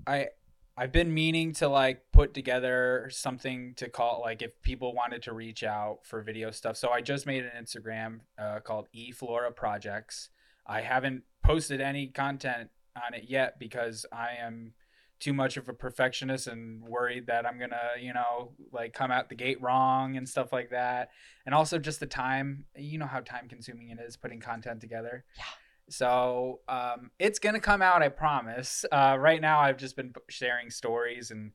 I 0.07 0.29
I've 0.77 0.93
been 0.93 1.13
meaning 1.15 1.55
to 1.55 1.69
like 1.69 2.03
put 2.13 2.35
together 2.35 3.09
something 3.11 3.73
to 3.77 3.89
call 3.89 4.21
like 4.23 4.43
if 4.43 4.61
people 4.61 4.95
wanted 4.95 5.23
to 5.23 5.33
reach 5.33 5.65
out 5.65 6.01
for 6.05 6.21
video 6.23 6.51
stuff. 6.51 6.77
So 6.77 6.91
I 6.91 7.01
just 7.01 7.27
made 7.27 7.45
an 7.45 7.53
Instagram 7.59 8.21
uh, 8.39 8.61
called 8.61 8.89
E 8.93 9.11
Flora 9.11 9.53
Projects. 9.53 10.29
I 10.67 10.83
haven't 10.83 11.23
posted 11.43 11.81
any 11.81 12.09
content 12.09 12.69
on 12.97 13.15
it 13.15 13.25
yet 13.29 13.59
because 13.59 14.05
I 14.13 14.35
am 14.39 14.75
too 15.23 15.33
much 15.33 15.57
of 15.57 15.69
a 15.69 15.73
perfectionist 15.73 16.49
and 16.49 16.83
worried 16.83 17.29
that 17.29 17.47
I'm 17.47 17.57
gonna, 17.57 17.93
you 18.01 18.13
know, 18.13 18.51
like 18.73 18.93
come 18.93 19.13
out 19.13 19.29
the 19.29 19.37
gate 19.37 19.63
wrong 19.63 20.17
and 20.17 20.29
stuff 20.29 20.53
like 20.53 20.71
that. 20.71 21.11
And 21.47 21.55
also 21.55 21.79
just 21.79 22.01
the 22.01 22.07
time, 22.07 22.65
you 22.77 22.99
know 22.99 23.07
how 23.07 23.21
time 23.21 23.47
consuming 23.49 23.91
it 23.91 24.01
is 24.01 24.17
putting 24.17 24.41
content 24.41 24.81
together. 24.81 25.25
Yeah. 25.39 25.45
So 25.91 26.61
um, 26.69 27.13
it's 27.21 27.39
gonna 27.39 27.61
come 27.61 27.83
out, 27.83 28.03
I 28.03 28.09
promise. 28.09 28.85
Uh, 28.91 29.17
right 29.17 29.41
now, 29.41 29.61
I've 29.61 29.77
just 29.77 29.95
been 29.95 30.13
sharing 30.29 30.71
stories 30.71 31.31
and 31.31 31.53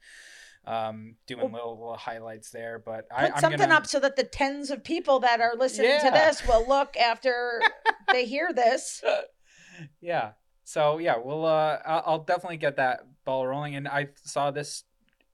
um, 0.65 1.15
doing 1.27 1.51
little, 1.51 1.77
little 1.77 1.97
highlights 1.97 2.51
there. 2.51 2.81
But 2.83 3.05
I, 3.13 3.25
put 3.25 3.35
I'm 3.35 3.41
something 3.41 3.59
gonna, 3.59 3.75
up 3.75 3.87
so 3.87 3.99
that 3.99 4.15
the 4.15 4.23
tens 4.23 4.71
of 4.71 4.81
people 4.81 5.19
that 5.19 5.41
are 5.41 5.55
listening 5.57 5.99
to 5.99 6.11
this 6.11 6.47
will 6.47 6.65
look 6.67 6.95
after 6.95 7.61
they 8.13 8.25
hear 8.25 8.53
this 8.53 9.03
yeah. 10.01 10.31
So 10.67 10.97
yeah, 10.97 11.15
we'll 11.17 11.45
uh, 11.45 11.77
I'll 11.85 12.25
definitely 12.25 12.57
get 12.57 12.75
that 12.75 13.05
ball 13.23 13.47
rolling, 13.47 13.77
and 13.77 13.87
I 13.87 14.09
saw 14.25 14.51
this 14.51 14.83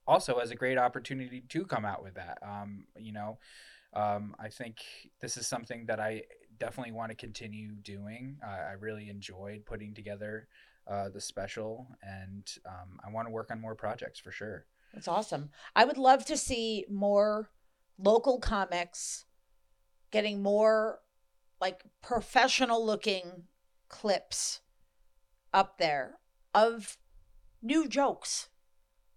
also 0.06 0.38
as 0.38 0.52
a 0.52 0.56
great 0.56 0.78
opportunity 0.78 1.42
to 1.50 1.66
come 1.66 1.86
out 1.86 2.04
with 2.04 2.14
that. 2.14 2.38
Um, 2.44 2.86
you 3.00 3.14
know, 3.14 3.40
um, 3.96 4.36
I 4.40 4.50
think 4.50 4.78
this 5.22 5.36
is 5.36 5.48
something 5.48 5.88
that 5.88 6.00
I 6.00 6.22
definitely 6.60 6.92
want 6.92 7.10
to 7.10 7.16
continue 7.16 7.72
doing. 7.72 8.38
Uh, 8.46 8.48
I 8.48 8.74
really 8.80 9.10
enjoyed 9.10 9.66
putting 9.66 9.96
together 9.96 10.48
uh, 10.88 11.10
the 11.10 11.20
special, 11.20 11.88
and 12.04 12.48
um, 12.68 13.00
I 13.04 13.10
want 13.10 13.28
to 13.28 13.32
work 13.32 13.50
on 13.50 13.60
more 13.60 13.74
projects 13.74 14.20
for 14.20 14.32
sure. 14.32 14.68
That's 14.94 15.08
awesome. 15.08 15.50
I 15.76 15.86
would 15.86 15.98
love 15.98 16.26
to 16.26 16.38
see 16.38 16.86
more 16.88 17.50
local 17.98 18.38
comics 18.38 19.26
getting 20.12 20.44
more 20.44 21.00
like 21.60 21.86
professional 22.04 22.86
looking 22.86 23.46
clips 23.90 24.60
up 25.54 25.78
there 25.78 26.20
of 26.54 26.98
new 27.62 27.88
jokes. 27.88 28.50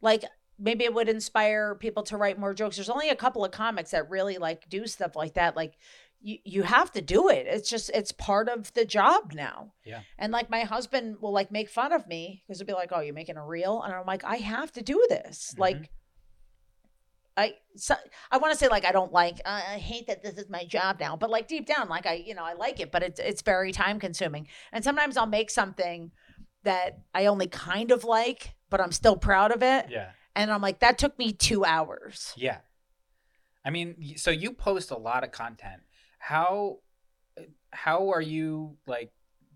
Like 0.00 0.24
maybe 0.58 0.84
it 0.84 0.94
would 0.94 1.08
inspire 1.08 1.74
people 1.74 2.02
to 2.04 2.16
write 2.16 2.38
more 2.38 2.54
jokes. 2.54 2.76
There's 2.76 2.90
only 2.90 3.10
a 3.10 3.16
couple 3.16 3.44
of 3.44 3.50
comics 3.50 3.90
that 3.90 4.10
really 4.10 4.38
like 4.38 4.68
do 4.68 4.86
stuff 4.86 5.16
like 5.16 5.34
that. 5.34 5.56
Like 5.56 5.74
you, 6.20 6.38
you 6.44 6.62
have 6.62 6.90
to 6.92 7.00
do 7.02 7.28
it. 7.28 7.46
It's 7.46 7.68
just 7.68 7.90
it's 7.90 8.12
part 8.12 8.48
of 8.48 8.72
the 8.74 8.84
job 8.84 9.32
now. 9.34 9.72
Yeah. 9.84 10.00
And 10.18 10.32
like 10.32 10.50
my 10.50 10.60
husband 10.60 11.16
will 11.20 11.32
like 11.32 11.50
make 11.50 11.68
fun 11.68 11.92
of 11.92 12.06
me 12.06 12.42
because 12.46 12.58
he'll 12.58 12.66
be 12.66 12.72
like, 12.72 12.90
"Oh, 12.92 13.00
you're 13.00 13.14
making 13.14 13.36
a 13.36 13.44
reel," 13.44 13.82
and 13.82 13.92
I'm 13.92 14.06
like, 14.06 14.24
"I 14.24 14.36
have 14.36 14.72
to 14.72 14.82
do 14.82 15.04
this." 15.08 15.54
Mhm. 15.54 15.60
Like 15.60 15.90
I 17.36 17.54
so, 17.76 17.94
I 18.30 18.38
want 18.38 18.52
to 18.52 18.58
say 18.58 18.68
like 18.68 18.86
I 18.86 18.92
don't 18.92 19.12
like 19.12 19.40
I 19.44 19.74
I 19.74 19.78
hate 19.78 20.06
that 20.06 20.22
this 20.22 20.34
is 20.34 20.48
my 20.48 20.64
job 20.64 20.98
now, 20.98 21.16
but 21.16 21.28
like 21.30 21.48
deep 21.48 21.66
down, 21.66 21.88
like 21.88 22.06
I 22.06 22.14
you 22.14 22.34
know 22.34 22.44
I 22.44 22.54
like 22.54 22.80
it, 22.80 22.90
but 22.90 23.02
it's 23.02 23.20
it's 23.20 23.42
very 23.42 23.72
time 23.72 24.00
consuming. 24.00 24.48
And 24.72 24.82
sometimes 24.82 25.16
I'll 25.16 25.26
make 25.26 25.50
something 25.50 26.12
that 26.66 26.98
I 27.14 27.26
only 27.26 27.46
kind 27.46 27.90
of 27.90 28.04
like, 28.04 28.54
but 28.70 28.80
I'm 28.80 28.92
still 28.92 29.16
proud 29.16 29.52
of 29.52 29.62
it. 29.62 29.86
Yeah. 29.88 30.10
And 30.34 30.50
I'm 30.50 30.60
like, 30.60 30.80
that 30.80 30.98
took 30.98 31.18
me 31.18 31.32
two 31.32 31.64
hours. 31.64 32.34
Yeah. 32.36 32.58
I 33.64 33.70
mean, 33.70 34.16
so 34.16 34.30
you 34.30 34.52
post 34.52 34.90
a 34.90 34.96
lot 34.96 35.24
of 35.24 35.32
content. 35.32 35.82
How 36.18 36.78
how 37.72 38.10
are 38.10 38.22
you 38.22 38.76
like 38.86 39.12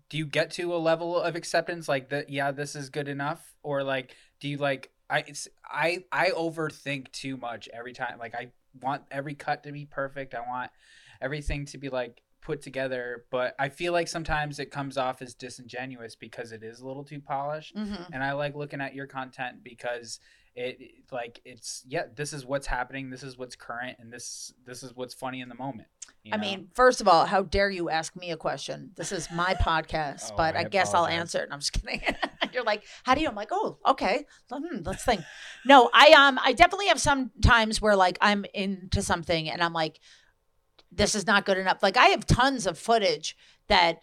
do 0.09 0.17
you 0.17 0.25
get 0.25 0.51
to 0.51 0.75
a 0.75 0.77
level 0.77 1.19
of 1.19 1.35
acceptance 1.35 1.87
like 1.87 2.09
that 2.09 2.29
yeah, 2.29 2.51
this 2.51 2.75
is 2.75 2.89
good 2.89 3.07
enough 3.07 3.55
or 3.63 3.83
like 3.83 4.15
do 4.39 4.47
you 4.47 4.57
like 4.57 4.91
I 5.09 5.23
it's, 5.27 5.47
I 5.65 6.03
I 6.11 6.29
overthink 6.31 7.11
too 7.11 7.37
much 7.37 7.69
every 7.73 7.93
time. 7.93 8.19
Like 8.19 8.35
I 8.35 8.51
want 8.81 9.03
every 9.11 9.35
cut 9.35 9.63
to 9.63 9.71
be 9.71 9.85
perfect. 9.85 10.33
I 10.33 10.41
want 10.41 10.71
everything 11.21 11.65
to 11.67 11.77
be 11.77 11.89
like 11.89 12.21
put 12.41 12.61
together, 12.61 13.25
but 13.29 13.55
I 13.59 13.69
feel 13.69 13.93
like 13.93 14.07
sometimes 14.07 14.59
it 14.59 14.71
comes 14.71 14.97
off 14.97 15.21
as 15.21 15.33
disingenuous 15.35 16.15
because 16.15 16.51
it 16.51 16.63
is 16.63 16.79
a 16.81 16.87
little 16.87 17.03
too 17.03 17.19
polished 17.19 17.75
Mm-hmm. 17.75 18.11
and 18.13 18.23
I 18.23 18.33
like 18.33 18.55
looking 18.55 18.81
at 18.81 18.95
your 18.95 19.07
content 19.07 19.63
because 19.63 20.19
it 20.53 20.79
like 21.13 21.39
it's 21.45 21.81
yeah 21.87 22.03
this 22.13 22.33
is 22.33 22.45
what's 22.45 22.67
happening 22.67 23.09
this 23.09 23.23
is 23.23 23.37
what's 23.37 23.55
current 23.55 23.95
and 24.01 24.11
this 24.11 24.51
this 24.65 24.83
is 24.83 24.93
what's 24.93 25.13
funny 25.13 25.39
in 25.39 25.47
the 25.47 25.55
moment 25.55 25.87
you 26.23 26.33
I 26.33 26.37
mean, 26.37 26.67
first 26.75 27.01
of 27.01 27.07
all, 27.07 27.25
how 27.25 27.41
dare 27.41 27.71
you 27.71 27.89
ask 27.89 28.15
me 28.15 28.29
a 28.29 28.37
question? 28.37 28.91
This 28.95 29.11
is 29.11 29.31
my 29.31 29.55
podcast, 29.59 30.29
Oh, 30.33 30.35
but 30.37 30.55
I 30.55 30.59
I, 30.59 30.63
guess 30.65 30.93
I'll 30.93 31.07
answer 31.07 31.39
it. 31.39 31.45
And 31.45 31.53
I'm 31.53 31.61
just 31.61 31.73
kidding. 31.73 31.99
You're 32.53 32.63
like, 32.63 32.83
how 33.03 33.15
do 33.15 33.21
you? 33.21 33.27
I'm 33.27 33.33
like, 33.33 33.47
oh, 33.51 33.79
okay. 33.87 34.25
Hmm, 34.51 34.83
let's 34.85 35.03
think. 35.03 35.21
No, 35.65 35.89
I 35.91 36.11
um, 36.11 36.37
I 36.43 36.53
definitely 36.53 36.87
have 36.87 37.01
some 37.01 37.31
times 37.41 37.81
where 37.81 37.95
like 37.95 38.19
I'm 38.21 38.45
into 38.53 39.01
something 39.01 39.49
and 39.49 39.63
I'm 39.63 39.73
like, 39.73 39.99
this 40.91 41.15
is 41.15 41.25
not 41.25 41.45
good 41.45 41.57
enough. 41.57 41.81
Like 41.81 41.97
I 41.97 42.07
have 42.07 42.25
tons 42.25 42.67
of 42.67 42.77
footage 42.77 43.37
that 43.67 44.01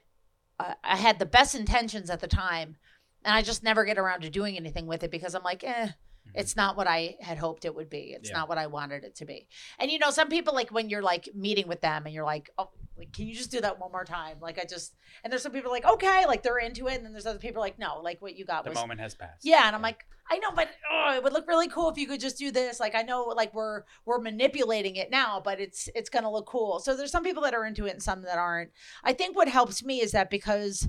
uh, 0.59 0.75
I 0.83 0.97
had 0.97 1.19
the 1.19 1.27
best 1.27 1.55
intentions 1.55 2.11
at 2.11 2.21
the 2.21 2.27
time, 2.29 2.77
and 3.25 3.35
I 3.35 3.43
just 3.43 3.63
never 3.63 3.85
get 3.85 3.99
around 3.99 4.23
to 4.23 4.31
doing 4.31 4.57
anything 4.57 4.87
with 4.87 5.03
it 5.05 5.11
because 5.11 5.35
I'm 5.35 5.43
like, 5.43 5.63
eh. 5.65 5.89
It's 6.35 6.55
not 6.57 6.77
what 6.77 6.87
I 6.87 7.17
had 7.23 7.39
hoped 7.39 7.65
it 7.65 7.75
would 7.75 7.89
be. 7.89 8.13
It's 8.15 8.29
Yeah. 8.29 8.37
not 8.37 8.49
what 8.51 8.59
I 8.59 8.67
wanted 8.67 9.03
it 9.03 9.17
to 9.17 9.25
be. 9.25 9.49
And 9.79 9.91
you 9.91 9.99
know, 9.99 10.11
some 10.11 10.29
people 10.29 10.53
like 10.55 10.69
when 10.71 10.91
you're 10.91 11.01
like 11.01 11.27
meeting 11.35 11.67
with 11.69 11.81
them 11.81 12.05
and 12.05 12.15
you're 12.15 12.25
like, 12.25 12.51
oh, 12.59 12.69
like, 12.99 13.13
can 13.13 13.27
you 13.27 13.35
just 13.35 13.51
do 13.51 13.61
that 13.61 13.79
one 13.79 13.93
more 13.93 14.05
time? 14.05 14.39
Like 14.41 14.59
I 14.59 14.65
just, 14.65 14.97
and 15.23 15.33
there's 15.33 15.43
some 15.43 15.53
people 15.53 15.71
like, 15.71 15.87
okay, 15.87 16.27
like 16.27 16.43
they're 16.43 16.59
into 16.59 16.89
it, 16.89 16.97
and 16.97 17.05
then 17.05 17.13
there's 17.13 17.27
other 17.27 17.39
people 17.39 17.61
like, 17.61 17.79
no, 17.79 18.01
like 18.03 18.21
what 18.21 18.37
you 18.37 18.45
got 18.45 18.65
was 18.65 18.65
the 18.65 18.71
was, 18.71 18.81
moment 18.81 19.01
has 19.01 19.15
passed 19.15 19.45
yeah. 19.45 19.67
And 19.67 19.77
I'm 19.77 19.83
like, 19.83 20.05
I 20.31 20.39
know, 20.39 20.51
but 20.55 20.69
oh, 20.91 21.15
it 21.17 21.23
would 21.23 21.33
look 21.33 21.47
really 21.49 21.69
cool 21.69 21.89
if 21.89 21.97
you 21.97 22.07
could 22.07 22.21
just 22.21 22.39
do 22.39 22.51
this. 22.51 22.81
Like 22.81 22.95
I 22.95 23.03
know, 23.03 23.25
like 23.25 23.55
we're 23.55 23.85
we're 24.05 24.21
manipulating 24.21 24.97
it 24.97 25.11
now, 25.11 25.41
but 25.43 25.61
it's 25.61 25.89
it's 25.95 26.11
gonna 26.11 26.31
look 26.31 26.47
cool. 26.47 26.81
So 26.81 26.97
there's 26.97 27.13
some 27.13 27.25
people 27.25 27.43
that 27.45 27.55
are 27.55 27.65
into 27.65 27.87
it 27.87 27.93
and 27.93 28.03
some 28.03 28.23
that 28.23 28.39
aren't. 28.39 28.71
I 29.05 29.13
think 29.13 29.37
what 29.37 29.49
helps 29.49 29.85
me 29.85 30.01
is 30.01 30.13
that 30.13 30.31
because 30.31 30.89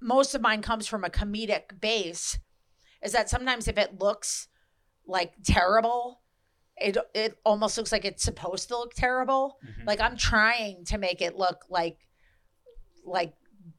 most 0.00 0.34
of 0.34 0.40
mine 0.40 0.62
comes 0.62 0.86
from 0.86 1.04
a 1.04 1.10
comedic 1.10 1.80
base, 1.80 2.38
is 3.02 3.12
that 3.12 3.28
sometimes 3.30 3.66
if 3.66 3.78
it 3.78 4.00
looks 4.00 4.48
like 5.06 5.32
terrible, 5.44 6.20
it 6.76 6.96
it 7.14 7.38
almost 7.44 7.76
looks 7.78 7.92
like 7.92 8.04
it's 8.04 8.22
supposed 8.22 8.68
to 8.68 8.76
look 8.76 8.94
terrible. 8.94 9.58
Mhm. 9.64 9.86
Like 9.86 10.00
I'm 10.00 10.16
trying 10.16 10.84
to 10.86 10.98
make 10.98 11.22
it 11.22 11.36
look 11.36 11.64
like 11.68 11.98
like 13.04 13.34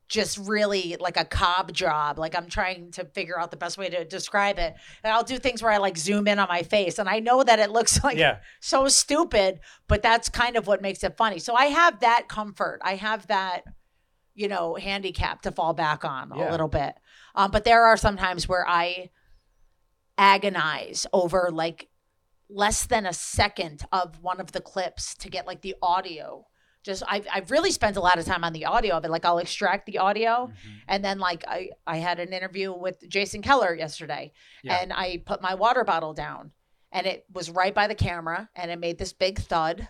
just 0.08 0.38
really 0.38 0.96
like 1.00 1.18
a 1.18 1.26
cob 1.26 1.74
job. 1.74 2.20
Like 2.20 2.36
I'm 2.36 2.48
trying 2.48 2.92
to 2.92 3.06
figure 3.06 3.40
out 3.40 3.50
the 3.50 3.58
best 3.58 3.76
way 3.78 3.90
to 3.90 4.06
describe 4.06 4.60
it. 4.60 4.76
And 5.04 5.12
I'll 5.12 5.24
do 5.24 5.40
things 5.40 5.64
where 5.64 5.72
I 5.72 5.78
like 5.78 5.98
zoom 5.98 6.28
in 6.28 6.38
on 6.38 6.48
my 6.48 6.62
face 6.62 7.00
and 7.00 7.10
I 7.10 7.20
know 7.20 7.44
that 7.44 7.58
it 7.60 7.72
looks 7.72 8.04
like 8.04 8.18
yeah 8.18 8.38
so 8.60 8.88
stupid, 8.88 9.60
but 9.88 10.02
that's 10.04 10.30
kind 10.30 10.58
of 10.58 10.68
what 10.68 10.82
makes 10.82 11.04
it 11.04 11.18
funny. 11.18 11.40
So 11.40 11.56
I 11.56 11.66
have 11.66 12.02
that 12.02 12.28
comfort. 12.30 12.80
I 12.84 12.96
have 12.96 13.26
that, 13.28 13.64
you 14.36 14.48
know, 14.48 14.76
handicap 14.76 15.42
to 15.42 15.52
fall 15.52 15.74
back 15.74 16.06
on 16.06 16.32
a 16.32 16.52
little 16.52 16.68
bit. 16.68 16.94
Um, 17.34 17.50
but 17.52 17.64
there 17.66 17.86
are 17.86 17.98
some 17.98 18.16
times 18.16 18.48
where 18.48 18.66
I 18.68 19.10
agonize 20.18 21.06
over 21.12 21.50
like 21.52 21.90
less 22.56 22.86
than 22.86 23.06
a 23.06 23.12
second 23.14 23.84
of 23.92 24.22
one 24.24 24.40
of 24.40 24.54
the 24.54 24.62
clips 24.62 25.14
to 25.16 25.30
get 25.30 25.46
like 25.46 25.62
the 25.62 25.76
audio. 25.82 26.46
Just 26.84 27.04
I've 27.08 27.28
I've 27.34 27.52
really 27.52 27.72
spent 27.72 27.98
a 27.98 28.00
lot 28.00 28.18
of 28.20 28.26
time 28.26 28.44
on 28.44 28.54
the 28.54 28.66
audio 28.66 28.96
of 28.96 29.04
it. 29.04 29.12
Like 29.12 29.26
I'll 29.26 29.40
extract 29.40 29.86
the 29.88 29.98
audio 29.98 30.48
Mhm. 30.48 30.78
and 30.88 31.04
then 31.04 31.20
like 31.20 31.44
I 31.48 31.70
I 31.86 31.98
had 31.98 32.20
an 32.20 32.32
interview 32.32 32.72
with 32.72 32.98
Jason 33.10 33.42
Keller 33.42 33.74
yesterday 33.76 34.32
Yeah. 34.64 34.78
and 34.82 34.94
I 34.94 35.22
put 35.26 35.42
my 35.42 35.56
water 35.56 35.84
bottle 35.84 36.14
down 36.14 36.52
and 36.92 37.06
it 37.06 37.26
was 37.34 37.50
right 37.50 37.74
by 37.76 37.88
the 37.88 37.96
camera 37.96 38.50
and 38.56 38.72
it 38.72 38.80
made 38.80 39.00
this 39.00 39.14
big 39.14 39.40
thud 39.40 39.90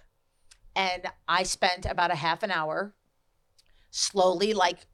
and 0.76 1.06
I 1.28 1.44
spent 1.44 1.86
about 1.86 2.12
a 2.12 2.16
half 2.16 2.42
an 2.44 2.50
hour 2.52 2.96
slowly 3.92 4.54
like 4.54 4.88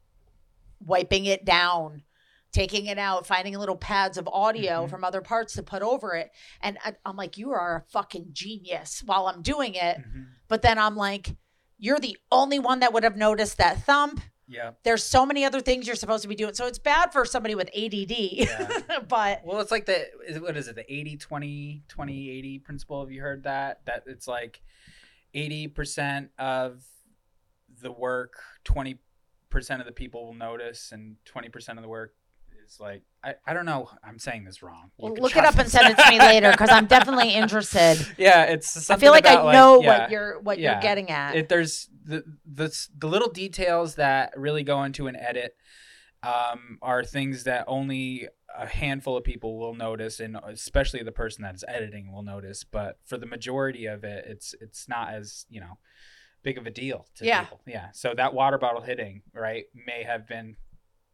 wiping 0.80 1.26
it 1.26 1.46
down 1.46 2.04
taking 2.52 2.86
it 2.88 2.98
out 2.98 3.26
finding 3.26 3.58
little 3.58 3.76
pads 3.78 4.18
of 4.18 4.28
audio 4.28 4.86
Mhm. 4.86 4.90
from 4.90 5.04
other 5.04 5.22
parts 5.22 5.54
to 5.54 5.64
put 5.64 5.82
over 5.82 6.16
it 6.16 6.32
and 6.62 6.78
I, 6.84 6.94
I'm 7.06 7.16
like 7.16 7.38
you 7.38 7.52
are 7.52 7.78
a 7.88 7.92
fucking 7.92 8.28
genius 8.34 9.02
while 9.06 9.28
I'm 9.28 9.42
doing 9.42 9.76
it 9.76 9.98
Mhm. 9.98 10.28
but 10.48 10.62
then 10.62 10.78
I'm 10.78 10.96
like 10.96 11.36
you're 11.78 12.00
the 12.00 12.18
only 12.32 12.60
one 12.60 12.80
that 12.82 12.94
would 12.94 13.04
have 13.04 13.16
noticed 13.18 13.58
that 13.58 13.84
thump 13.84 14.22
yeah 14.48 14.72
there's 14.84 15.04
so 15.04 15.26
many 15.26 15.46
other 15.46 15.62
things 15.62 15.88
you're 15.88 15.96
supposed 15.96 16.24
to 16.24 16.28
be 16.28 16.36
doing. 16.36 16.54
So 16.54 16.66
it's 16.68 16.78
bad 16.80 17.14
for 17.14 17.24
somebody 17.26 17.56
with 17.56 17.70
ADD. 17.74 18.12
Yeah. 18.12 19.00
but 19.08 19.42
well 19.46 19.62
it's 19.62 19.72
like 19.72 19.86
the 19.86 20.08
what 20.40 20.58
is 20.58 20.68
it 20.68 20.76
the 20.76 20.94
80 20.94 21.16
20 21.18 21.84
20 21.88 22.30
80 22.30 22.60
principle 22.60 23.00
have 23.02 23.12
you 23.12 23.22
heard 23.22 23.44
that 23.44 23.86
that 23.86 24.04
it's 24.08 24.28
like 24.28 24.62
80% 25.34 26.30
of 26.38 26.84
the 27.82 27.92
work 27.92 28.34
20% 28.66 28.98
of 29.80 29.86
the 29.86 29.92
people 29.94 30.26
will 30.26 30.34
notice 30.34 30.92
and 30.92 31.16
20% 31.26 31.78
of 31.78 31.82
the 31.82 31.88
work 31.88 32.14
is 32.72 32.80
like 32.80 33.04
I, 33.24 33.36
I 33.46 33.54
don't 33.54 33.66
know 33.66 33.90
i'm 34.04 34.18
saying 34.20 34.46
this 34.46 34.64
wrong 34.64 34.92
well, 34.98 35.14
look 35.14 35.36
it 35.36 35.46
up 35.46 35.58
and 35.58 35.70
send 35.70 35.92
it 35.92 35.98
to 36.02 36.10
me 36.10 36.20
later 36.20 36.52
because 36.52 36.70
I'm 36.70 36.86
definitely 36.98 37.34
interested. 37.34 38.06
yeah 38.18 38.44
it's 38.46 38.90
I 38.90 38.96
feel 38.98 39.12
like 39.12 39.26
I 39.26 39.34
about, 39.34 39.54
know 39.54 39.82
yeah. 39.82 39.88
what 40.00 40.12
you're 40.12 40.40
what 40.42 40.60
Yeah. 40.60 40.74
you're 40.74 40.82
getting 40.82 41.10
at. 41.10 41.36
it, 41.36 41.50
there's 41.50 41.90
the, 42.04 42.24
the 42.52 42.76
the 42.98 43.08
little 43.08 43.30
details 43.30 43.96
that 43.96 44.34
really 44.36 44.64
go 44.64 44.84
into 44.84 45.08
an 45.08 45.16
edit 45.16 45.56
um, 46.24 46.78
are 46.82 47.04
things 47.04 47.46
that 47.46 47.66
only 47.68 48.28
a 48.56 48.68
handful 48.68 49.18
of 49.18 49.24
people 49.24 49.58
will 49.58 49.74
notice, 49.74 50.20
and 50.20 50.38
especially 50.48 51.02
the 51.04 51.12
person 51.12 51.42
that's 51.42 51.64
editing 51.68 52.12
will 52.12 52.22
notice. 52.22 52.64
But 52.64 53.00
for 53.06 53.18
the 53.18 53.26
majority 53.26 53.86
of 53.88 54.04
it, 54.04 54.26
it's 54.28 54.54
it's 54.62 54.88
not 54.88 55.14
as 55.14 55.46
you 55.50 55.62
know 55.62 55.78
big 56.44 56.58
of 56.60 56.68
a 56.68 56.72
deal 56.72 57.08
to 57.16 57.26
Yeah. 57.26 57.42
people. 57.42 57.62
Yeah. 57.66 57.88
So 57.94 58.14
that 58.16 58.34
water 58.34 58.58
bottle 58.60 58.82
hitting 58.82 59.24
right 59.34 59.66
may 59.74 60.04
have 60.04 60.28
been 60.28 60.58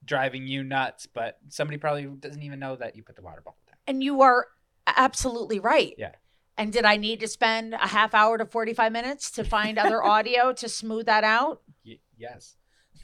driving 0.06 0.48
you 0.48 0.64
nuts, 0.64 1.06
but 1.08 1.38
somebody 1.50 1.78
probably 1.78 2.06
doesn't 2.06 2.42
even 2.44 2.60
know 2.60 2.76
that 2.76 2.96
you 2.96 3.04
put 3.04 3.16
the 3.16 3.22
water 3.22 3.42
bottle 3.44 3.58
down. 3.68 3.76
and 3.88 4.04
you 4.04 4.22
are 4.22 4.48
absolutely 4.86 5.60
right. 5.60 5.94
Yeah. 5.98 6.12
And 6.58 6.74
did 6.74 6.86
I 6.86 6.98
need 6.98 7.20
to 7.20 7.28
spend 7.28 7.74
a 7.74 7.88
half 7.88 8.14
hour 8.16 8.38
to 8.38 8.46
45 8.46 8.92
minutes 8.92 9.30
to 9.32 9.44
find 9.44 9.78
other 9.78 10.04
audio 10.16 10.54
to 10.54 10.68
smooth 10.70 11.06
that 11.06 11.24
out? 11.24 11.62
Y- 11.86 12.00
yes. 12.18 12.56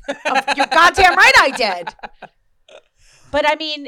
Of- 0.08 0.58
You're 0.58 0.66
goddamn 0.68 1.16
right 1.16 1.34
I 1.40 1.52
did. 1.56 2.30
But 3.32 3.48
I 3.50 3.56
mean, 3.56 3.88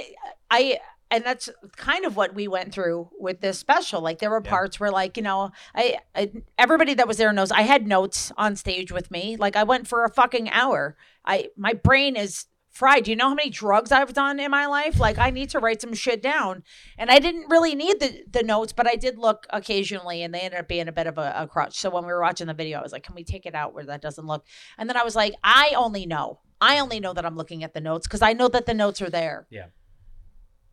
I 0.50 0.80
and 1.12 1.24
that's 1.24 1.50
kind 1.78 2.04
of 2.06 2.16
what 2.16 2.34
we 2.34 2.48
went 2.48 2.74
through 2.74 3.10
with 3.20 3.40
this 3.42 3.60
special. 3.60 4.02
Like 4.02 4.20
there 4.20 4.30
were 4.32 4.42
Yeah. 4.44 4.50
parts 4.50 4.80
where 4.80 4.92
like, 4.92 5.18
you 5.18 5.24
know, 5.24 5.52
I, 5.76 5.98
I 6.16 6.32
everybody 6.58 6.94
that 6.96 7.08
was 7.08 7.18
there 7.18 7.32
knows 7.32 7.52
I 7.52 7.62
had 7.62 7.88
notes 7.88 8.32
on 8.38 8.56
stage 8.56 8.92
with 8.92 9.12
me. 9.12 9.38
Like 9.38 9.56
I 9.56 9.64
went 9.64 9.88
for 9.88 10.04
a 10.04 10.10
fucking 10.10 10.50
hour. 10.50 10.96
I 11.26 11.50
my 11.58 11.74
brain 11.74 12.16
is 12.16 12.46
fried. 12.76 13.06
Do 13.06 13.12
you 13.12 13.18
know 13.18 13.30
how 13.30 13.36
many 13.36 13.50
drugs 13.50 13.92
I've 13.92 14.14
done 14.14 14.40
in 14.40 14.52
my 14.52 14.66
life? 14.66 15.00
Like 15.00 15.18
I 15.18 15.30
need 15.30 15.50
to 15.52 15.60
write 15.60 15.82
some 15.82 15.94
shit 15.94 16.22
down. 16.22 16.64
And 16.98 17.10
I 17.10 17.20
didn't 17.20 17.50
really 17.50 17.74
need 17.74 18.00
the 18.00 18.24
the 18.30 18.44
notes, 18.44 18.74
but 18.74 18.86
I 18.86 18.96
did 18.96 19.18
look 19.18 19.48
occasionally 19.50 20.22
and 20.22 20.34
they 20.34 20.42
ended 20.42 20.60
up 20.60 20.68
being 20.68 20.90
a 20.90 20.92
bit 20.92 21.08
of 21.08 21.18
a, 21.18 21.34
a 21.38 21.48
crutch. 21.48 21.80
So 21.80 21.90
when 21.90 22.06
we 22.06 22.12
were 22.12 22.22
watching 22.22 22.48
the 22.48 22.54
video, 22.54 22.80
I 22.80 22.84
was 22.84 22.92
like, 22.92 23.04
can 23.04 23.16
we 23.16 23.24
take 23.24 23.46
it 23.46 23.56
out 23.56 23.74
where 23.74 23.86
that 23.86 24.02
doesn't 24.02 24.28
look? 24.28 24.46
And 24.78 24.90
then 24.90 24.98
I 24.98 25.04
was 25.04 25.16
like, 25.16 25.34
I 25.44 25.74
only 25.78 26.06
know. 26.06 26.42
I 26.60 26.80
only 26.80 27.00
know 27.00 27.14
that 27.14 27.26
I'm 27.26 27.36
looking 27.36 27.64
at 27.64 27.74
the 27.74 27.82
notes 27.82 28.08
because 28.08 28.22
I 28.22 28.34
know 28.34 28.50
that 28.50 28.66
the 28.66 28.74
notes 28.74 29.02
are 29.02 29.10
there. 29.10 29.48
Yeah. 29.50 29.68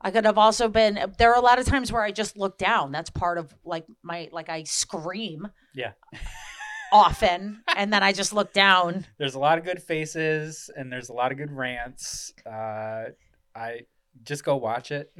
I 0.01 0.11
could 0.11 0.25
have 0.25 0.39
also 0.39 0.69
been 0.69 0.99
there 1.19 1.31
are 1.33 1.39
a 1.39 1.41
lot 1.41 1.61
of 1.61 1.67
times 1.67 1.93
where 1.93 2.03
I 2.03 2.11
just 2.11 2.37
look 2.37 2.59
down. 2.59 2.91
That's 2.91 3.11
part 3.11 3.39
of 3.39 3.55
like 3.65 3.87
my 4.03 4.29
like 4.33 4.49
I 4.49 4.65
scream. 4.65 5.49
Yeah. 5.75 5.93
Often 6.93 7.63
and 7.77 7.93
then 7.93 8.03
I 8.03 8.13
just 8.13 8.33
look 8.33 8.53
down. 8.53 9.07
there's 9.19 9.35
a 9.35 9.39
lot 9.39 9.59
of 9.59 9.65
good 9.65 9.83
faces 9.83 10.71
and 10.77 10.93
there's 10.93 11.09
a 11.09 11.13
lot 11.13 11.33
of 11.33 11.39
good 11.39 11.51
rants. 11.51 12.33
Uh, 12.47 13.07
I 13.57 13.81
just 14.23 14.45
go 14.45 14.57
watch 14.57 14.91
it. 14.93 15.13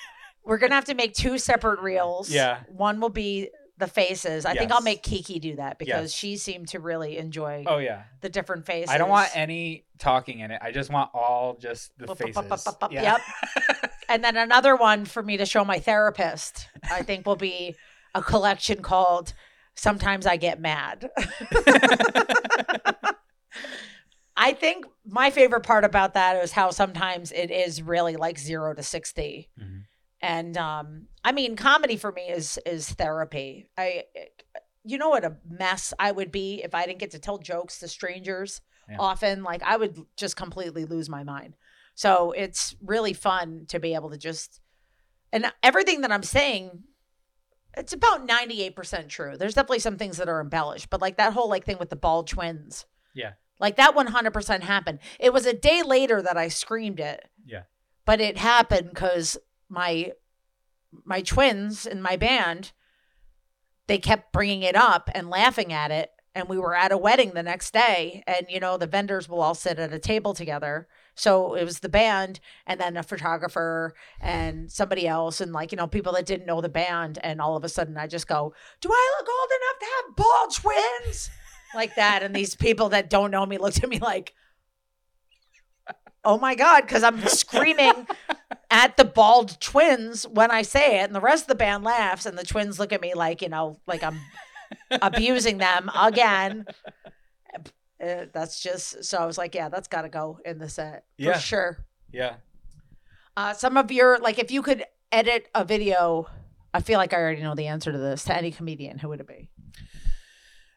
We're 0.44 0.58
gonna 0.58 0.74
have 0.76 0.84
to 0.86 0.94
make 0.94 1.12
two 1.14 1.38
separate 1.38 1.80
reels. 1.80 2.30
Yeah. 2.30 2.60
One 2.68 3.00
will 3.00 3.08
be 3.08 3.50
the 3.78 3.86
faces. 3.86 4.46
I 4.46 4.54
think 4.54 4.72
I'll 4.72 4.80
make 4.80 5.02
Kiki 5.02 5.38
do 5.38 5.56
that 5.56 5.78
because 5.78 6.04
Yes. 6.04 6.12
she 6.12 6.36
seemed 6.38 6.68
to 6.68 6.80
really 6.80 7.18
enjoy 7.18 7.64
oh 7.66 7.76
yeah. 7.78 8.04
the 8.22 8.28
different 8.30 8.64
faces. 8.64 8.88
I 8.90 8.96
don't 8.96 9.10
want 9.10 9.28
any 9.34 9.84
talking 9.98 10.38
in 10.40 10.50
it. 10.50 10.60
I 10.62 10.70
just 10.70 10.90
want 10.90 11.10
all 11.12 11.58
just 11.60 11.90
the 11.98 12.06
Bup, 12.06 12.16
faces. 12.18 12.34
bup, 12.36 12.48
bup, 12.48 12.64
bup, 12.64 12.80
bup. 12.80 13.20
And 14.08 14.22
then 14.22 14.36
another 14.36 14.76
one 14.76 15.04
for 15.04 15.20
me 15.20 15.36
to 15.36 15.44
show 15.44 15.64
my 15.64 15.80
therapist, 15.80 16.68
I 16.90 17.02
think 17.02 17.26
will 17.26 17.34
be 17.34 17.74
a 18.14 18.22
collection 18.22 18.80
called 18.80 19.34
Sometimes 19.76 20.26
I 20.26 20.36
Get 20.36 20.60
Mad. 20.60 21.08
I 24.38 24.52
think 24.52 24.84
my 25.06 25.30
favorite 25.30 25.62
part 25.62 25.84
about 25.84 26.14
that 26.14 26.42
is 26.44 26.52
how 26.52 26.70
sometimes 26.70 27.32
it 27.32 27.50
is 27.50 27.80
really 27.82 28.16
like 28.16 28.38
zero 28.38 28.74
to 28.74 28.82
60. 28.82 29.48
Mhm. 29.58 29.84
And 30.20 30.56
um, 30.56 31.06
I 31.24 31.32
mean, 31.32 31.56
comedy 31.56 31.96
for 31.96 32.12
me 32.12 32.28
is 32.28 32.58
is 32.66 32.90
therapy. 32.90 33.70
I, 33.78 34.04
you 34.84 34.98
know 34.98 35.08
what 35.10 35.24
a 35.24 35.36
mess 35.48 35.92
I 35.98 36.12
would 36.12 36.30
be 36.32 36.62
if 36.62 36.74
I 36.74 36.86
didn't 36.86 36.98
get 37.00 37.12
to 37.12 37.18
tell 37.18 37.38
jokes 37.38 37.78
to 37.80 37.88
strangers 37.88 38.60
Yeah. 38.88 38.96
often. 38.98 39.42
Like 39.42 39.62
I 39.62 39.76
would 39.76 39.98
just 40.16 40.36
completely 40.36 40.84
lose 40.84 41.08
my 41.08 41.22
mind. 41.22 41.56
So 41.94 42.32
it's 42.32 42.74
really 42.82 43.14
fun 43.14 43.64
to 43.68 43.78
be 43.80 43.94
able 43.94 44.10
to 44.10 44.18
just, 44.18 44.60
and 45.32 45.50
everything 45.62 46.02
that 46.02 46.12
I'm 46.12 46.22
saying, 46.22 46.82
it's 47.76 47.92
about 47.92 48.26
98% 48.26 49.08
true. 49.08 49.36
There's 49.36 49.54
definitely 49.54 49.80
some 49.80 49.98
things 49.98 50.16
that 50.16 50.28
are 50.28 50.40
embellished, 50.40 50.88
but 50.90 51.00
like 51.00 51.16
that 51.18 51.34
whole 51.34 51.48
like 51.48 51.64
thing 51.64 51.78
with 51.78 51.90
the 51.90 51.96
bald 51.96 52.26
twins. 52.26 52.86
Yeah. 53.14 53.32
Like 53.60 53.76
that 53.76 53.94
100% 53.94 54.60
happened. 54.62 54.98
It 55.18 55.32
was 55.32 55.46
a 55.46 55.52
day 55.52 55.82
later 55.82 56.22
that 56.22 56.36
I 56.36 56.48
screamed 56.48 57.00
it. 57.00 57.28
Yeah. 57.44 57.62
But 58.04 58.20
it 58.20 58.38
happened 58.38 58.90
because 58.90 59.36
my 59.68 60.12
my 61.04 61.20
twins 61.20 61.84
in 61.84 62.00
my 62.00 62.16
band 62.16 62.72
they 63.86 63.98
kept 63.98 64.32
bringing 64.32 64.62
it 64.62 64.76
up 64.76 65.10
and 65.14 65.28
laughing 65.28 65.72
at 65.72 65.90
it 65.90 66.10
and 66.34 66.48
we 66.48 66.58
were 66.58 66.74
at 66.74 66.92
a 66.92 66.96
wedding 66.96 67.32
the 67.32 67.42
next 67.42 67.72
day 67.72 68.22
and 68.26 68.46
you 68.48 68.60
know 68.60 68.78
the 68.78 68.86
vendors 68.86 69.28
will 69.28 69.42
all 69.42 69.54
sit 69.54 69.78
at 69.78 69.92
a 69.92 69.98
table 69.98 70.32
together 70.32 70.86
so 71.16 71.54
it 71.54 71.64
was 71.64 71.80
the 71.80 71.88
band 71.88 72.40
and 72.66 72.78
then 72.78 72.96
a 72.96 73.02
photographer 73.02 73.94
and 74.20 74.70
somebody 74.70 75.08
else 75.08 75.40
and 75.40 75.52
like 75.52 75.72
you 75.72 75.76
know 75.76 75.86
people 75.86 76.12
that 76.12 76.26
didn't 76.26 76.46
know 76.46 76.60
the 76.60 76.68
band. 76.68 77.18
And 77.22 77.40
all 77.40 77.56
of 77.56 77.64
a 77.64 77.68
sudden 77.68 77.96
i 77.96 78.06
just 78.06 78.28
go 78.28 78.54
do 78.80 78.88
i 78.92 79.16
look 79.18 79.28
old 79.28 79.50
enough 79.50 79.78
to 79.80 79.86
have 79.96 80.16
bald 80.16 80.54
twins 80.54 81.30
like 81.74 81.94
that. 81.96 82.22
And 82.22 82.34
these 82.34 82.54
people 82.54 82.90
that 82.90 83.10
don't 83.10 83.30
know 83.30 83.44
me 83.44 83.58
looked 83.58 83.82
at 83.82 83.88
me 83.88 83.98
like 83.98 84.34
oh 86.24 86.38
my 86.38 86.54
god 86.54 86.82
because 86.82 87.02
i'm 87.02 87.20
screaming 87.26 88.06
at 88.70 88.96
the 88.96 89.04
bald 89.04 89.60
twins 89.60 90.26
when 90.28 90.50
i 90.50 90.62
say 90.62 91.00
it. 91.00 91.04
And 91.04 91.14
the 91.14 91.20
rest 91.20 91.44
of 91.44 91.48
the 91.48 91.54
band 91.54 91.82
laughs 91.82 92.26
and 92.26 92.36
the 92.36 92.44
twins 92.44 92.78
look 92.78 92.92
at 92.92 93.00
me 93.00 93.14
like 93.14 93.40
you 93.40 93.48
know 93.48 93.80
like 93.86 94.02
i'm 94.02 94.20
abusing 95.02 95.58
them 95.58 95.90
again 95.98 96.66
Uh, 98.02 98.26
that's 98.32 98.62
just 98.62 99.02
so 99.04 99.16
i 99.18 99.24
was 99.24 99.38
like 99.38 99.54
yeah 99.54 99.68
that's 99.70 99.88
got 99.88 100.02
to 100.02 100.08
go 100.08 100.38
in 100.44 100.58
the 100.58 100.68
set 100.68 101.04
for 101.16 101.22
Yeah. 101.22 101.38
sure 101.38 101.86
yeah. 102.12 102.34
uh, 103.36 103.52
some 103.54 103.76
of 103.78 103.90
your 103.90 104.18
like 104.18 104.38
if 104.38 104.50
you 104.50 104.60
could 104.62 104.84
edit 105.10 105.48
a 105.54 105.64
video 105.64 106.26
i 106.74 106.80
feel 106.80 106.98
like 106.98 107.14
i 107.14 107.16
already 107.16 107.42
know 107.42 107.54
the 107.54 107.68
answer 107.68 107.90
to 107.92 107.98
this 107.98 108.24
to 108.24 108.36
any 108.36 108.50
comedian 108.50 108.98
who 108.98 109.08
would 109.08 109.20
it 109.20 109.26
be 109.26 109.48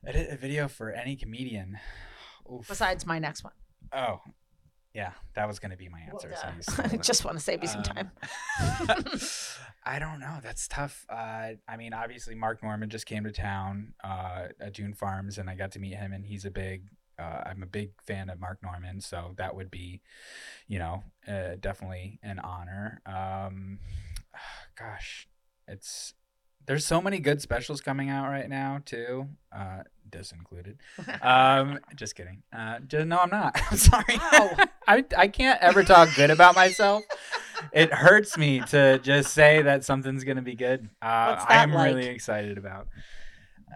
Edit 0.05 0.29
a 0.31 0.37
video 0.37 0.69
for 0.69 0.91
any 0.91 1.17
comedian. 1.17 1.77
Oof. 2.49 2.67
besides 2.69 3.05
my 3.05 3.19
next 3.19 3.43
one 3.43 3.53
Oh, 3.91 4.21
yeah, 4.93 5.11
that 5.35 5.45
was 5.47 5.59
gonna 5.59 5.75
be 5.77 5.89
my 5.89 5.99
answer. 5.99 6.31
so 6.35 6.47
Well, 6.47 6.55
uh, 6.57 6.61
stole 6.61 6.85
it. 6.99 7.03
just 7.03 7.25
want 7.25 7.37
to 7.37 7.43
save 7.43 7.61
you 7.61 7.67
some 7.67 7.79
Um, 7.81 7.83
time 7.83 8.11
I 9.85 9.97
don't 9.97 10.19
know. 10.19 10.37
That's 10.43 10.67
tough. 10.67 11.05
Uh, 11.09 11.51
I 11.67 11.77
mean, 11.77 11.93
obviously, 11.93 12.35
Mark 12.35 12.61
Normand 12.61 12.91
just 12.91 13.05
came 13.05 13.23
to 13.23 13.31
town 13.31 13.93
uh, 14.03 14.47
at 14.59 14.73
Dune 14.73 14.93
Farms, 14.93 15.37
and 15.37 15.49
I 15.49 15.55
got 15.55 15.71
to 15.71 15.79
meet 15.79 15.95
him, 15.95 16.11
and 16.13 16.25
he's 16.25 16.45
a 16.45 16.51
big. 16.51 16.83
Uh, 17.19 17.43
I'm 17.45 17.63
a 17.63 17.67
big 17.67 17.91
fan 18.05 18.29
of 18.29 18.39
Mark 18.39 18.59
Normand, 18.63 19.03
so 19.03 19.33
that 19.37 19.55
would 19.55 19.69
be, 19.69 20.01
you 20.67 20.79
know, 20.79 21.03
uh, 21.27 21.55
definitely 21.59 22.19
an 22.23 22.39
honor. 22.39 23.01
Um, 23.05 23.79
gosh, 24.77 25.27
it's 25.67 26.13
there's 26.65 26.85
so 26.85 27.01
many 27.01 27.17
good 27.19 27.41
specials 27.41 27.81
coming 27.81 28.09
out 28.09 28.29
right 28.29 28.47
now 28.47 28.79
too. 28.85 29.27
Uh, 29.51 29.83
this 30.11 30.31
included. 30.31 30.77
Um, 31.21 31.79
just 31.95 32.15
kidding. 32.15 32.43
Uh, 32.55 32.79
just, 32.87 33.07
no, 33.07 33.17
I'm 33.17 33.29
not. 33.29 33.59
I'm 33.71 33.77
sorry. 33.77 34.19
Wow. 34.31 34.55
I 34.87 35.03
I 35.17 35.27
can't 35.27 35.59
ever 35.61 35.83
talk 35.83 36.09
good 36.15 36.29
about 36.29 36.55
myself. 36.55 37.03
It 37.73 37.91
hurts 37.91 38.37
me 38.37 38.61
to 38.69 38.99
just 38.99 39.33
say 39.33 39.63
that 39.63 39.83
something's 39.83 40.23
gonna 40.23 40.41
be 40.41 40.55
good. 40.55 40.89
Uh, 41.01 41.43
I'm 41.47 41.75
really 41.75 42.07
excited 42.07 42.57
about. 42.57 42.87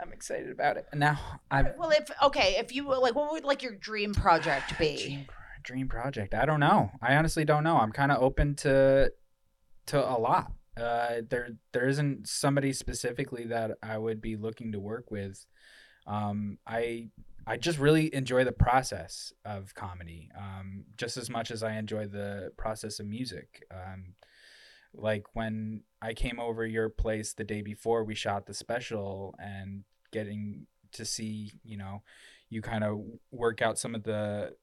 I'm 0.01 0.11
excited 0.11 0.49
about 0.49 0.77
it. 0.77 0.87
Now, 0.93 1.19
I 1.51 1.63
well 1.77 1.91
if 1.91 2.09
okay 2.21 2.55
if 2.57 2.73
you 2.73 2.87
like 2.87 3.15
what 3.15 3.31
would 3.31 3.43
like 3.43 3.63
your 3.63 3.75
dream 3.75 4.13
project 4.13 4.77
be 4.77 4.95
dream, 4.97 5.25
dream 5.63 5.87
project. 5.87 6.33
I 6.33 6.45
don't 6.45 6.59
know. 6.59 6.91
I 7.01 7.15
honestly 7.15 7.45
don't 7.45 7.63
know. 7.63 7.77
I'm 7.77 7.91
kind 7.91 8.11
of 8.11 8.21
open 8.21 8.55
to 8.57 9.11
to 9.87 9.99
a 9.99 10.17
lot. 10.17 10.51
Uh, 10.75 11.21
there 11.29 11.49
there 11.71 11.87
isn't 11.87 12.27
somebody 12.27 12.73
specifically 12.73 13.45
that 13.45 13.71
I 13.83 13.97
would 13.97 14.21
be 14.21 14.35
looking 14.35 14.71
to 14.71 14.79
work 14.79 15.11
with. 15.11 15.45
Um, 16.07 16.57
I 16.65 17.09
I 17.45 17.57
just 17.57 17.77
really 17.77 18.13
enjoy 18.13 18.43
the 18.45 18.51
process 18.51 19.33
of 19.45 19.75
comedy, 19.75 20.29
um, 20.37 20.85
just 20.97 21.17
as 21.17 21.29
much 21.29 21.51
as 21.51 21.61
I 21.61 21.73
enjoy 21.73 22.07
the 22.07 22.51
process 22.57 22.99
of 22.99 23.05
music. 23.05 23.63
Um, 23.71 24.13
like 24.93 25.25
when 25.33 25.83
I 26.01 26.13
came 26.13 26.39
over 26.39 26.65
your 26.65 26.89
place 26.89 27.33
the 27.33 27.43
day 27.43 27.61
before 27.61 28.03
we 28.03 28.15
shot 28.15 28.45
the 28.45 28.53
special 28.53 29.35
and 29.39 29.83
getting 30.11 30.67
to 30.93 31.05
see, 31.05 31.51
you 31.63 31.77
know, 31.77 32.03
you 32.49 32.61
kind 32.61 32.83
of 32.83 33.01
work 33.31 33.61
out 33.61 33.79
some 33.79 33.95
of 33.95 34.03
the 34.03 34.55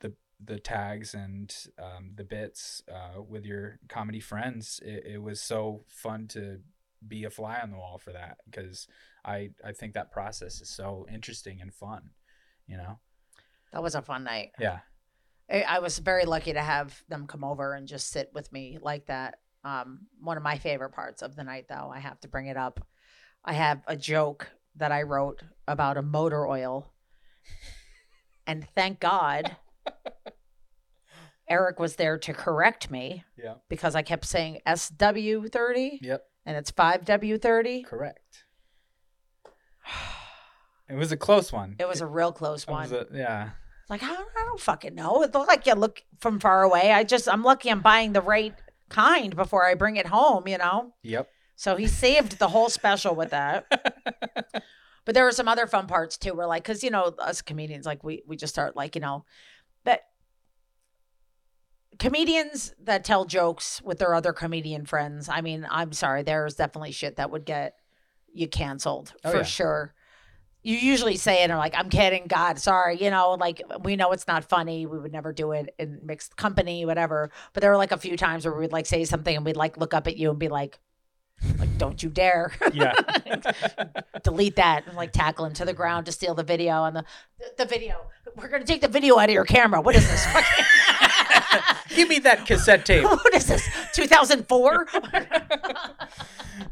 the 0.00 0.14
the 0.42 0.58
tags 0.58 1.14
and 1.14 1.54
um, 1.78 2.12
the 2.14 2.24
bits 2.24 2.82
uh, 2.92 3.20
with 3.20 3.44
your 3.44 3.78
comedy 3.88 4.20
friends. 4.20 4.80
It, 4.84 5.04
it 5.14 5.22
was 5.22 5.40
so 5.40 5.84
fun 5.88 6.28
to 6.28 6.60
be 7.06 7.24
a 7.24 7.30
fly 7.30 7.60
on 7.62 7.70
the 7.70 7.76
wall 7.76 7.98
for 7.98 8.12
that 8.12 8.38
because 8.50 8.88
I 9.24 9.50
I 9.64 9.72
think 9.72 9.94
that 9.94 10.10
process 10.12 10.60
is 10.60 10.70
so 10.70 11.06
interesting 11.12 11.60
and 11.60 11.72
fun. 11.72 12.10
You 12.66 12.78
know. 12.78 12.98
that 13.72 13.82
was 13.82 13.94
a 13.94 14.02
fun 14.02 14.24
night 14.24 14.50
Yeah. 14.58 14.80
I, 15.48 15.62
I 15.62 15.78
was 15.78 15.98
very 15.98 16.24
lucky 16.24 16.52
to 16.52 16.60
have 16.60 17.02
them 17.08 17.26
come 17.26 17.44
over 17.44 17.74
and 17.74 17.86
just 17.86 18.10
sit 18.10 18.30
with 18.34 18.52
me 18.52 18.78
like 18.80 19.06
that. 19.06 19.38
Um, 19.66 20.06
one 20.20 20.36
of 20.36 20.42
my 20.42 20.58
favorite 20.58 20.90
parts 20.92 21.22
of 21.22 21.34
the 21.34 21.42
night, 21.42 21.66
though, 21.68 21.90
I 21.92 21.98
have 21.98 22.20
to 22.20 22.28
bring 22.28 22.46
it 22.46 22.56
up. 22.56 22.80
I 23.44 23.52
have 23.54 23.82
a 23.86 23.96
joke 23.96 24.48
that 24.76 24.92
I 24.92 25.02
wrote 25.02 25.42
about 25.66 25.96
a 25.96 26.02
motor 26.02 26.46
oil, 26.46 26.92
and 28.46 28.64
thank 28.76 29.00
God 29.00 29.56
Erik 31.48 31.78
was 31.80 31.96
there 31.96 32.18
to 32.18 32.32
correct 32.32 32.90
me 32.90 33.24
Yeah. 33.36 33.54
because 33.68 33.94
I 33.94 34.02
kept 34.02 34.24
saying 34.24 34.60
SW30 34.66 35.98
Yep. 36.02 36.24
and 36.44 36.56
it's 36.56 36.70
5W30. 36.72 37.84
Correct. 37.84 38.44
It 40.88 40.94
was 40.94 41.10
a 41.10 41.16
close 41.16 41.52
one. 41.52 41.74
It 41.80 41.88
was 41.88 42.00
a 42.00 42.06
real 42.06 42.30
close 42.30 42.62
It 42.62 42.70
one. 42.70 42.82
was 42.82 42.92
a- 42.92 43.06
yeah. 43.12 43.50
Like 43.88 44.04
I 44.04 44.06
don't, 44.06 44.28
I 44.38 44.44
don't 44.46 44.60
fucking 44.60 44.94
know. 44.94 45.22
It 45.24 45.34
looked 45.34 45.48
like 45.48 45.66
you 45.66 45.74
look 45.74 46.00
from 46.20 46.38
far 46.38 46.62
away. 46.62 46.92
I 46.92 47.02
just 47.02 47.28
I'm 47.28 47.42
lucky 47.42 47.70
I'm 47.72 47.80
buying 47.80 48.12
the 48.12 48.20
right 48.20 48.54
kind 48.88 49.34
before 49.36 49.64
I 49.66 49.74
bring 49.74 49.96
it 49.96 50.06
home. 50.06 50.46
You 50.48 50.58
know. 50.58 50.94
Yep. 51.02 51.28
So 51.54 51.76
he 51.76 51.86
saved 51.86 52.38
the 52.38 52.48
whole 52.48 52.68
special 52.68 53.14
with 53.14 53.30
that. 53.30 53.66
But 55.06 55.14
there 55.14 55.22
were 55.22 55.30
some 55.30 55.46
other 55.46 55.68
fun 55.68 55.86
parts 55.86 56.18
too. 56.18 56.34
We're 56.34 56.46
like, 56.46 56.64
cause 56.64 56.82
you 56.82 56.90
know 56.90 57.14
us 57.20 57.40
comedians, 57.40 57.86
like 57.86 58.02
we 58.02 58.24
we 58.26 58.36
just 58.36 58.52
start 58.52 58.74
like 58.74 58.96
you 58.96 59.00
know, 59.00 59.24
that 59.84 60.00
comedians 61.98 62.74
that 62.82 63.04
tell 63.04 63.24
jokes 63.24 63.80
with 63.82 63.98
their 63.98 64.14
other 64.14 64.32
comedian 64.32 64.84
friends. 64.84 65.28
I 65.28 65.40
mean, 65.42 65.66
I'm 65.70 65.92
sorry, 65.92 66.22
there's 66.24 66.54
definitely 66.56 66.92
shit 66.92 67.16
that 67.16 67.30
would 67.30 67.44
get 67.44 67.74
you 68.32 68.48
canceled 68.48 69.14
Oh, 69.24 69.30
for 69.30 69.36
yeah. 69.38 69.42
sure. 69.44 69.94
You 70.66 70.76
usually 70.76 71.16
say 71.16 71.42
it 71.42 71.44
and 71.44 71.52
are 71.52 71.58
like, 71.58 71.74
I'm 71.78 71.88
kidding, 71.88 72.24
God, 72.26 72.58
sorry, 72.58 72.96
you 73.00 73.08
know, 73.08 73.36
like 73.38 73.62
we 73.84 73.94
know 73.94 74.10
it's 74.10 74.26
not 74.26 74.42
funny. 74.44 74.84
We 74.84 74.98
would 74.98 75.12
never 75.12 75.32
do 75.32 75.52
it 75.52 75.72
in 75.78 76.00
mixed 76.02 76.36
company, 76.36 76.84
whatever. 76.84 77.30
But 77.52 77.60
there 77.60 77.70
were 77.70 77.76
like 77.76 77.92
a 77.92 77.96
few 77.96 78.16
times 78.16 78.44
where 78.44 78.52
we'd 78.52 78.72
like 78.72 78.86
say 78.86 79.04
something 79.04 79.36
and 79.36 79.44
we'd 79.44 79.56
like 79.56 79.76
look 79.76 79.94
up 79.94 80.08
at 80.08 80.16
you 80.16 80.28
and 80.28 80.40
be 80.40 80.48
like, 80.48 80.80
like, 81.58 81.78
don't 81.78 82.02
you 82.02 82.08
dare. 82.08 82.52
Yeah. 82.72 82.94
delete 84.24 84.56
that 84.56 84.88
and 84.88 84.96
like 84.96 85.12
tackle 85.12 85.44
him 85.44 85.52
to 85.52 85.64
the 85.64 85.72
ground 85.72 86.06
to 86.06 86.12
steal 86.12 86.34
the 86.34 86.42
video 86.42 86.82
and 86.84 86.96
the 86.96 87.04
the 87.56 87.64
video. 87.64 88.08
We're 88.34 88.48
gonna 88.48 88.64
take 88.64 88.80
the 88.80 88.88
video 88.88 89.18
out 89.18 89.28
of 89.28 89.34
your 89.34 89.44
camera. 89.44 89.80
What 89.80 89.94
is 89.94 90.08
this? 90.08 90.26
fucking- 91.50 91.76
Give 91.96 92.08
me 92.08 92.18
that 92.20 92.46
cassette 92.46 92.84
tape. 92.84 93.04
what 93.04 93.34
is 93.34 93.46
this? 93.46 93.68
2004? 93.94 94.86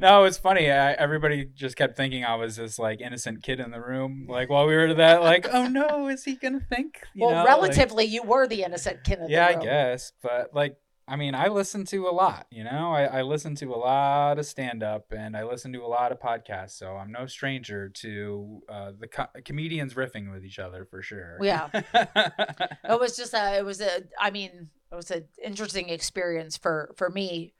No, 0.01 0.25
it's 0.25 0.39
funny. 0.39 0.71
I, 0.71 0.93
everybody 0.93 1.45
just 1.55 1.77
kept 1.77 1.97
thinking 1.97 2.25
I 2.25 2.35
was 2.37 2.57
this 2.57 2.79
like 2.79 3.01
innocent 3.01 3.43
kid 3.43 3.61
in 3.61 3.71
the 3.71 3.81
room. 3.81 4.27
Like 4.29 4.49
while 4.49 4.67
we 4.67 4.75
were 4.75 4.89
to 4.89 4.95
that, 4.95 5.23
like, 5.23 5.47
oh 5.53 5.67
no, 5.69 6.09
is 6.09 6.25
he 6.25 6.37
gonna 6.37 6.61
think? 6.61 7.01
You 7.15 7.27
well, 7.27 7.31
know, 7.31 7.37
like- 7.39 7.49
relatively, 7.49 8.05
you 8.05 8.23
were 8.23 8.47
the 8.47 8.63
innocent 8.65 9.05
kid. 9.05 9.19
In 9.21 9.29
yeah, 9.29 9.53
the 9.53 9.59
I 9.59 9.63
guess. 9.63 10.13
But 10.23 10.55
like, 10.55 10.77
I 11.07 11.17
mean, 11.17 11.35
I 11.35 11.49
listen 11.49 11.85
to 11.87 12.09
a 12.09 12.11
lot, 12.11 12.47
you 12.51 12.65
know, 12.65 12.93
I, 12.93 13.05
I 13.05 13.23
listen 13.23 13.55
to 13.57 13.75
a 13.75 13.77
lot 13.77 14.39
of 14.39 14.47
stand 14.47 14.83
up 14.83 15.13
and 15.13 15.37
I 15.37 15.45
listen 15.45 15.73
to 15.75 15.83
a 15.83 15.87
lot 15.87 16.13
of 16.13 16.19
podcasts. 16.19 16.79
So 16.79 16.97
I'm 16.97 17.13
no 17.13 17.27
stranger 17.27 17.91
to 17.91 18.63
uh, 18.71 18.93
the 18.99 19.09
co- 19.09 19.27
comedians 19.45 19.95
riffing 19.95 20.33
with 20.33 20.47
each 20.47 20.59
other 20.59 20.87
for 20.87 21.03
sure. 21.03 21.37
Yeah. 21.43 21.69
it 21.75 22.99
was 22.99 23.17
just 23.17 23.35
a 23.35 23.59
it 23.59 23.65
was 23.65 23.81
a 23.81 24.05
i 24.19 24.31
mean 24.31 24.71
it 24.91 24.95
was 24.95 25.11
an 25.11 25.25
interesting 25.43 25.89
experience 25.89 26.57
for 26.57 26.95
for 26.97 27.11
me 27.11 27.53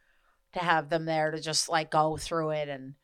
to 0.53 0.61
have 0.61 0.89
them 0.89 1.05
there 1.05 1.31
to 1.31 1.41
just 1.41 1.69
like 1.69 1.91
go 1.91 2.17
through 2.17 2.51
it 2.51 2.69
and 2.69 2.95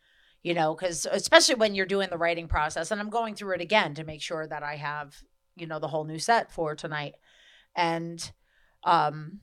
you 0.42 0.54
know 0.54 0.74
because 0.74 1.06
especially 1.10 1.56
when 1.56 1.74
you're 1.74 1.86
doing 1.86 2.08
the 2.10 2.18
writing 2.18 2.48
process 2.48 2.90
and 2.90 3.00
i'm 3.00 3.10
going 3.10 3.34
through 3.34 3.54
it 3.54 3.60
again 3.60 3.94
to 3.94 4.04
make 4.04 4.22
sure 4.22 4.46
that 4.46 4.62
i 4.62 4.76
have 4.76 5.16
you 5.56 5.66
know 5.66 5.78
the 5.78 5.88
whole 5.88 6.04
new 6.04 6.18
set 6.18 6.52
for 6.52 6.74
tonight 6.74 7.14
and 7.74 8.32
um 8.84 9.40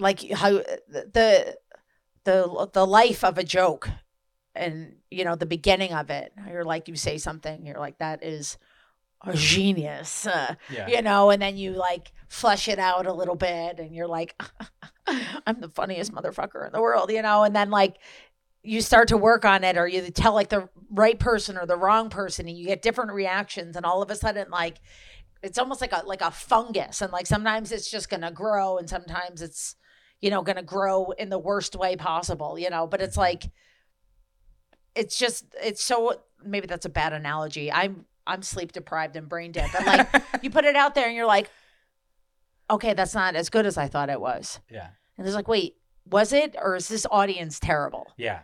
like 0.00 0.30
how 0.30 0.50
the 0.88 1.56
the 2.24 2.68
the 2.72 2.86
life 2.86 3.24
of 3.24 3.38
a 3.38 3.44
joke 3.44 3.88
and 4.54 4.96
you 5.10 5.24
know 5.24 5.36
the 5.36 5.46
beginning 5.46 5.92
of 5.92 6.10
it 6.10 6.32
you're 6.48 6.64
like 6.64 6.88
you 6.88 6.96
say 6.96 7.18
something 7.18 7.64
you're 7.64 7.78
like 7.78 7.98
that 7.98 8.22
is 8.22 8.58
a 9.22 9.32
genius 9.34 10.26
uh, 10.26 10.54
yeah. 10.70 10.88
you 10.88 11.02
know 11.02 11.30
and 11.30 11.40
then 11.40 11.56
you 11.56 11.72
like 11.72 12.12
flesh 12.28 12.68
it 12.68 12.78
out 12.78 13.06
a 13.06 13.12
little 13.12 13.36
bit 13.36 13.78
and 13.78 13.94
you're 13.94 14.08
like 14.08 14.40
i'm 15.46 15.60
the 15.60 15.68
funniest 15.68 16.12
motherfucker 16.12 16.66
in 16.66 16.72
the 16.72 16.80
world 16.80 17.10
you 17.10 17.22
know 17.22 17.42
and 17.44 17.54
then 17.54 17.70
like 17.70 17.96
you 18.62 18.80
start 18.82 19.08
to 19.08 19.16
work 19.16 19.44
on 19.44 19.64
it 19.64 19.78
or 19.78 19.86
you 19.86 20.02
tell 20.10 20.34
like 20.34 20.50
the 20.50 20.68
right 20.90 21.18
person 21.18 21.56
or 21.56 21.64
the 21.64 21.76
wrong 21.76 22.10
person 22.10 22.46
and 22.46 22.58
you 22.58 22.66
get 22.66 22.82
different 22.82 23.12
reactions 23.12 23.76
and 23.76 23.86
all 23.86 24.02
of 24.02 24.10
a 24.10 24.16
sudden 24.16 24.50
like 24.50 24.80
it's 25.42 25.58
almost 25.58 25.80
like 25.80 25.92
a 25.92 26.02
like 26.04 26.20
a 26.20 26.30
fungus 26.30 27.00
and 27.00 27.12
like 27.12 27.26
sometimes 27.26 27.72
it's 27.72 27.90
just 27.90 28.10
gonna 28.10 28.30
grow 28.30 28.76
and 28.76 28.90
sometimes 28.90 29.40
it's 29.40 29.76
you 30.20 30.30
know 30.30 30.42
gonna 30.42 30.62
grow 30.62 31.10
in 31.12 31.30
the 31.30 31.38
worst 31.38 31.74
way 31.76 31.96
possible 31.96 32.58
you 32.58 32.70
know 32.70 32.86
but 32.86 33.00
it's 33.00 33.12
mm-hmm. 33.12 33.20
like 33.20 33.50
it's 34.94 35.18
just 35.18 35.44
it's 35.62 35.82
so 35.82 36.20
maybe 36.44 36.66
that's 36.66 36.86
a 36.86 36.90
bad 36.90 37.12
analogy 37.12 37.70
i'm 37.72 38.04
i'm 38.26 38.42
sleep 38.42 38.72
deprived 38.72 39.16
and 39.16 39.28
brain 39.28 39.52
dead 39.52 39.70
but 39.72 39.86
like 39.86 40.22
you 40.42 40.50
put 40.50 40.64
it 40.64 40.76
out 40.76 40.94
there 40.94 41.06
and 41.06 41.16
you're 41.16 41.26
like 41.26 41.50
okay 42.68 42.94
that's 42.94 43.14
not 43.14 43.34
as 43.34 43.50
good 43.50 43.66
as 43.66 43.76
i 43.76 43.88
thought 43.88 44.10
it 44.10 44.20
was 44.20 44.60
yeah. 44.70 44.88
and 45.16 45.26
it's 45.26 45.36
like 45.36 45.48
wait 45.48 45.76
was 46.08 46.32
it 46.32 46.56
or 46.60 46.76
is 46.76 46.88
this 46.88 47.06
audience 47.10 47.58
terrible 47.60 48.06
Yeah. 48.16 48.40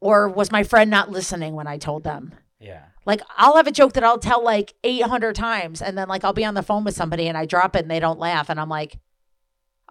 or 0.00 0.28
was 0.28 0.52
my 0.52 0.62
friend 0.62 0.90
not 0.90 1.10
listening 1.10 1.54
when 1.54 1.66
i 1.66 1.78
told 1.78 2.04
them 2.04 2.34
Yeah. 2.60 2.84
like 3.06 3.20
I'll 3.36 3.56
have 3.56 3.66
a 3.66 3.72
joke 3.72 3.94
that 3.94 4.04
I'll 4.04 4.18
tell 4.18 4.42
like 4.42 4.74
800 4.84 5.34
times 5.34 5.80
and 5.80 5.96
then 5.96 6.08
like 6.08 6.24
I'll 6.24 6.32
be 6.32 6.44
on 6.44 6.54
the 6.54 6.62
phone 6.62 6.84
with 6.84 6.94
somebody 6.94 7.28
and 7.28 7.38
I 7.38 7.46
drop 7.46 7.76
it 7.76 7.82
and 7.82 7.90
they 7.90 8.00
don't 8.00 8.18
laugh 8.18 8.50
and 8.50 8.60
I'm 8.60 8.68
like 8.68 8.98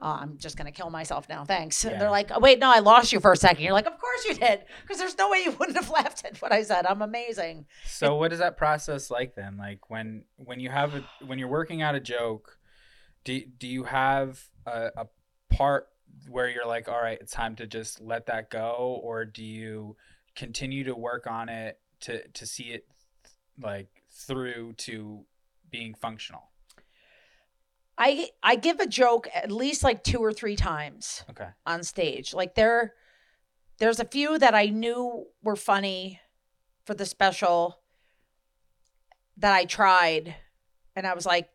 oh, 0.01 0.11
I'm 0.21 0.37
just 0.37 0.57
going 0.57 0.65
to 0.65 0.71
kill 0.71 0.89
myself 0.89 1.27
now. 1.29 1.43
Thanks. 1.45 1.83
And 1.83 1.93
Yeah. 1.93 1.99
they're 1.99 2.11
like, 2.11 2.31
oh, 2.33 2.39
wait, 2.39 2.59
no, 2.59 2.69
I 2.71 2.79
lost 2.79 3.11
you 3.11 3.19
for 3.19 3.31
a 3.31 3.37
second. 3.37 3.63
You're 3.63 3.73
like, 3.73 3.87
of 3.87 3.97
course 3.99 4.25
you 4.25 4.35
did. 4.35 4.63
Because 4.81 4.97
there's 4.99 5.17
no 5.17 5.29
way 5.29 5.39
you 5.43 5.51
wouldn't 5.51 5.77
have 5.77 5.89
laughed 5.99 6.23
at 6.25 6.41
what 6.41 6.51
I 6.51 6.63
said. 6.63 6.85
I'm 6.85 7.01
amazing. 7.01 7.65
So 7.85 8.15
what 8.15 8.31
is 8.31 8.39
that 8.39 8.57
process 8.57 9.09
like 9.09 9.35
then? 9.35 9.57
Like 9.57 9.89
when 9.89 10.23
when 10.37 10.59
you 10.59 10.69
have 10.69 10.95
a 10.95 11.03
when 11.25 11.39
you're 11.39 11.47
working 11.47 11.81
out 11.81 11.95
a 11.95 11.99
joke, 11.99 12.57
do 13.23 13.41
do 13.57 13.67
you 13.67 13.83
have 13.85 14.43
a, 14.65 14.89
a 14.97 15.07
part 15.49 15.87
where 16.29 16.49
you're 16.49 16.65
like, 16.67 16.87
all 16.87 17.01
right, 17.01 17.17
it's 17.21 17.31
time 17.31 17.55
to 17.57 17.67
just 17.67 18.01
let 18.01 18.25
that 18.27 18.49
go, 18.49 18.99
or 19.03 19.25
do 19.25 19.43
you 19.43 19.95
continue 20.35 20.83
to 20.83 20.95
work 20.95 21.27
on 21.27 21.49
it 21.49 21.79
to 22.01 22.27
to 22.29 22.45
see 22.45 22.65
it 22.65 22.85
like 23.59 23.87
through 24.11 24.73
to 24.77 25.25
being 25.71 25.93
functional? 25.95 26.43
I 27.97 28.29
I 28.43 28.55
give 28.55 28.79
a 28.79 28.87
joke 28.87 29.27
at 29.33 29.51
least 29.51 29.83
like 29.83 30.03
two 30.03 30.19
or 30.19 30.31
three 30.31 30.55
times 30.55 31.23
Okay. 31.29 31.47
on 31.65 31.83
stage. 31.83 32.33
Like 32.33 32.55
there 32.55 32.93
there's 33.79 33.99
a 33.99 34.05
few 34.05 34.37
that 34.39 34.53
I 34.55 34.67
knew 34.67 35.27
were 35.43 35.55
funny 35.55 36.19
for 36.85 36.93
the 36.93 37.05
special 37.05 37.79
that 39.37 39.53
I 39.53 39.65
tried 39.65 40.35
and 40.95 41.05
I 41.07 41.13
was 41.13 41.25
like 41.25 41.49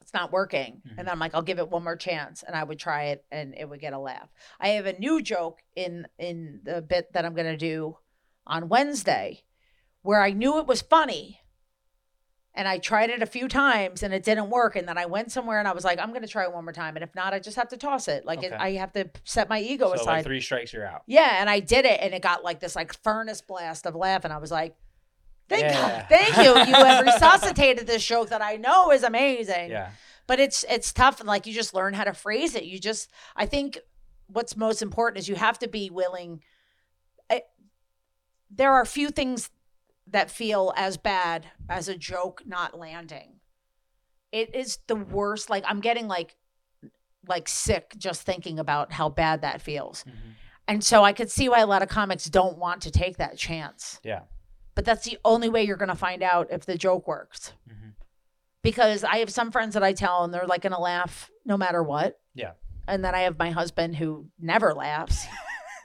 it's 0.00 0.14
not 0.14 0.30
working. 0.30 0.82
Mhm. 0.86 0.90
And 0.90 0.98
then 0.98 1.08
I'm 1.08 1.18
like 1.18 1.34
I'll 1.34 1.42
give 1.42 1.58
it 1.58 1.68
one 1.68 1.82
more 1.84 1.96
chance 1.96 2.42
and 2.42 2.54
I 2.54 2.62
would 2.62 2.78
try 2.78 3.04
it 3.06 3.24
and 3.30 3.54
it 3.56 3.68
would 3.68 3.80
get 3.80 3.92
a 3.92 3.98
laugh. 3.98 4.28
I 4.60 4.68
have 4.70 4.86
a 4.86 4.98
new 4.98 5.20
joke 5.22 5.62
in 5.74 6.06
in 6.18 6.60
the 6.64 6.80
bit 6.82 7.12
that 7.12 7.24
I'm 7.24 7.34
going 7.34 7.46
to 7.46 7.56
do 7.56 7.98
on 8.46 8.68
Wednesday 8.68 9.42
where 10.02 10.22
I 10.22 10.30
knew 10.30 10.58
it 10.58 10.66
was 10.68 10.82
funny 10.82 11.40
and 12.56 12.66
I 12.66 12.78
tried 12.78 13.10
it 13.10 13.22
a 13.22 13.26
few 13.26 13.46
times 13.48 14.02
and 14.02 14.12
it 14.14 14.24
didn't 14.24 14.50
work. 14.50 14.74
And 14.76 14.88
then 14.88 14.96
I 14.98 15.06
went 15.06 15.30
somewhere 15.30 15.58
and 15.58 15.68
I 15.68 15.72
was 15.72 15.84
like, 15.84 16.00
I'm 16.00 16.08
going 16.08 16.22
to 16.22 16.28
try 16.28 16.42
it 16.44 16.52
one 16.52 16.64
more 16.64 16.72
time. 16.72 16.96
And 16.96 17.02
if 17.04 17.14
not, 17.14 17.34
I 17.34 17.38
just 17.38 17.56
have 17.56 17.68
to 17.68 17.76
toss 17.76 18.08
it. 18.08 18.24
Like 18.24 18.42
it, 18.42 18.52
I 18.52 18.72
have 18.72 18.92
to 18.94 19.10
set 19.24 19.48
my 19.48 19.60
ego 19.60 19.88
So 19.88 19.94
aside. 19.94 20.04
like 20.06 20.24
three 20.24 20.40
strikes, 20.40 20.72
you're 20.72 20.86
out. 20.86 21.02
yeah. 21.06 21.36
And 21.40 21.48
I 21.50 21.60
did 21.60 21.84
it 21.84 22.00
and 22.02 22.14
it 22.14 22.22
got 22.22 22.42
like 22.42 22.58
this 22.60 22.74
like 22.74 22.92
furnace 23.04 23.42
blast 23.42 23.86
of 23.86 23.94
laugh. 23.94 24.24
And 24.24 24.32
I 24.32 24.38
was 24.38 24.50
like, 24.50 24.74
thank 25.48 25.64
Yeah. 25.64 26.00
God, 26.00 26.06
thank 26.08 26.36
you. 26.38 26.56
You 26.56 26.74
have 26.84 27.04
resuscitated 27.04 27.86
this 27.86 28.04
joke 28.04 28.30
that 28.30 28.40
I 28.42 28.56
know 28.56 28.90
is 28.90 29.02
amazing. 29.02 29.70
Yeah. 29.70 29.90
But 30.26 30.40
it's, 30.40 30.64
it's 30.68 30.92
tough. 30.92 31.20
And 31.20 31.26
like, 31.28 31.46
you 31.46 31.52
just 31.52 31.74
learn 31.74 31.92
how 31.94 32.04
to 32.04 32.12
phrase 32.14 32.54
it. 32.54 32.64
You 32.64 32.78
just, 32.80 33.10
I 33.36 33.46
think 33.46 33.78
what's 34.28 34.56
most 34.56 34.80
important 34.82 35.18
is 35.20 35.28
you 35.28 35.36
have 35.36 35.58
to 35.60 35.68
be 35.68 35.88
willing. 35.90 36.42
I, 37.30 37.42
there 38.50 38.72
are 38.72 38.84
few 38.84 39.10
things 39.10 39.50
that 40.08 40.30
feel 40.30 40.72
as 40.76 40.96
bad 40.96 41.46
as 41.68 41.88
a 41.88 41.96
joke 41.96 42.42
not 42.46 42.78
landing. 42.78 43.40
It 44.32 44.54
is 44.54 44.78
the 44.86 44.96
worst. 44.96 45.50
Like 45.50 45.64
I'm 45.66 45.80
getting 45.80 46.06
like 46.08 46.36
like 47.28 47.48
sick 47.48 47.94
just 47.98 48.22
thinking 48.22 48.58
about 48.58 48.92
how 48.92 49.08
bad 49.08 49.42
that 49.42 49.60
feels. 49.60 50.04
Mhm. 50.04 50.12
And 50.68 50.84
so 50.84 51.02
I 51.04 51.12
could 51.12 51.30
see 51.30 51.48
why 51.48 51.60
a 51.60 51.66
lot 51.66 51.82
of 51.82 51.88
comics 51.88 52.26
don't 52.26 52.58
want 52.58 52.82
to 52.82 52.90
take 52.90 53.16
that 53.16 53.36
chance. 53.36 54.00
Yeah. 54.04 54.22
But 54.74 54.84
that's 54.84 55.04
the 55.04 55.18
only 55.24 55.48
way 55.48 55.64
you're 55.64 55.76
going 55.76 55.88
to 55.88 55.94
find 55.96 56.22
out 56.22 56.48
if 56.50 56.66
the 56.66 56.76
joke 56.78 57.08
works. 57.08 57.52
Mhm. 57.68 57.94
Because 58.62 59.02
I 59.04 59.16
have 59.18 59.30
some 59.30 59.50
friends 59.50 59.74
that 59.74 59.82
I 59.82 59.92
tell 59.92 60.22
and 60.24 60.32
they're 60.34 60.46
like 60.46 60.62
going 60.62 60.72
to 60.72 60.78
laugh 60.80 61.30
no 61.44 61.56
matter 61.56 61.82
what. 61.82 62.20
Yeah. 62.34 62.52
And 62.86 63.04
then 63.04 63.14
I 63.14 63.20
have 63.20 63.38
my 63.38 63.50
husband 63.50 63.96
who 63.96 64.26
never 64.38 64.72
laughs 64.74 65.26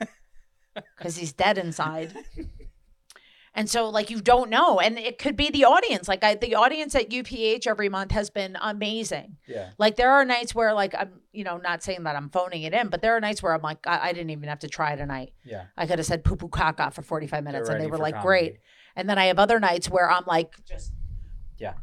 because 0.96 1.16
he's 1.16 1.32
dead 1.32 1.58
inside. 1.58 2.14
And 3.54 3.68
so, 3.68 3.90
like, 3.90 4.08
you 4.08 4.22
don't 4.22 4.48
know. 4.48 4.80
And 4.80 4.98
it 4.98 5.18
could 5.18 5.36
be 5.36 5.50
the 5.50 5.64
audience. 5.66 6.08
Like, 6.08 6.24
I, 6.24 6.36
the 6.36 6.54
audience 6.54 6.94
at 6.94 7.10
UPH 7.10 7.66
every 7.66 7.90
month 7.90 8.12
has 8.12 8.30
been 8.30 8.56
amazing. 8.58 9.36
Yeah. 9.46 9.70
Like, 9.76 9.96
there 9.96 10.10
are 10.10 10.24
nights 10.24 10.54
where, 10.54 10.72
like, 10.72 10.94
I'm, 10.94 11.20
you 11.32 11.44
know, 11.44 11.58
not 11.58 11.82
saying 11.82 12.04
that 12.04 12.16
I'm 12.16 12.30
phoning 12.30 12.62
it 12.62 12.72
in, 12.72 12.88
but 12.88 13.02
there 13.02 13.14
are 13.14 13.20
nights 13.20 13.42
where 13.42 13.52
I'm 13.52 13.60
like, 13.60 13.86
I, 13.86 14.08
I 14.08 14.12
didn't 14.14 14.30
even 14.30 14.48
have 14.48 14.60
to 14.60 14.68
try 14.68 14.96
tonight. 14.96 15.34
Yeah. 15.44 15.64
I 15.76 15.86
could 15.86 15.98
have 15.98 16.06
said 16.06 16.24
poo 16.24 16.36
poo 16.36 16.48
caca 16.48 16.94
for 16.94 17.02
45 17.02 17.44
minutes 17.44 17.68
and 17.68 17.78
they 17.78 17.88
were 17.88 17.98
like, 17.98 18.14
comedy. 18.14 18.26
great. 18.26 18.58
And 18.96 19.08
then 19.08 19.18
I 19.18 19.26
have 19.26 19.38
other 19.38 19.60
nights 19.60 19.88
where 19.90 20.10
I'm 20.10 20.24
like, 20.26 20.54
just 20.64 20.92
Yeah. 21.58 21.74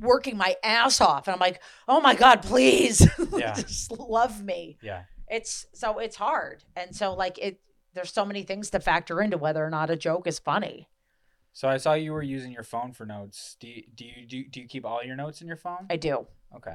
working 0.00 0.36
my 0.36 0.56
ass 0.64 1.00
off. 1.00 1.28
And 1.28 1.34
I'm 1.34 1.40
like, 1.40 1.62
oh 1.86 2.00
my 2.00 2.14
God, 2.16 2.42
please. 2.42 3.06
Yeah. 3.36 3.54
just 3.54 3.92
love 3.92 4.42
me. 4.42 4.76
Yeah. 4.82 5.04
It's 5.28 5.66
so 5.72 5.98
it's 5.98 6.16
hard. 6.16 6.62
And 6.76 6.94
so, 6.94 7.14
like, 7.14 7.38
it, 7.38 7.60
there's 7.94 8.12
so 8.12 8.24
many 8.24 8.42
things 8.42 8.70
to 8.70 8.80
factor 8.80 9.20
into 9.20 9.38
whether 9.38 9.64
or 9.64 9.70
not 9.70 9.90
a 9.90 9.96
joke 9.96 10.26
is 10.26 10.38
funny. 10.38 10.88
So 11.52 11.68
I 11.68 11.76
saw 11.76 11.94
you 11.94 12.12
were 12.12 12.22
using 12.22 12.50
your 12.52 12.64
phone 12.64 12.92
for 12.92 13.06
notes. 13.06 13.56
Do 13.60 13.68
you, 13.68 13.82
do 13.94 14.04
you 14.04 14.26
do, 14.26 14.44
do 14.44 14.60
you 14.60 14.66
keep 14.68 14.84
all 14.84 15.02
your 15.04 15.14
notes 15.16 15.40
in 15.40 15.46
your 15.46 15.56
phone? 15.56 15.86
I 15.88 15.96
do 15.96 16.26
Okay. 16.56 16.74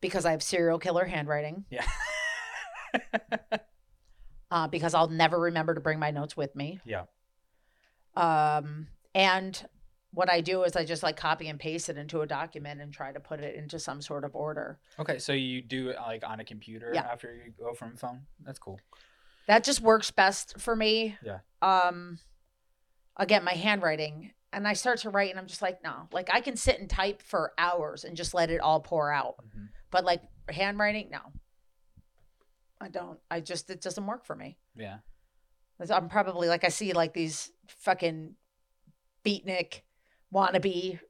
because 0.00 0.24
I 0.26 0.32
have 0.32 0.42
serial 0.42 0.78
killer 0.78 1.04
handwriting. 1.04 1.64
Yeah. 1.70 1.86
uh, 4.50 4.66
because 4.68 4.94
I'll 4.94 5.08
never 5.08 5.38
remember 5.38 5.74
to 5.74 5.80
bring 5.80 5.98
my 5.98 6.10
notes 6.10 6.36
with 6.36 6.54
me. 6.56 6.80
Yeah. 6.84 7.04
Um, 8.16 8.88
and 9.14 9.64
what 10.12 10.28
I 10.28 10.40
do 10.40 10.64
is 10.64 10.74
I 10.74 10.84
just 10.84 11.04
like 11.04 11.16
copy 11.16 11.46
and 11.48 11.58
paste 11.60 11.88
it 11.88 11.96
into 11.96 12.20
a 12.22 12.26
document 12.26 12.80
and 12.80 12.92
try 12.92 13.12
to 13.12 13.20
put 13.20 13.40
it 13.40 13.54
into 13.54 13.78
some 13.78 14.02
sort 14.02 14.24
of 14.24 14.34
order. 14.34 14.80
Okay, 14.98 15.18
so 15.20 15.32
you 15.32 15.62
do 15.62 15.90
it 15.90 15.96
like 15.96 16.24
on 16.26 16.40
a 16.40 16.44
computer 16.44 16.90
Yeah. 16.92 17.02
after 17.02 17.32
you 17.32 17.52
go 17.56 17.72
from 17.74 17.96
phone. 17.96 18.22
That's 18.44 18.58
cool. 18.58 18.80
That 19.50 19.64
just 19.64 19.80
works 19.80 20.12
best 20.12 20.60
for 20.60 20.76
me. 20.76 21.16
Yeah. 21.24 21.38
Um, 21.60 22.20
again, 23.16 23.42
my 23.42 23.54
handwriting, 23.54 24.30
and 24.52 24.66
I 24.66 24.74
start 24.74 25.00
to 25.00 25.10
write, 25.10 25.30
and 25.30 25.40
I'm 25.40 25.48
just 25.48 25.60
like, 25.60 25.82
no, 25.82 26.06
like 26.12 26.30
I 26.32 26.40
can 26.40 26.56
sit 26.56 26.78
and 26.78 26.88
type 26.88 27.20
for 27.20 27.52
hours 27.58 28.04
and 28.04 28.16
just 28.16 28.32
let 28.32 28.50
it 28.50 28.60
all 28.60 28.78
pour 28.78 29.12
out. 29.12 29.34
Mhm. 29.44 29.70
But 29.90 30.04
like 30.04 30.22
handwriting, 30.48 31.10
no, 31.10 31.18
I 32.80 32.90
don't. 32.90 33.18
I 33.28 33.40
just 33.40 33.68
it 33.70 33.80
doesn't 33.80 34.06
work 34.06 34.24
for 34.24 34.36
me. 34.36 34.56
Yeah. 34.76 34.98
I'm 35.90 36.08
probably 36.08 36.46
like 36.46 36.62
I 36.62 36.68
see 36.68 36.92
like 36.92 37.12
these 37.12 37.50
fucking 37.66 38.36
beatnik 39.26 39.80
wannabe 40.32 41.00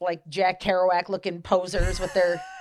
like 0.00 0.26
Jack 0.28 0.60
Kerouac 0.60 1.08
looking 1.08 1.42
posers 1.42 2.00
with 2.00 2.12
their 2.12 2.42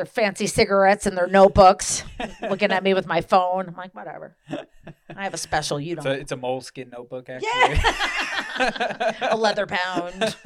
their 0.00 0.06
fancy 0.06 0.46
cigarettes 0.46 1.04
and 1.04 1.14
their 1.14 1.26
notebooks 1.26 2.04
looking 2.40 2.72
at 2.72 2.82
me 2.82 2.94
with 2.94 3.06
my 3.06 3.20
phone. 3.20 3.68
I'm 3.68 3.76
like, 3.76 3.94
whatever. 3.94 4.34
I 5.14 5.24
have 5.24 5.34
a 5.34 5.36
special, 5.38 5.78
you 5.78 5.94
don't. 5.96 6.02
So 6.04 6.10
it's 6.10 6.32
a 6.32 6.36
moleskin 6.38 6.88
notebook 6.88 7.28
actually. 7.28 7.50
yeah. 7.52 9.34
a 9.34 9.36
leather 9.36 9.66
pound 9.66 10.36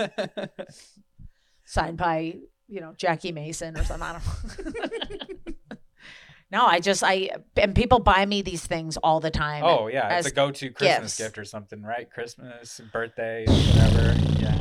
signed 1.65 1.97
by 1.97 2.35
you 2.67 2.81
know, 2.81 2.95
Jackie 2.97 3.31
Mason 3.31 3.77
or 3.79 3.85
something. 3.85 4.03
I 4.03 4.13
don't 4.19 5.45
know. 5.47 5.53
no, 6.51 6.67
I 6.67 6.81
just 6.81 7.05
I 7.05 7.31
and 7.57 7.77
people 7.77 8.01
buy 8.01 8.27
me 8.27 8.43
these 8.43 8.67
things 8.67 8.97
all 8.97 9.21
the 9.21 9.31
time. 9.31 9.63
Oh 9.65 9.87
yeah, 9.87 10.19
it's 10.19 10.27
a 10.27 10.33
go-to 10.33 10.71
Christmas 10.71 11.17
gifts. 11.17 11.19
gift 11.19 11.39
or 11.39 11.45
something, 11.45 11.81
right? 11.81 12.11
Christmas, 12.11 12.81
birthday, 12.93 13.45
whatever. 13.47 14.17
Yeah. 14.41 14.59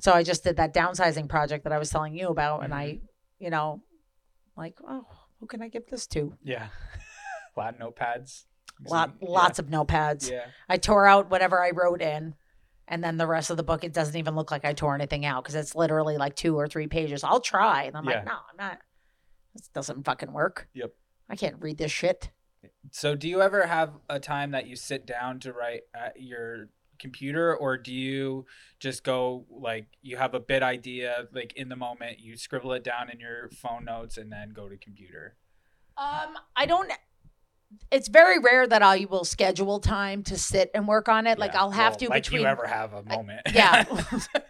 So 0.00 0.12
I 0.12 0.24
just 0.24 0.42
did 0.42 0.56
that 0.56 0.74
downsizing 0.74 1.28
project 1.28 1.62
that 1.64 1.72
I 1.72 1.78
was 1.78 1.90
telling 1.90 2.14
you 2.16 2.28
about, 2.28 2.64
and 2.64 2.74
I, 2.74 2.84
Mm-hmm. 2.86 3.44
you 3.44 3.50
know, 3.50 3.82
like, 4.58 4.76
oh, 4.86 5.06
who 5.40 5.46
can 5.46 5.62
I 5.62 5.68
give 5.68 5.86
this 5.86 6.06
to? 6.08 6.34
Yeah. 6.44 6.66
a 7.56 7.58
lot 7.60 7.74
of 7.74 7.80
notepads. 7.94 8.44
Lot, 8.86 9.14
Yeah. 9.20 9.28
lots 9.30 9.58
of 9.58 9.66
notepads. 9.66 10.30
Yeah. 10.30 10.46
I 10.68 10.76
tore 10.76 11.06
out 11.06 11.30
whatever 11.30 11.62
I 11.62 11.70
wrote 11.70 12.02
in, 12.02 12.34
and 12.86 13.02
then 13.02 13.16
the 13.16 13.26
rest 13.26 13.50
of 13.50 13.56
the 13.56 13.62
book, 13.62 13.84
it 13.84 13.92
doesn't 13.92 14.16
even 14.16 14.34
look 14.34 14.50
like 14.50 14.64
I 14.64 14.72
tore 14.72 14.94
anything 14.94 15.24
out 15.24 15.42
because 15.44 15.54
it's 15.54 15.74
literally 15.74 16.16
like 16.16 16.34
two 16.36 16.56
or 16.56 16.66
three 16.68 16.86
pages. 16.86 17.24
I'll 17.24 17.40
try, 17.40 17.84
and 17.84 17.96
I'm 17.96 18.04
Yeah. 18.04 18.16
like, 18.16 18.26
no, 18.26 18.32
I'm 18.32 18.56
not. 18.58 18.78
This 19.54 19.68
doesn't 19.68 20.04
fucking 20.04 20.32
work. 20.32 20.68
Yep. 20.74 20.92
I 21.30 21.36
can't 21.36 21.56
read 21.60 21.78
this 21.78 21.90
shit. 21.92 22.30
So, 22.90 23.14
do 23.14 23.28
you 23.28 23.42
ever 23.42 23.66
have 23.66 23.92
a 24.08 24.18
time 24.20 24.52
that 24.52 24.66
you 24.66 24.76
sit 24.76 25.06
down 25.06 25.40
to 25.40 25.52
write 25.52 25.82
at 25.94 26.20
your 26.20 26.68
computer, 26.98 27.54
or 27.56 27.76
do 27.76 27.92
you 27.94 28.46
just 28.80 29.04
go 29.04 29.46
like 29.50 29.86
you 30.02 30.16
have 30.16 30.34
a 30.34 30.40
bit 30.40 30.62
idea, 30.62 31.26
like 31.32 31.52
in 31.54 31.68
the 31.68 31.76
moment, 31.76 32.18
you 32.20 32.36
scribble 32.36 32.72
it 32.72 32.84
down 32.84 33.10
in 33.10 33.20
your 33.20 33.48
phone 33.50 33.84
notes, 33.84 34.16
and 34.18 34.30
then 34.32 34.50
go 34.50 34.68
to 34.68 34.76
computer? 34.76 35.36
Um, 35.96 36.36
I 36.56 36.66
don't. 36.66 36.90
It's 37.90 38.08
very 38.08 38.38
rare 38.38 38.66
that 38.66 38.80
I 38.82 39.06
will 39.10 39.24
schedule 39.24 39.78
time 39.78 40.22
to 40.24 40.38
sit 40.38 40.70
and 40.74 40.88
work 40.88 41.08
on 41.08 41.26
it. 41.26 41.38
Like 41.38 41.54
I'll 41.54 41.70
have 41.70 41.92
Well, 41.92 41.98
to 41.98 42.08
like 42.08 42.22
between 42.22 42.40
you 42.42 42.46
ever 42.46 42.66
have 42.66 42.92
a 42.94 43.02
moment. 43.02 43.40
yeah. 43.52 43.84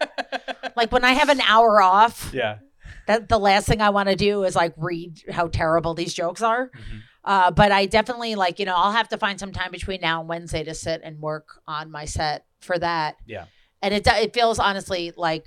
like 0.77 0.93
when 0.93 1.05
I 1.05 1.13
have 1.13 1.29
an 1.29 1.41
hour 1.41 1.81
off. 1.83 2.31
yeah. 2.33 2.59
That 3.07 3.29
the 3.29 3.39
last 3.39 3.67
thing 3.67 3.81
I 3.81 3.91
want 3.91 4.09
to 4.11 4.17
do 4.17 4.45
is 4.45 4.55
like 4.55 4.75
read 4.77 5.23
how 5.31 5.49
terrible 5.49 5.95
these 5.95 6.13
jokes 6.15 6.43
are. 6.43 6.69
Mhm. 6.71 7.01
Uh, 7.29 7.51
but 7.51 7.71
I 7.71 7.85
definitely 7.85 8.37
like 8.37 8.59
you 8.59 8.65
know 8.65 8.75
I'll 8.75 8.93
have 8.93 9.09
to 9.11 9.19
find 9.19 9.39
some 9.39 9.53
time 9.53 9.71
between 9.71 10.01
now 10.01 10.21
and 10.21 10.29
Wednesday 10.31 10.65
to 10.65 10.75
sit 10.75 11.03
and 11.05 11.21
work 11.21 11.61
on 11.67 11.91
my 11.91 12.07
set 12.07 12.47
for 12.63 12.79
that. 12.79 13.17
Yeah. 13.27 13.45
And 13.83 13.93
it 13.93 14.07
it 14.07 14.33
feels 14.33 14.59
honestly 14.59 15.13
like 15.15 15.45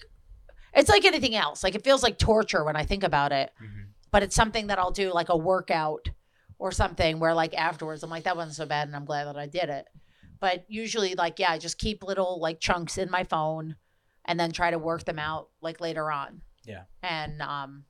it's 0.76 0.90
like 0.90 1.06
anything 1.06 1.34
else. 1.36 1.64
Like 1.64 1.74
it 1.74 1.84
feels 1.84 2.04
like 2.04 2.20
torture 2.20 2.64
when 2.64 2.76
I 2.76 2.84
think 2.86 3.04
about 3.04 3.32
it. 3.32 3.52
Mhm. 3.60 3.88
But 4.12 4.22
it's 4.22 4.36
something 4.36 4.68
that 4.68 4.78
I'll 4.78 4.92
do 4.92 5.12
like 5.12 5.30
a 5.30 5.36
workout 5.36 6.08
or 6.60 6.72
something 6.72 7.20
where 7.20 7.34
like 7.34 7.56
afterwards 7.58 8.04
I'm 8.04 8.12
like 8.12 8.26
that 8.26 8.38
wasn't 8.38 8.58
so 8.58 8.68
bad 8.68 8.88
and 8.88 8.96
I'm 8.96 9.06
glad 9.06 9.26
that 9.26 9.36
I 9.36 9.48
did 9.48 9.70
it. 9.70 9.88
But 10.40 10.66
usually 10.68 11.16
like 11.16 11.40
yeah 11.40 11.52
I 11.52 11.58
just 11.58 11.80
keep 11.80 12.04
little 12.04 12.40
like 12.40 12.60
chunks 12.60 13.00
in 13.00 13.10
my 13.10 13.24
phone 13.24 13.76
and 14.26 14.40
then 14.40 14.52
try 14.52 14.70
to 14.70 14.78
work 14.78 15.04
them 15.06 15.18
out 15.18 15.50
like 15.62 15.82
later 15.82 16.12
on. 16.12 16.42
Yeah. 16.64 16.84
And 17.02 17.42
um 17.42 17.86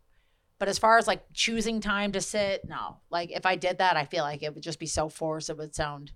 but 0.61 0.67
as 0.69 0.77
far 0.77 0.99
as 0.99 1.07
like 1.07 1.23
choosing 1.33 1.81
time 1.81 2.11
to 2.11 2.21
sit, 2.21 2.69
no. 2.69 2.97
Like 3.09 3.31
if 3.31 3.47
I 3.47 3.55
did 3.55 3.79
that, 3.79 3.97
I 3.97 4.05
feel 4.05 4.23
like 4.23 4.43
it 4.43 4.53
would 4.53 4.61
just 4.61 4.77
be 4.77 4.85
so 4.85 5.09
forced. 5.09 5.49
It 5.49 5.57
would 5.57 5.73
sound 5.73 6.11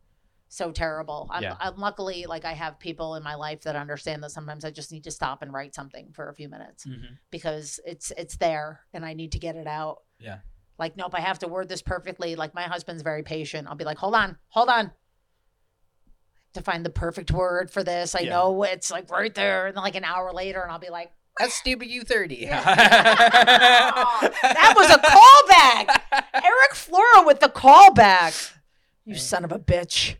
so 0.50 0.72
terrible. 0.72 1.28
I'm, 1.32 1.42
Yeah. 1.42 1.56
I'm 1.60 1.78
luckily 1.78 2.28
like 2.28 2.46
I 2.46 2.54
have 2.54 2.78
people 2.80 3.16
in 3.16 3.24
my 3.24 3.34
life 3.34 3.62
that 3.64 3.76
understand 3.76 4.22
that 4.22 4.30
sometimes 4.30 4.64
I 4.64 4.70
just 4.70 4.92
need 4.92 5.04
to 5.06 5.10
stop 5.12 5.42
and 5.42 5.52
write 5.52 5.74
something 5.74 6.12
for 6.14 6.30
a 6.30 6.36
few 6.36 6.48
minutes 6.48 6.86
Mhm. 6.86 7.18
because 7.32 7.80
it's 7.88 8.12
it's 8.16 8.38
there 8.38 8.82
and 8.94 9.04
I 9.04 9.14
need 9.16 9.32
to 9.32 9.40
get 9.40 9.56
it 9.56 9.66
out. 9.66 10.04
Yeah. 10.20 10.38
Like 10.78 10.96
nope, 10.96 11.16
I 11.16 11.22
have 11.22 11.40
to 11.40 11.48
word 11.48 11.68
this 11.68 11.82
perfectly. 11.82 12.36
Like 12.36 12.54
my 12.54 12.64
husband's 12.64 13.02
very 13.02 13.24
patient. 13.24 13.68
I'll 13.68 13.74
be 13.74 13.84
like, 13.84 13.98
hold 13.98 14.14
on, 14.14 14.38
hold 14.50 14.70
on. 14.70 14.92
To 16.54 16.62
find 16.62 16.86
the 16.86 16.92
perfect 16.92 17.32
word 17.32 17.72
for 17.72 17.84
this, 17.84 18.14
I 18.14 18.20
Yeah. 18.20 18.30
know 18.30 18.62
it's 18.64 18.92
like 18.92 19.10
right 19.10 19.34
there, 19.34 19.66
and 19.66 19.76
then 19.76 19.84
like 19.84 19.96
an 19.96 20.06
hour 20.06 20.32
later, 20.32 20.62
and 20.62 20.72
I'll 20.72 20.78
be 20.78 20.90
like, 20.92 21.12
That's 21.40 21.54
stupid. 21.54 21.88
You 21.90 22.04
thirty. 22.04 22.46
that 22.46 23.94
was 24.76 24.90
a 24.90 24.98
callback. 25.00 26.02
Erik 26.34 26.74
Flora 26.76 27.26
with 27.26 27.40
the 27.42 27.50
callback. 27.50 28.54
You 29.06 29.16
son 29.16 29.44
of 29.44 29.52
a 29.52 29.60
bitch. 29.60 30.16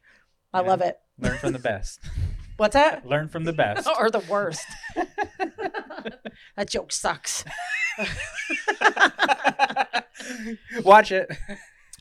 I 0.54 0.62
Yeah. 0.62 0.68
love 0.68 0.82
it. 0.82 1.00
Learn 1.18 1.38
from 1.38 1.54
the 1.54 1.60
best. 1.60 2.00
What's 2.58 2.74
that? 2.74 3.06
Learn 3.06 3.28
from 3.30 3.44
the 3.46 3.54
best. 3.54 3.88
or 4.00 4.10
the 4.10 4.20
worst. 4.20 4.66
that 6.56 6.70
joke 6.70 6.92
sucks. 6.92 7.44
Watch 10.84 11.12
it. 11.12 11.30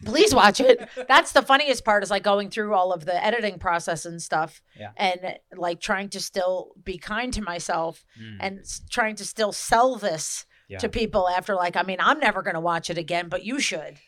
Please 0.04 0.34
watch 0.34 0.60
it. 0.60 0.88
That's 1.08 1.32
the 1.32 1.42
funniest 1.42 1.84
part 1.84 2.02
is 2.02 2.10
like 2.10 2.22
going 2.22 2.50
through 2.50 2.74
all 2.74 2.92
of 2.92 3.04
the 3.04 3.24
editing 3.24 3.58
process 3.58 4.04
and 4.06 4.20
stuff 4.20 4.60
Yeah. 4.78 4.90
and 4.96 5.38
like 5.56 5.80
trying 5.80 6.08
to 6.10 6.20
still 6.20 6.72
be 6.82 6.98
kind 6.98 7.32
to 7.34 7.42
myself 7.42 8.04
Mm. 8.20 8.36
and 8.40 8.64
trying 8.90 9.16
to 9.16 9.24
still 9.24 9.52
sell 9.52 9.96
this 9.96 10.46
Yeah. 10.68 10.78
to 10.78 10.88
people 10.88 11.28
after 11.28 11.54
like 11.54 11.76
I 11.76 11.82
mean 11.82 11.98
I'm 12.00 12.18
never 12.18 12.42
going 12.42 12.54
to 12.54 12.60
watch 12.60 12.90
it 12.90 12.98
again 12.98 13.28
but 13.28 13.44
you 13.44 13.60
should. 13.60 13.98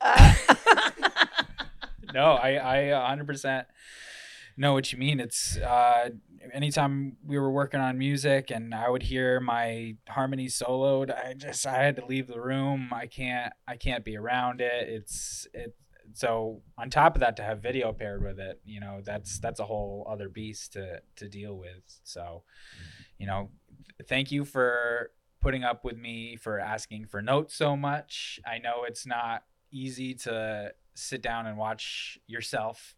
Uh, 0.00 0.34
no, 2.14 2.32
I 2.32 2.90
I 2.92 3.16
100% 3.16 3.64
know 4.56 4.72
what 4.72 4.92
you 4.92 4.98
mean. 4.98 5.20
It's 5.20 5.56
uh 5.56 6.10
anytime 6.52 7.16
we 7.24 7.38
were 7.38 7.50
working 7.50 7.80
on 7.80 7.98
music 7.98 8.50
and 8.50 8.74
I 8.74 8.88
would 8.88 9.02
hear 9.02 9.40
my 9.40 9.96
harmony 10.08 10.46
soloed, 10.46 11.14
I 11.14 11.34
just 11.34 11.66
I 11.66 11.82
had 11.82 11.96
to 11.96 12.06
leave 12.06 12.26
the 12.26 12.40
room. 12.40 12.90
I 12.92 13.06
can't 13.06 13.52
I 13.66 13.76
can't 13.76 14.04
be 14.04 14.16
around 14.16 14.60
it. 14.60 14.88
It's 14.88 15.46
it 15.52 15.74
so 16.12 16.62
on 16.78 16.90
top 16.90 17.16
of 17.16 17.20
that 17.20 17.36
to 17.36 17.42
have 17.42 17.60
video 17.60 17.92
paired 17.92 18.22
with 18.22 18.38
it, 18.38 18.60
you 18.64 18.80
know, 18.80 19.00
that's 19.04 19.38
that's 19.40 19.60
a 19.60 19.64
whole 19.64 20.06
other 20.08 20.28
beast 20.28 20.74
to 20.74 21.00
to 21.16 21.28
deal 21.28 21.56
with. 21.56 21.82
So, 22.04 22.44
you 23.18 23.26
know, 23.26 23.50
thank 24.08 24.30
you 24.30 24.44
for 24.44 25.10
putting 25.40 25.64
up 25.64 25.84
with 25.84 25.96
me 25.96 26.36
for 26.36 26.58
asking 26.58 27.06
for 27.06 27.20
notes 27.20 27.54
so 27.54 27.76
much. 27.76 28.40
I 28.46 28.58
know 28.58 28.84
it's 28.86 29.06
not 29.06 29.44
easy 29.72 30.14
to 30.14 30.72
sit 30.94 31.20
down 31.20 31.46
and 31.46 31.58
watch 31.58 32.18
yourself 32.26 32.94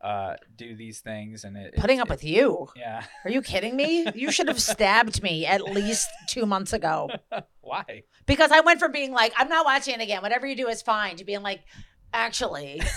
uh, 0.00 0.34
do 0.54 0.76
these 0.76 1.00
things, 1.00 1.42
and 1.44 1.56
it, 1.56 1.74
putting 1.76 1.98
it- 1.98 2.02
up 2.02 2.08
with 2.08 2.22
you. 2.24 2.68
yeah. 2.76 3.02
Are 3.24 3.30
you 3.30 3.42
kidding 3.42 3.74
me? 3.76 4.06
You 4.14 4.30
should 4.30 4.48
have 4.48 4.60
stabbed 4.72 5.22
me 5.22 5.44
at 5.46 5.62
least 5.64 6.08
2 6.28 6.46
months 6.46 6.72
ago. 6.72 7.10
Why? 7.60 8.04
Because 8.26 8.50
I 8.52 8.60
went 8.60 8.78
from 8.80 8.92
being 8.92 9.12
like 9.12 9.32
I'm 9.36 9.48
not 9.48 9.64
watching 9.66 9.94
it 9.94 10.00
again. 10.00 10.22
Whatever 10.22 10.46
you 10.46 10.56
do 10.56 10.68
is 10.68 10.80
fine 10.82 11.16
to 11.16 11.24
being 11.24 11.42
like 11.42 11.60
actually 12.14 12.80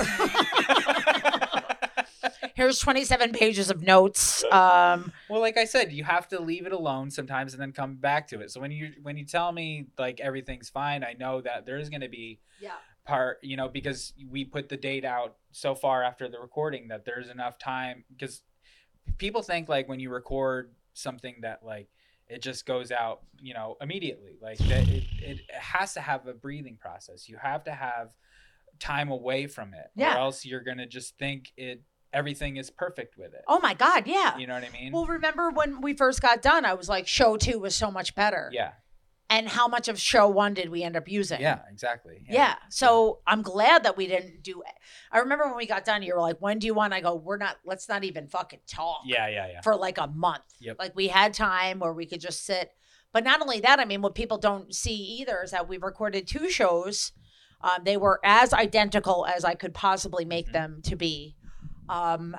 here's 2.56 2.80
27 2.80 3.32
pages 3.34 3.70
of 3.70 3.82
notes. 3.82 4.44
Um 4.52 5.12
well, 5.30 5.42
like 5.42 5.58
I 5.58 5.66
said, 5.66 5.92
you 5.92 6.04
have 6.04 6.28
to 6.30 6.40
leave 6.40 6.66
it 6.66 6.72
alone 6.72 7.12
sometimes, 7.12 7.54
and 7.54 7.62
then 7.62 7.72
come 7.72 7.96
back 7.96 8.28
to 8.30 8.42
it. 8.42 8.52
So 8.52 8.60
when 8.62 8.72
you 8.72 8.92
when 9.02 9.18
you 9.18 9.26
tell 9.26 9.52
me 9.52 9.88
like 9.98 10.20
everything's 10.20 10.70
fine, 10.70 11.04
I 11.04 11.14
know 11.20 11.42
that 11.42 11.66
there's 11.66 11.90
going 11.90 12.02
to 12.02 12.10
be 12.10 12.40
yeah. 12.62 12.72
Part 13.06 13.40
you 13.42 13.58
know 13.58 13.68
because 13.68 14.14
we 14.30 14.46
put 14.46 14.70
the 14.70 14.78
date 14.78 15.04
out 15.06 15.36
so 15.52 15.74
far 15.74 16.04
after 16.04 16.30
the 16.30 16.40
recording 16.40 16.88
that 16.90 17.04
there's 17.06 17.30
enough 17.30 17.58
time 17.58 18.04
because 18.12 18.44
people 19.18 19.42
think 19.42 19.68
like 19.68 19.90
when 19.90 20.00
you 20.00 20.10
record 20.10 20.74
something 20.94 21.36
that 21.42 21.62
like 21.66 21.88
it 22.28 22.42
just 22.42 22.66
goes 22.66 22.92
out 22.92 23.22
you 23.40 23.54
know 23.54 23.76
immediately 23.82 24.38
like 24.42 24.58
that 24.60 24.88
it, 24.88 25.04
it 25.20 25.40
has 25.52 25.94
to 25.96 26.00
have 26.02 26.28
a 26.28 26.34
breathing 26.34 26.78
process 26.80 27.28
you 27.28 27.38
have 27.42 27.64
to 27.64 27.72
have 27.72 28.12
time 28.80 29.10
away 29.10 29.48
from 29.48 29.74
it 29.74 29.88
Yeah. 29.96 30.16
or 30.16 30.18
else 30.20 30.46
you're 30.46 30.64
gonna 30.64 30.88
just 30.88 31.18
think 31.18 31.52
it 31.58 31.82
everything 32.14 32.58
is 32.58 32.70
perfect 32.70 33.18
with 33.18 33.34
it 33.34 33.42
Oh 33.48 33.60
my 33.62 33.74
god, 33.74 34.06
yeah. 34.06 34.38
you 34.38 34.46
know 34.46 34.54
what 34.54 34.64
i 34.64 34.70
mean 34.70 34.92
Well, 34.92 35.06
remember 35.06 35.50
when 35.50 35.82
we 35.82 35.94
first 35.94 36.22
got 36.22 36.42
done, 36.42 36.66
I 36.66 36.74
was 36.74 36.90
like, 36.90 37.08
show 37.08 37.38
two 37.38 37.58
was 37.60 37.76
so 37.76 37.90
much 37.90 38.16
better. 38.16 38.50
yeah 38.54 38.74
And 39.32 39.48
how 39.48 39.68
much 39.68 39.88
of 39.88 39.98
show 40.00 40.28
one 40.28 40.54
did 40.54 40.70
we 40.70 40.84
end 40.84 40.96
up 40.96 41.08
using? 41.08 41.40
yeah 41.42 41.60
exactly 41.72 42.22
Yeah. 42.30 42.56
So 42.70 43.20
I'm 43.26 43.42
glad 43.42 43.84
that 43.86 43.96
we 43.98 44.06
didn't 44.06 44.44
do 44.44 44.62
it. 44.62 44.74
I 45.12 45.20
remember 45.20 45.46
when 45.48 45.56
we 45.56 45.66
got 45.66 45.86
done, 45.86 46.04
you 46.04 46.14
were 46.14 46.20
like, 46.22 46.38
when 46.40 46.60
do 46.60 46.68
you 46.68 46.74
want? 46.74 46.94
I 46.94 47.00
go, 47.02 47.16
we're 47.16 47.38
not, 47.38 47.56
let's 47.66 47.88
not 47.90 48.04
even 48.04 48.28
fucking 48.28 48.60
talk 48.68 49.02
yeah 49.06 49.28
yeah 49.30 49.48
yeah 49.54 49.62
for 49.62 49.76
like 49.76 49.98
a 49.98 50.08
month. 50.08 50.44
Yep. 50.60 50.76
Like 50.78 50.96
we 50.96 51.08
had 51.08 51.34
time 51.34 51.80
where 51.80 51.94
we 51.94 52.06
could 52.06 52.22
just 52.22 52.46
sit. 52.46 52.72
But 53.14 53.24
not 53.24 53.42
only 53.42 53.60
that, 53.62 53.80
I 53.80 53.86
mean, 53.86 54.02
what 54.02 54.16
people 54.16 54.38
don't 54.38 54.74
see 54.76 54.96
either 55.20 55.42
is 55.44 55.52
that 55.52 55.68
we 55.68 55.78
recorded 55.78 56.28
two 56.28 56.50
shows. 56.50 57.12
Um, 57.62 57.84
they 57.84 57.98
were 57.98 58.20
as 58.24 58.54
identical 58.54 59.26
as 59.26 59.44
I 59.46 59.56
could 59.56 59.74
possibly 59.74 60.26
make 60.26 60.48
Mhm. 60.50 60.54
them 60.54 60.82
to 60.86 60.96
be. 60.96 61.36
Um, 61.90 62.36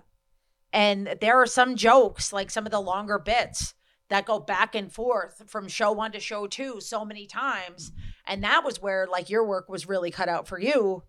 and 0.72 1.16
there 1.20 1.40
are 1.40 1.46
some 1.46 1.76
jokes, 1.76 2.32
like 2.32 2.50
some 2.50 2.64
of 2.66 2.72
the 2.72 2.80
longer 2.80 3.18
bits, 3.18 3.74
that 4.12 4.26
go 4.26 4.38
back 4.38 4.74
and 4.74 4.92
forth 4.92 5.42
from 5.48 5.68
show 5.68 5.90
one 5.92 6.12
to 6.12 6.20
show 6.20 6.46
two 6.46 6.80
so 6.80 7.04
many 7.04 7.26
times. 7.26 7.92
And 8.26 8.44
that 8.44 8.64
was 8.64 8.80
where 8.80 9.06
like 9.10 9.30
your 9.30 9.44
work 9.46 9.68
was 9.68 9.88
really 9.88 10.10
cut 10.10 10.28
out 10.28 10.46
for 10.46 10.60
you. 10.60 11.02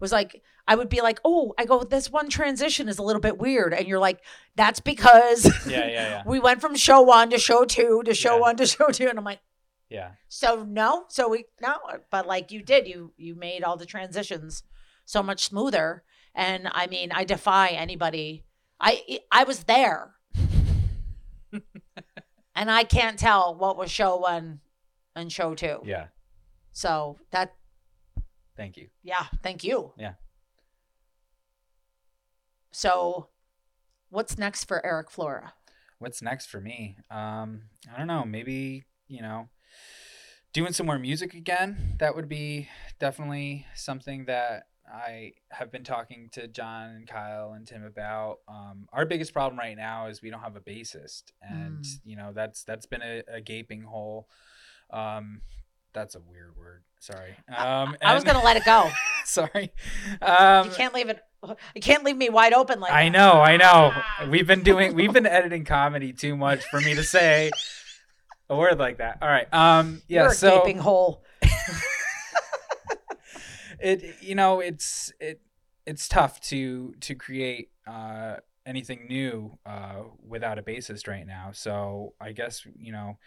Was 0.00 0.12
like 0.12 0.42
I 0.68 0.74
would 0.74 0.88
be 0.88 1.00
like, 1.00 1.20
oh, 1.24 1.54
I 1.56 1.64
go, 1.64 1.82
this 1.84 2.10
one 2.10 2.28
transition 2.28 2.88
is 2.88 2.98
a 2.98 3.02
little 3.02 3.20
bit 3.20 3.38
weird, 3.38 3.72
and 3.72 3.86
you're 3.86 3.98
like, 4.00 4.20
that's 4.56 4.80
because 4.80 5.46
yeah 5.66 5.86
yeah 5.86 5.88
yeah 5.90 6.22
we 6.26 6.38
went 6.40 6.60
from 6.60 6.74
show 6.76 7.00
one 7.00 7.30
to 7.30 7.38
show 7.38 7.64
two 7.64 8.02
to 8.04 8.12
show 8.12 8.34
Yeah. 8.34 8.40
one 8.40 8.56
to 8.56 8.66
show 8.66 8.88
two, 8.88 9.08
and 9.08 9.18
I'm 9.18 9.24
like, 9.24 9.40
yeah 9.88 10.10
so 10.28 10.64
no, 10.68 11.04
so 11.08 11.28
we 11.28 11.44
no, 11.62 11.76
but 12.10 12.26
like 12.26 12.50
you 12.52 12.62
did, 12.62 12.86
you 12.88 13.12
you 13.16 13.34
made 13.36 13.62
all 13.62 13.76
the 13.76 13.86
transitions 13.86 14.64
so 15.06 15.22
much 15.22 15.44
smoother, 15.46 16.02
and 16.34 16.68
I 16.72 16.88
mean, 16.88 17.12
I 17.12 17.24
defy 17.24 17.68
anybody. 17.68 18.44
I 18.80 19.20
I 19.32 19.44
was 19.44 19.64
there, 19.64 20.15
and 22.56 22.70
I 22.70 22.82
can't 22.82 23.18
tell 23.18 23.54
what 23.54 23.76
was 23.76 23.90
show 23.90 24.16
one 24.16 24.60
and 25.14 25.30
show 25.30 25.54
two. 25.54 25.80
Yeah. 25.84 26.06
So 26.72 27.18
that, 27.30 27.54
Thank 28.56 28.76
you. 28.76 28.88
yeah, 29.02 29.26
thank 29.42 29.62
you. 29.62 29.92
Yeah. 29.96 30.14
So, 32.72 33.28
what's 34.10 34.36
next 34.36 34.64
for 34.64 34.84
Erik 34.84 35.10
Flora? 35.10 35.52
What's 35.98 36.20
next 36.20 36.46
for 36.46 36.60
me? 36.60 36.98
Um, 37.10 37.62
I 37.92 37.96
don't 37.98 38.06
know. 38.06 38.24
Maybe 38.24 38.84
you 39.08 39.22
know, 39.22 39.48
doing 40.52 40.72
some 40.72 40.86
more 40.86 40.98
music 40.98 41.32
again. 41.34 41.96
That 41.98 42.16
would 42.16 42.28
be 42.28 42.68
definitely 42.98 43.66
something 43.74 44.24
that 44.26 44.64
I 44.92 45.32
have 45.50 45.70
been 45.72 45.84
talking 45.84 46.28
to 46.32 46.46
John 46.46 46.90
and 46.90 47.06
Kyle 47.08 47.52
and 47.52 47.66
Tim 47.66 47.84
about. 47.84 48.38
Um, 48.48 48.88
our 48.92 49.04
biggest 49.04 49.32
problem 49.32 49.58
right 49.58 49.76
now 49.76 50.06
is 50.06 50.22
we 50.22 50.30
don't 50.30 50.40
have 50.42 50.56
a 50.56 50.60
bassist, 50.60 51.24
and 51.42 51.78
Mm. 51.84 51.98
you 52.04 52.16
know 52.16 52.32
that's 52.32 52.62
that's 52.64 52.86
been 52.86 53.02
a, 53.02 53.22
a 53.28 53.40
gaping 53.40 53.82
hole. 53.82 54.28
Um, 54.90 55.42
that's 55.92 56.14
a 56.14 56.20
weird 56.20 56.56
word. 56.56 56.82
Sorry. 57.00 57.36
Um, 57.48 57.96
I 58.02 58.14
was 58.14 58.22
and- 58.22 58.32
gonna 58.32 58.44
let 58.44 58.56
it 58.56 58.64
go. 58.64 58.88
sorry. 59.24 59.72
Um, 60.22 60.68
you 60.68 60.74
can't 60.74 60.94
leave 60.94 61.08
it. 61.08 61.20
You 61.74 61.80
can't 61.80 62.04
leave 62.04 62.16
me 62.16 62.28
wide 62.28 62.52
open 62.52 62.80
like 62.80 62.92
I 62.92 63.04
that. 63.04 63.10
know, 63.10 63.32
I 63.40 63.56
know. 63.56 63.92
Ah. 63.94 64.26
We've 64.28 64.46
been 64.46 64.62
doing 64.62 64.94
we've 64.94 65.12
been 65.12 65.26
editing 65.26 65.64
comedy 65.64 66.12
too 66.12 66.36
much 66.36 66.64
for 66.70 66.80
me 66.80 66.94
to 66.94 67.02
say 67.04 67.50
a 68.50 68.56
word 68.56 68.78
like 68.78 68.98
that. 68.98 69.18
All 69.22 69.28
right. 69.28 69.52
Um 69.52 70.02
yeah, 70.08 70.22
You're 70.22 70.32
so 70.34 70.58
gaping 70.58 70.78
hole. 70.78 71.22
It 73.80 74.16
you 74.20 74.34
know, 74.34 74.60
it's 74.60 75.12
it 75.20 75.40
it's 75.86 76.08
tough 76.08 76.40
to 76.42 76.94
to 77.00 77.14
create 77.14 77.70
uh 77.86 78.36
anything 78.64 79.06
new 79.08 79.58
uh 79.64 80.02
without 80.26 80.58
a 80.58 80.62
bassist 80.62 81.06
right 81.06 81.26
now. 81.26 81.50
So 81.52 82.14
I 82.20 82.32
guess, 82.32 82.66
you 82.76 82.92
know, 82.92 83.18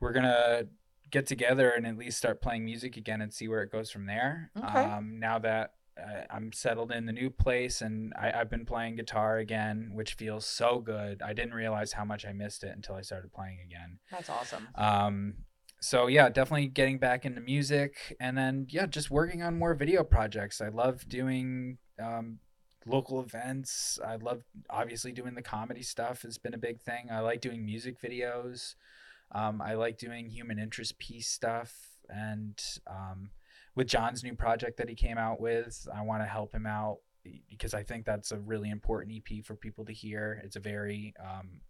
we're 0.00 0.12
going 0.12 0.24
to 0.24 0.68
get 1.10 1.26
together 1.26 1.70
and 1.70 1.86
at 1.86 1.98
least 1.98 2.16
start 2.16 2.40
playing 2.40 2.64
music 2.64 2.96
again 2.96 3.20
and 3.20 3.32
see 3.34 3.48
where 3.48 3.62
it 3.62 3.70
goes 3.70 3.90
from 3.90 4.06
there. 4.06 4.50
Okay. 4.56 4.66
Um 4.84 5.18
now 5.20 5.38
that 5.40 5.74
I- 5.98 6.24
I'm 6.30 6.50
settled 6.52 6.92
in 6.92 7.04
the 7.04 7.12
new 7.12 7.28
place 7.28 7.82
and 7.82 8.14
I, 8.18 8.32
I've 8.32 8.48
been 8.48 8.64
playing 8.64 8.96
guitar 8.96 9.36
again, 9.36 9.90
which 9.92 10.14
feels 10.14 10.46
so 10.46 10.78
good. 10.78 11.20
I 11.20 11.34
didn't 11.34 11.52
realize 11.52 11.92
how 11.92 12.04
much 12.06 12.24
I 12.24 12.32
missed 12.32 12.64
it 12.64 12.72
until 12.74 12.94
I 12.94 13.02
started 13.02 13.32
playing 13.34 13.58
again. 13.66 13.98
That's 14.10 14.30
awesome. 14.30 14.68
Um, 14.76 15.34
so 15.80 16.06
yeah, 16.06 16.28
definitely 16.28 16.68
getting 16.68 16.98
back 16.98 17.24
into 17.24 17.40
music 17.40 18.16
and 18.20 18.36
then 18.36 18.66
yeah, 18.68 18.86
just 18.86 19.10
working 19.10 19.42
on 19.42 19.58
more 19.58 19.74
video 19.74 20.04
projects. 20.04 20.60
I 20.60 20.68
love 20.68 21.08
doing 21.08 21.78
um, 22.00 22.38
local 22.86 23.20
events. 23.20 23.98
I 24.04 24.16
love 24.16 24.42
obviously 24.68 25.12
doing 25.12 25.34
the 25.34 25.42
comedy 25.42 25.82
stuff 25.82 26.22
has 26.22 26.38
been 26.38 26.54
a 26.54 26.58
big 26.58 26.80
thing. 26.80 27.08
I 27.10 27.20
like 27.20 27.40
doing 27.40 27.64
music 27.64 28.00
videos. 28.00 28.74
Um, 29.32 29.62
I 29.62 29.74
like 29.74 29.96
doing 29.96 30.28
human 30.28 30.58
interest 30.58 30.98
piece 30.98 31.28
stuff 31.28 31.72
and 32.08 32.60
um, 32.86 33.30
with 33.74 33.86
John's 33.86 34.22
new 34.22 34.34
project 34.34 34.76
that 34.78 34.88
he 34.88 34.94
came 34.94 35.18
out 35.18 35.40
with, 35.40 35.86
I 35.94 36.02
want 36.02 36.22
to 36.22 36.26
help 36.26 36.52
him 36.52 36.66
out 36.66 36.98
because 37.48 37.74
I 37.74 37.82
think 37.82 38.04
that's 38.04 38.32
a 38.32 38.38
really 38.38 38.70
important 38.70 39.14
EP 39.16 39.44
for 39.44 39.54
people 39.54 39.84
to 39.84 39.92
hear. 39.92 40.40
It's 40.44 40.56
a 40.56 40.60
very 40.60 41.14
um, 41.20 41.60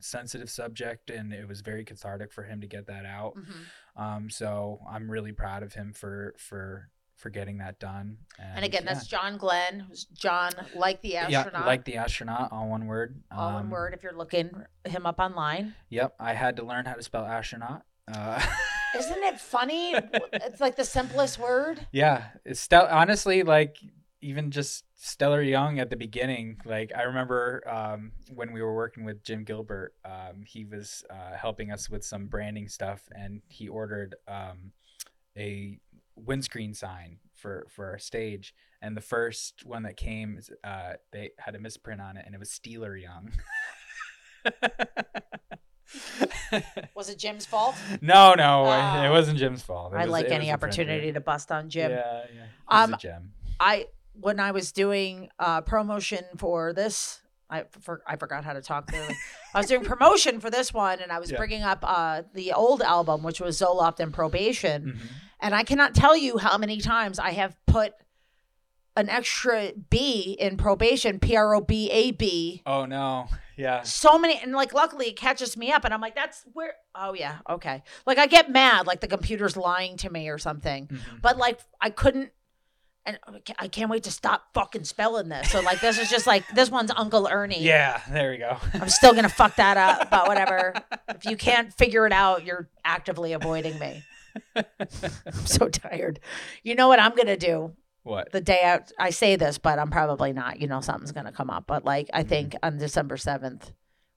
sensitive 0.00 0.50
subject, 0.50 1.10
and 1.10 1.32
it 1.32 1.46
was 1.48 1.60
very 1.60 1.84
cathartic 1.84 2.32
for 2.32 2.42
him 2.44 2.60
to 2.60 2.66
get 2.66 2.86
that 2.86 3.04
out. 3.06 3.34
Mhm. 3.36 3.64
Um, 4.02 4.30
so 4.30 4.80
I'm 4.88 5.10
really 5.10 5.32
proud 5.32 5.62
of 5.62 5.74
him 5.74 5.92
for 5.92 6.34
for 6.38 6.90
for 7.16 7.30
getting 7.30 7.58
that 7.58 7.80
done. 7.80 8.16
And, 8.38 8.56
And 8.56 8.64
again, 8.64 8.82
yeah. 8.84 8.94
that's 8.94 9.06
John 9.08 9.38
Glenn. 9.38 9.80
who's 9.80 10.04
John, 10.04 10.52
like 10.76 11.00
the 11.02 11.16
astronaut. 11.16 11.62
yeah, 11.62 11.66
like 11.66 11.84
the 11.84 11.96
astronaut, 11.96 12.52
all 12.52 12.68
one 12.68 12.86
word. 12.86 13.20
all 13.32 13.54
one 13.54 13.64
Um, 13.64 13.70
word. 13.70 13.92
If 13.92 14.04
you're 14.04 14.12
looking 14.16 14.64
him 14.84 15.04
up 15.04 15.18
online, 15.18 15.74
Yep, 15.88 16.14
I 16.20 16.34
had 16.34 16.54
to 16.56 16.62
learn 16.62 16.84
how 16.86 16.94
to 16.94 17.02
spell 17.02 17.24
astronaut. 17.26 17.82
Uh, 18.06 18.40
isn't 18.96 19.22
it 19.24 19.40
funny? 19.40 19.94
it's 19.94 20.60
like 20.60 20.76
the 20.76 20.84
simplest 20.84 21.40
word. 21.40 21.88
Yeah, 21.90 22.28
it's 22.44 22.60
stel- 22.60 22.86
honestly 22.88 23.42
like 23.42 23.78
even 24.20 24.52
just 24.52 24.84
Stellar 25.00 25.42
Young 25.42 25.78
at 25.78 25.90
the 25.90 25.96
beginning. 25.96 26.60
Like 26.64 26.90
I 26.96 27.02
remember 27.02 27.62
um, 27.68 28.10
when 28.34 28.52
we 28.52 28.60
were 28.60 28.74
working 28.74 29.04
with 29.04 29.22
Jim 29.22 29.44
Gilbert, 29.44 29.94
um, 30.04 30.42
he 30.44 30.64
was 30.64 31.04
uh, 31.08 31.36
helping 31.36 31.70
us 31.70 31.88
with 31.88 32.04
some 32.04 32.26
branding 32.26 32.68
stuff, 32.68 33.02
and 33.14 33.40
he 33.46 33.68
ordered 33.68 34.16
um, 34.26 34.72
a 35.36 35.78
windscreen 36.16 36.74
sign 36.74 37.18
for 37.34 37.66
for 37.70 37.86
our 37.90 37.98
stage. 37.98 38.54
And 38.82 38.96
the 38.96 39.00
first 39.00 39.64
one 39.64 39.84
that 39.84 39.96
came, 39.96 40.40
uh, 40.64 40.94
they 41.12 41.30
had 41.38 41.54
a 41.54 41.60
misprint 41.60 42.00
on 42.00 42.16
it, 42.16 42.24
and 42.26 42.34
it 42.34 42.38
was 42.38 42.50
Steeler 42.50 43.00
Young. 43.00 43.30
Was 46.94 47.08
it 47.08 47.18
Jim's 47.18 47.46
fault? 47.46 47.76
no, 48.00 48.34
no, 48.34 48.64
it 49.04 49.10
wasn't 49.10 49.38
Jim's 49.38 49.62
fault. 49.62 49.92
It 49.92 49.96
I 49.96 50.04
was- 50.04 50.10
like 50.12 50.26
any 50.26 50.46
was 50.46 50.54
a 50.54 50.58
printer. 50.58 50.82
opportunity 50.82 51.12
to 51.12 51.20
bust 51.20 51.50
on 51.52 51.68
Jim. 51.70 51.92
Yeah, 51.92 52.22
yeah. 52.34 52.42
Um, 52.68 52.94
a 52.94 52.96
gem. 52.98 53.32
I 53.60 53.86
when 54.20 54.40
I 54.40 54.50
was 54.52 54.72
doing 54.72 55.28
uh, 55.38 55.60
promotion 55.62 56.24
for 56.36 56.72
this, 56.72 57.20
I 57.50 57.64
for, 57.80 58.02
I 58.06 58.16
forgot 58.16 58.44
how 58.44 58.52
to 58.52 58.60
talk 58.60 58.88
clearly. 58.88 59.14
I 59.54 59.58
was 59.58 59.66
doing 59.68 59.84
promotion 59.84 60.40
for 60.40 60.50
this 60.50 60.72
one, 60.74 61.00
and 61.00 61.10
I 61.10 61.18
was 61.18 61.30
Yeah. 61.30 61.38
bringing 61.38 61.62
up 61.62 61.78
uh, 61.82 62.22
the 62.34 62.52
old 62.52 62.82
album, 62.82 63.22
which 63.22 63.40
was 63.40 63.58
Zoloft 63.60 64.00
and 64.00 64.12
Probation, 64.12 64.82
Mhm. 64.82 64.98
and 65.40 65.54
I 65.54 65.62
cannot 65.62 65.94
tell 65.94 66.16
you 66.16 66.38
how 66.38 66.58
many 66.58 66.78
times 66.80 67.18
I 67.18 67.30
have 67.30 67.56
put 67.66 67.94
an 68.96 69.08
extra 69.08 69.72
B 69.90 70.36
in 70.40 70.56
probation, 70.56 71.20
P 71.20 71.36
R 71.36 71.54
O 71.54 71.60
B 71.60 71.88
A 71.90 72.10
B. 72.10 72.62
Oh 72.66 72.84
no. 72.84 73.28
Yeah. 73.56 73.82
So 73.82 74.18
many, 74.18 74.38
and 74.40 74.52
like, 74.52 74.72
luckily 74.72 75.06
it 75.08 75.16
catches 75.16 75.56
me 75.56 75.72
up, 75.72 75.84
and 75.84 75.92
I'm 75.94 76.00
like, 76.00 76.14
that's 76.14 76.44
where. 76.52 76.74
Oh 76.94 77.12
yeah, 77.14 77.38
okay. 77.48 77.82
Like 78.06 78.18
I 78.18 78.26
get 78.26 78.50
mad, 78.50 78.86
like 78.86 79.00
the 79.00 79.06
computer's 79.08 79.56
lying 79.56 79.96
to 79.98 80.10
me 80.10 80.28
or 80.28 80.38
something 80.38 80.88
Mhm. 80.88 81.22
but 81.22 81.36
like 81.38 81.60
I 81.80 81.90
couldn't. 81.90 82.30
And 83.08 83.18
I 83.26 83.64
I 83.64 83.68
can't 83.68 83.90
wait 83.90 84.02
to 84.02 84.10
stop 84.10 84.52
fucking 84.52 84.84
spelling 84.84 85.30
this. 85.30 85.50
So 85.50 85.60
like 85.60 85.80
this 85.80 85.98
is 85.98 86.10
just 86.10 86.26
like 86.26 86.46
this 86.48 86.70
one's 86.70 86.90
Uncle 86.94 87.26
Ernie. 87.26 87.62
Yeah, 87.62 88.02
there 88.10 88.30
we 88.30 88.36
go. 88.36 88.58
I'm 88.74 88.90
still 88.90 89.14
gonna 89.14 89.30
fuck 89.30 89.56
that 89.56 89.78
up, 89.78 90.10
but 90.10 90.28
whatever. 90.28 90.74
If 91.08 91.24
you 91.24 91.36
can't 91.36 91.72
figure 91.72 92.06
it 92.06 92.12
out, 92.12 92.44
you're 92.44 92.68
actively 92.84 93.32
avoiding 93.32 93.78
me. 93.78 94.02
I'm 94.54 95.46
so 95.46 95.68
tired. 95.68 96.20
You 96.62 96.74
know 96.74 96.86
what 96.88 97.00
I'm 97.00 97.14
gonna 97.16 97.38
do 97.38 97.72
what? 98.02 98.30
the 98.30 98.42
day 98.42 98.62
out? 98.62 98.92
I 98.98 99.08
say 99.08 99.36
this, 99.36 99.56
but 99.56 99.78
I'm 99.78 99.90
probably 99.90 100.34
not. 100.34 100.60
You 100.60 100.66
know 100.66 100.82
something's 100.82 101.12
gonna 101.12 101.32
come 101.32 101.48
up. 101.48 101.66
But 101.66 101.86
like 101.86 102.10
I 102.12 102.24
think 102.24 102.50
mm-hmm. 102.52 102.66
on 102.66 102.78
December 102.78 103.16
seventh, 103.16 103.72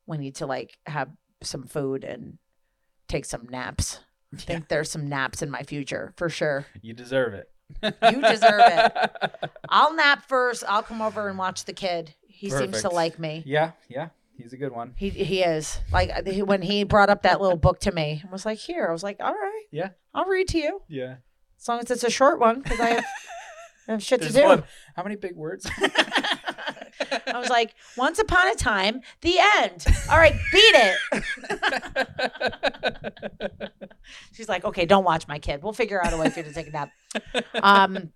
we 0.06 0.18
need 0.18 0.36
to 0.36 0.46
like 0.46 0.78
have 0.86 1.10
some 1.42 1.64
food 1.64 2.04
and 2.04 2.38
take 3.08 3.24
some 3.24 3.48
naps. 3.50 4.00
I 4.34 4.38
think 4.38 4.68
there's 4.68 4.92
some 4.92 5.08
naps 5.08 5.42
in 5.42 5.50
my 5.50 5.64
future 5.64 6.14
for 6.18 6.30
sure. 6.30 6.66
You 6.82 6.94
deserve 6.94 7.34
it. 7.34 7.50
You 7.84 8.22
deserve 8.22 8.62
it. 8.66 8.92
I'll 9.70 9.94
nap 9.94 10.24
first. 10.28 10.64
I'll 10.68 10.84
come 10.84 11.02
over 11.02 11.28
and 11.30 11.38
watch 11.38 11.66
the 11.66 11.74
kid. 11.74 12.14
He 12.28 12.50
seems 12.50 12.82
to 12.82 12.90
like 12.90 13.20
me. 13.20 13.44
yeah, 13.46 13.72
yeah. 13.90 14.10
He's 14.38 14.54
a 14.54 14.58
good 14.58 14.72
one. 14.72 14.94
He 14.98 15.10
he 15.10 15.44
is 15.44 15.80
like 15.92 16.26
he- 16.28 16.42
when 16.42 16.64
he 16.64 16.84
brought 16.84 17.10
up 17.12 17.22
that 17.24 17.40
little 17.42 17.58
book 17.58 17.80
to 17.82 17.92
me. 17.92 18.24
I 18.28 18.32
was 18.32 18.46
like, 18.46 18.58
here. 18.58 18.88
I 18.88 18.92
was 18.92 19.04
like, 19.04 19.18
all 19.20 19.34
right, 19.34 19.64
Yeah. 19.72 19.90
I'll 20.16 20.26
read 20.26 20.48
to 20.50 20.58
you 20.58 20.82
Yeah. 20.88 21.16
as 21.60 21.68
long 21.68 21.80
as 21.80 21.92
it's 21.92 22.04
a 22.04 22.10
short 22.10 22.40
one 22.40 22.62
because 22.62 22.80
I 22.80 22.90
have, 22.90 23.06
I 23.88 23.92
have 23.92 24.02
shit 24.04 24.22
to 24.24 24.34
do. 24.34 24.44
one- 24.44 24.64
How 24.96 25.04
many 25.04 25.16
big 25.16 25.36
words? 25.36 25.70
I 27.28 27.40
was 27.40 27.50
like, 27.50 27.74
once 27.98 28.20
upon 28.20 28.48
a 28.50 28.56
time, 28.56 29.02
the 29.22 29.36
end. 29.60 29.86
All 30.10 30.18
right, 30.18 30.34
beat 30.52 30.76
it. 30.76 30.98
She's 34.34 34.50
like, 34.50 34.66
okay, 34.66 34.86
don't 34.86 35.04
watch 35.04 35.28
my 35.28 35.40
kid. 35.40 35.64
We'll 35.64 35.74
figure 35.74 36.04
out 36.04 36.14
a 36.14 36.18
way 36.18 36.30
for 36.30 36.40
you 36.40 36.46
to 36.46 36.54
take 36.54 36.68
a 36.68 36.72
nap. 36.72 36.92
Um, 37.62 38.12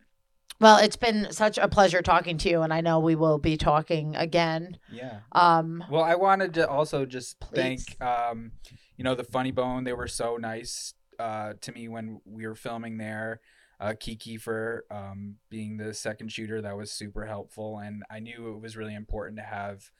well, 0.59 0.77
it's 0.77 0.95
been 0.95 1.31
such 1.31 1.57
a 1.57 1.67
pleasure 1.67 2.01
talking 2.01 2.37
to 2.39 2.49
you, 2.49 2.61
and 2.61 2.73
I 2.73 2.81
know 2.81 2.99
we 2.99 3.15
will 3.15 3.37
be 3.37 3.57
talking 3.57 4.15
again. 4.15 4.77
yeah. 4.91 5.19
Um, 5.33 5.83
Well, 5.89 6.03
I 6.03 6.15
wanted 6.15 6.53
to 6.55 6.67
also 6.69 7.05
just 7.05 7.39
Please. 7.39 7.55
thank, 7.55 8.01
um, 8.01 8.51
you 8.97 9.03
know, 9.03 9.15
the 9.15 9.23
Funny 9.25 9.51
Bone. 9.51 9.83
They 9.83 9.93
were 9.93 10.07
so 10.07 10.37
nice 10.37 10.93
uh, 11.19 11.53
to 11.61 11.71
me 11.71 11.87
when 11.87 12.21
we 12.25 12.47
were 12.47 12.55
filming 12.55 12.97
there. 12.97 13.41
Uh, 13.79 13.93
Kiki 13.99 14.37
for 14.37 14.85
um, 14.89 15.35
being 15.49 15.77
the 15.77 15.93
second 15.93 16.31
shooter. 16.31 16.61
That 16.61 16.77
was 16.77 16.91
super 16.91 17.25
helpful. 17.25 17.79
And 17.79 18.03
I 18.09 18.19
knew 18.19 18.53
it 18.53 18.61
was 18.61 18.77
really 18.77 18.95
important 18.95 19.37
to 19.37 19.43
have, 19.43 19.91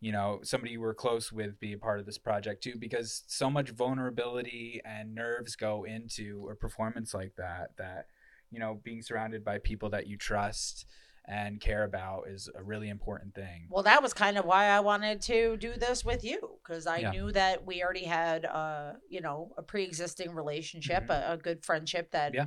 you 0.00 0.12
know, 0.12 0.40
somebody 0.42 0.72
you 0.72 0.80
were 0.80 0.92
close 0.92 1.32
with 1.32 1.58
be 1.58 1.72
a 1.72 1.78
part 1.78 2.00
of 2.00 2.06
this 2.06 2.18
project 2.18 2.62
too, 2.62 2.74
because 2.78 3.24
so 3.26 3.48
much 3.48 3.70
vulnerability 3.70 4.82
and 4.84 5.14
nerves 5.14 5.56
go 5.56 5.84
into 5.84 6.48
a 6.52 6.54
performance 6.54 7.14
like 7.14 7.34
that, 7.36 7.70
that, 7.78 8.08
you 8.50 8.58
know, 8.58 8.78
being 8.84 9.00
surrounded 9.00 9.42
by 9.42 9.58
people 9.58 9.88
that 9.90 10.06
you 10.06 10.18
trust 10.18 10.84
and 11.26 11.58
care 11.58 11.84
about 11.84 12.28
is 12.28 12.50
a 12.54 12.62
really 12.62 12.90
important 12.90 13.34
thing. 13.34 13.66
Well, 13.70 13.84
that 13.84 14.02
was 14.02 14.12
kind 14.12 14.36
of 14.36 14.44
why 14.44 14.66
I 14.66 14.80
wanted 14.80 15.22
to 15.22 15.56
do 15.56 15.72
this 15.72 16.04
with 16.04 16.22
you 16.22 16.58
because 16.62 16.86
I 16.86 16.98
Yeah. 16.98 17.12
knew 17.12 17.32
that 17.32 17.64
we 17.64 17.82
already 17.82 18.04
had, 18.04 18.44
uh, 18.44 18.92
you 19.08 19.22
know, 19.22 19.54
a 19.56 19.62
pre-existing 19.62 20.34
relationship, 20.34 21.08
a, 21.08 21.32
a 21.32 21.36
good 21.38 21.64
friendship 21.64 22.10
that 22.10 22.32
Mm-hmm. 22.32 22.36
Yeah. 22.36 22.46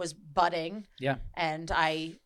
Was 0.00 0.12
budding. 0.12 0.86
Yeah. 0.98 1.16
And 1.36 1.70
I 1.70 2.16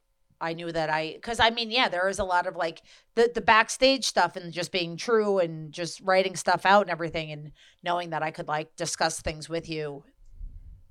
I 0.40 0.52
knew 0.54 0.72
that 0.72 0.88
I 0.90 1.12
because 1.14 1.38
I 1.40 1.50
mean, 1.50 1.70
yeah, 1.70 1.88
there 1.90 2.08
is 2.08 2.18
a 2.18 2.24
lot 2.24 2.46
of 2.46 2.56
like 2.56 2.80
the 3.14 3.30
the 3.34 3.40
backstage 3.42 4.06
stuff 4.06 4.36
and 4.36 4.50
just 4.52 4.72
being 4.72 4.96
true 4.96 5.38
and 5.38 5.70
just 5.72 6.00
writing 6.00 6.36
stuff 6.36 6.64
out 6.64 6.82
and 6.82 6.90
everything 6.90 7.30
and 7.32 7.52
knowing 7.82 8.10
that 8.10 8.22
I 8.22 8.30
could 8.30 8.48
like 8.48 8.74
discuss 8.76 9.20
things 9.20 9.48
with 9.48 9.68
you 9.68 10.04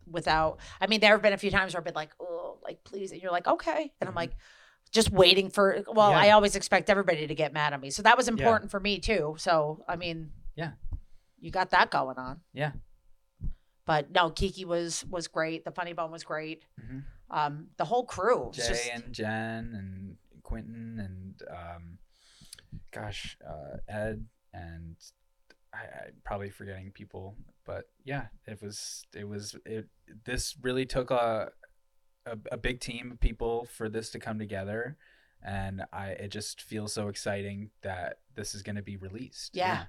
without 0.09 0.59
I 0.81 0.87
mean, 0.87 0.99
there 0.99 1.11
have 1.11 1.21
been 1.21 1.33
a 1.33 1.37
few 1.37 1.51
times 1.51 1.73
where 1.73 1.79
I've 1.79 1.85
been 1.85 1.93
like, 1.95 2.11
oh, 2.19 2.57
like 2.63 2.83
please, 2.83 3.11
and 3.11 3.21
you're 3.21 3.31
like, 3.31 3.47
okay. 3.47 3.91
And 3.99 4.07
I'm 4.07 4.13
Mhm. 4.13 4.17
like 4.17 4.31
just 4.91 5.11
waiting 5.11 5.49
for 5.49 5.83
well, 5.87 6.11
Yeah. 6.11 6.19
I 6.19 6.29
always 6.31 6.55
expect 6.55 6.89
everybody 6.89 7.25
to 7.27 7.35
get 7.35 7.53
mad 7.53 7.73
at 7.73 7.81
me. 7.81 7.89
So 7.89 8.03
that 8.03 8.17
was 8.17 8.27
important 8.27 8.69
for 8.71 8.79
me 8.79 8.99
too. 8.99 9.35
So 9.37 9.83
I 9.87 9.95
mean 9.95 10.31
Yeah. 10.55 10.71
You 11.39 11.51
got 11.51 11.71
that 11.71 11.91
going 11.91 12.17
on. 12.17 12.41
Yeah. 12.53 12.71
But 13.85 14.11
no, 14.11 14.29
Kiki 14.29 14.65
was 14.65 15.05
was 15.09 15.27
great. 15.27 15.65
The 15.65 15.71
funny 15.71 15.93
bone 15.93 16.11
was 16.11 16.23
great. 16.23 16.65
Mhm. 16.79 17.03
Um, 17.29 17.67
the 17.77 17.85
whole 17.85 18.05
crew. 18.05 18.51
Jay 18.53 18.67
just- 18.67 18.89
and 18.89 19.13
Jen 19.13 19.73
and 19.75 20.17
Quentin 20.43 20.99
and 20.99 21.41
um, 21.49 21.97
gosh, 22.91 23.37
uh, 23.47 23.77
Ed 23.87 24.25
and 24.53 24.95
I, 25.73 25.77
I 25.79 26.09
probably 26.23 26.49
forgetting 26.49 26.91
people, 26.91 27.35
but 27.65 27.85
yeah, 28.03 28.27
it 28.45 28.61
was 28.61 29.05
it 29.15 29.27
was 29.27 29.55
it. 29.65 29.87
This 30.25 30.55
really 30.61 30.85
took 30.85 31.09
a, 31.11 31.51
a 32.25 32.37
a 32.51 32.57
big 32.57 32.79
team 32.79 33.11
of 33.11 33.19
people 33.19 33.65
for 33.65 33.89
this 33.89 34.11
to 34.11 34.19
come 34.19 34.37
together, 34.37 34.97
and 35.41 35.83
I 35.91 36.09
it 36.11 36.27
just 36.29 36.61
feels 36.61 36.93
so 36.93 37.07
exciting 37.07 37.71
that 37.81 38.19
this 38.35 38.53
is 38.53 38.61
going 38.61 38.75
to 38.75 38.83
be 38.83 38.95
released. 38.97 39.55
Yeah. 39.55 39.85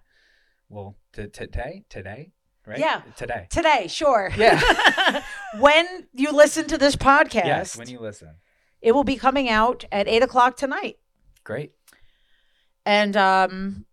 Well, 0.70 0.96
t- 1.12 1.28
today, 1.28 1.84
today, 1.90 2.32
right? 2.66 2.78
Yeah. 2.78 3.02
Today. 3.16 3.46
Today, 3.50 3.86
sure. 3.88 4.30
Yeah. 4.36 5.22
when 5.58 5.86
you 6.12 6.32
listen 6.32 6.66
to 6.68 6.78
this 6.78 6.96
podcast, 6.96 7.44
Yes. 7.46 7.76
When 7.76 7.88
you 7.88 7.98
listen. 8.00 8.36
it 8.80 8.92
will 8.92 9.04
be 9.04 9.16
coming 9.16 9.48
out 9.48 9.84
at 9.92 10.08
eight 10.08 10.22
o'clock 10.22 10.56
tonight. 10.56 10.98
Great. 11.44 11.72
And 12.86 13.16
um, 13.16 13.86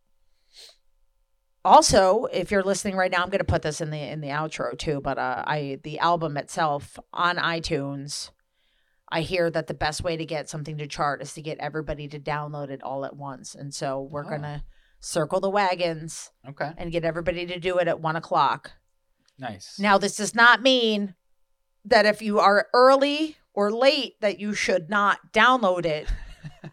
also, 1.63 2.25
if 2.25 2.49
you're 2.51 2.63
listening 2.63 2.95
right 2.95 3.11
now, 3.11 3.21
I'm 3.23 3.29
going 3.29 3.39
to 3.39 3.43
put 3.45 3.61
this 3.61 3.81
in 3.81 3.89
the 3.91 3.99
in 3.99 4.21
the 4.21 4.29
outro 4.29 4.77
too. 4.77 4.99
But 5.01 5.17
uh, 5.17 5.43
I 5.45 5.79
the 5.83 5.99
album 5.99 6.37
itself 6.37 6.97
on 7.13 7.37
iTunes. 7.37 8.31
I 9.13 9.21
hear 9.21 9.49
that 9.51 9.67
the 9.67 9.73
best 9.73 10.03
way 10.03 10.15
to 10.15 10.25
get 10.25 10.49
something 10.49 10.77
to 10.77 10.87
chart 10.87 11.21
is 11.21 11.33
to 11.33 11.41
get 11.41 11.57
everybody 11.59 12.07
to 12.07 12.17
download 12.19 12.69
it 12.69 12.81
all 12.81 13.03
at 13.05 13.15
once, 13.15 13.53
and 13.55 13.73
so 13.73 14.01
we're 14.01 14.25
Oh. 14.25 14.29
gonna 14.29 14.63
circle 15.01 15.39
the 15.41 15.49
wagons 15.49 16.31
Okay. 16.47 16.71
and 16.77 16.91
get 16.91 17.03
everybody 17.03 17.45
to 17.47 17.59
do 17.59 17.77
it 17.79 17.87
at 17.89 17.99
one 17.99 18.15
o'clock. 18.15 18.71
Nice. 19.37 19.77
Now, 19.79 19.97
this 19.97 20.15
does 20.15 20.33
not 20.35 20.61
mean 20.61 21.15
that 21.83 22.05
if 22.05 22.21
you 22.21 22.39
are 22.39 22.67
early 22.73 23.37
or 23.53 23.71
late 23.71 24.21
that 24.21 24.39
you 24.39 24.53
should 24.53 24.89
not 24.89 25.33
download 25.33 25.85
it. 25.85 26.07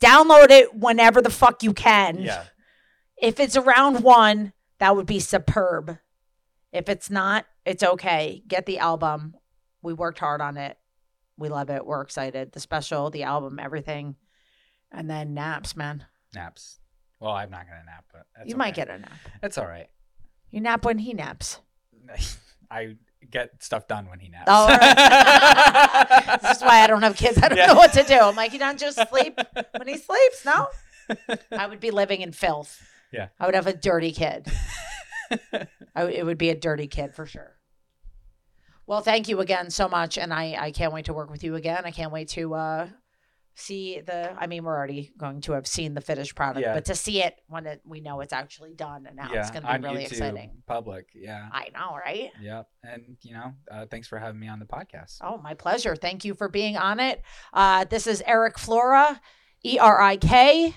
download 0.00 0.50
it 0.50 0.74
whenever 0.74 1.20
the 1.22 1.30
fuck 1.30 1.62
you 1.62 1.72
can. 1.72 2.18
yeah. 2.18 2.44
If 3.20 3.38
it's 3.38 3.56
around 3.56 4.02
1, 4.02 4.52
that 4.80 4.96
would 4.96 5.06
be 5.06 5.20
superb. 5.20 5.98
If 6.72 6.88
it's 6.88 7.08
not, 7.10 7.44
it's 7.64 7.82
okay. 7.84 8.42
Get 8.48 8.66
the 8.66 8.78
album. 8.78 9.34
We 9.82 9.92
worked 9.92 10.18
hard 10.18 10.40
on 10.40 10.56
it. 10.56 10.76
We 11.36 11.48
love 11.48 11.70
it. 11.70 11.86
We're 11.86 12.00
excited. 12.02 12.52
The 12.52 12.58
special, 12.60 13.10
the 13.10 13.22
album, 13.22 13.58
everything. 13.60 14.16
And 14.90 15.08
then 15.08 15.34
naps, 15.34 15.76
man. 15.76 16.06
Naps. 16.34 16.80
Well, 17.22 17.32
I'm 17.32 17.50
not 17.50 17.66
gonna 17.68 17.84
nap, 17.86 18.04
but 18.12 18.26
that's 18.36 18.50
you 18.50 18.56
might 18.56 18.74
get 18.74 18.90
a 18.90 18.98
nap. 18.98 19.12
That's 19.40 19.56
all 19.56 19.66
right. 19.66 19.86
You 20.50 20.60
nap 20.60 20.84
when 20.84 20.98
he 20.98 21.14
naps. 21.14 21.60
I 22.70 22.96
get 23.30 23.62
stuff 23.62 23.86
done 23.86 24.08
when 24.10 24.18
he 24.18 24.28
naps. 24.28 24.46
Oh, 24.48 24.62
all 24.62 24.68
right. 24.68 26.38
this 26.42 26.56
is 26.56 26.62
why 26.62 26.80
I 26.82 26.86
don't 26.88 27.02
have 27.02 27.16
kids. 27.16 27.38
I 27.40 27.48
don't 27.48 27.58
Yeah. 27.58 27.66
know 27.66 27.74
what 27.76 27.92
to 27.92 28.02
do. 28.02 28.18
I'm 28.18 28.34
like, 28.34 28.52
you 28.52 28.58
don't 28.58 28.78
just 28.78 28.98
sleep 29.08 29.38
when 29.76 29.86
he 29.86 29.96
sleeps. 29.98 30.44
No, 30.44 30.66
I 31.52 31.66
would 31.68 31.78
be 31.78 31.92
living 31.92 32.22
in 32.22 32.32
filth. 32.32 32.82
Yeah. 33.12 33.28
I 33.38 33.46
would 33.46 33.54
have 33.54 33.68
a 33.68 33.72
dirty 33.72 34.10
kid. 34.10 34.48
I 35.94 36.04
it 36.06 36.26
would 36.26 36.38
be 36.38 36.50
a 36.50 36.56
dirty 36.56 36.88
kid 36.88 37.14
for 37.14 37.24
sure. 37.26 37.56
Well, 38.86 39.00
thank 39.00 39.28
you 39.28 39.38
again 39.40 39.70
so 39.70 39.88
much, 39.88 40.18
and 40.18 40.34
I 40.34 40.56
I 40.58 40.70
can't 40.72 40.92
wait 40.92 41.04
to 41.04 41.12
work 41.12 41.30
with 41.30 41.44
you 41.44 41.54
again. 41.54 41.82
I 41.84 41.92
can't 41.92 42.10
wait 42.12 42.28
to 42.30 42.54
uh 42.54 42.88
see 43.54 44.00
the. 44.00 44.34
I 44.38 44.46
mean, 44.46 44.64
we're 44.64 44.76
already 44.76 45.12
going 45.18 45.40
to 45.42 45.52
have 45.52 45.66
seen 45.66 45.94
the 45.94 46.00
finished 46.00 46.34
product, 46.34 46.60
Yeah. 46.64 46.74
but 46.74 46.84
to 46.86 46.94
see 46.94 47.22
it 47.22 47.40
when 47.48 47.66
it, 47.66 47.80
we 47.84 48.00
know 48.00 48.20
it's 48.20 48.32
actually 48.32 48.74
done, 48.74 49.06
and 49.06 49.16
now 49.16 49.28
it's 49.32 49.50
going 49.50 49.62
to 49.62 49.68
on 49.72 49.80
be 49.82 49.88
really 49.88 50.04
YouTube, 50.04 50.12
exciting. 50.12 50.50
Public, 50.66 51.08
yeah, 51.14 51.48
I 51.52 51.68
know, 51.74 51.96
right? 51.96 52.30
yep. 52.40 52.68
And 52.82 53.16
you 53.22 53.34
know, 53.34 53.52
uh, 53.70 53.86
thanks 53.86 54.08
for 54.08 54.18
having 54.18 54.40
me 54.40 54.48
on 54.48 54.58
the 54.58 54.64
podcast. 54.66 55.18
Oh, 55.22 55.38
my 55.38 55.54
pleasure. 55.54 55.96
Thank 55.96 56.24
you 56.24 56.34
for 56.34 56.48
being 56.48 56.76
on 56.76 57.00
it. 57.00 57.22
Uh, 57.52 57.84
this 57.84 58.06
is 58.06 58.22
Erik 58.26 58.58
Flora, 58.58 59.20
E 59.64 59.78
R 59.78 60.00
I 60.00 60.16
K 60.16 60.74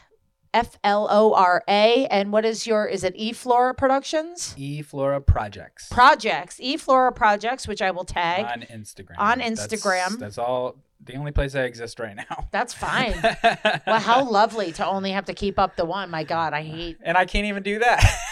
F 0.54 0.78
L 0.84 1.08
O 1.12 1.34
R 1.34 1.64
A. 1.68 2.08
And 2.08 2.32
what 2.32 2.46
is 2.46 2.66
your, 2.66 2.86
is 2.86 3.04
it 3.04 3.14
E 3.18 3.34
Flora 3.34 3.74
Productions? 3.74 4.54
E 4.58 4.82
Flora 4.82 5.20
Projects 5.20 5.90
Projects, 5.90 6.60
E 6.62 6.78
Flora 6.78 7.12
Projects, 7.12 7.68
which 7.68 7.82
I 7.82 7.92
will 7.92 8.06
tag. 8.06 8.46
on 8.46 8.62
Instagram. 8.62 9.16
On 9.18 9.40
That's- 9.40 9.68
Instagram. 9.68 10.18
That's, 10.20 10.38
all. 10.38 10.76
The 11.04 11.16
only 11.16 11.32
place 11.32 11.54
I 11.56 11.64
exist 11.64 12.00
right 12.00 12.16
now. 12.16 12.48
That's 12.52 12.74
fine. 12.74 13.14
well, 13.86 14.00
how 14.00 14.24
lovely 14.30 14.72
to 14.74 14.86
only 14.88 15.12
have 15.12 15.26
to 15.26 15.34
keep 15.34 15.60
up 15.60 15.76
the 15.76 15.86
one. 15.86 16.10
My 16.10 16.24
God, 16.24 16.54
I 16.54 16.64
hate. 16.64 16.98
And 17.04 17.16
I 17.18 17.26
can't 17.26 17.46
even 17.46 17.64
do 17.64 17.80
that. 17.80 18.04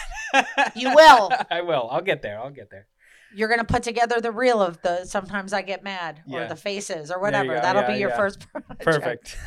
You 0.74 0.92
will. 0.92 1.30
I 1.48 1.60
will. 1.60 1.86
I'll 1.92 2.00
get 2.00 2.20
there. 2.20 2.40
I'll 2.40 2.50
get 2.50 2.68
there. 2.68 2.88
You're 3.36 3.46
going 3.46 3.60
to 3.60 3.64
put 3.64 3.84
together 3.84 4.20
the 4.20 4.32
reel 4.32 4.60
of 4.60 4.82
the 4.82 5.04
sometimes 5.04 5.52
I 5.52 5.62
get 5.62 5.84
mad 5.84 6.22
or 6.28 6.40
Yeah. 6.40 6.46
the 6.48 6.56
faces 6.56 7.12
or 7.12 7.20
whatever. 7.20 7.54
That'll 7.54 7.82
Yeah, 7.82 7.92
be 7.92 7.98
your 8.00 8.10
yeah. 8.10 8.16
first 8.16 8.46
project. 8.50 8.82
Perfect. 8.84 9.38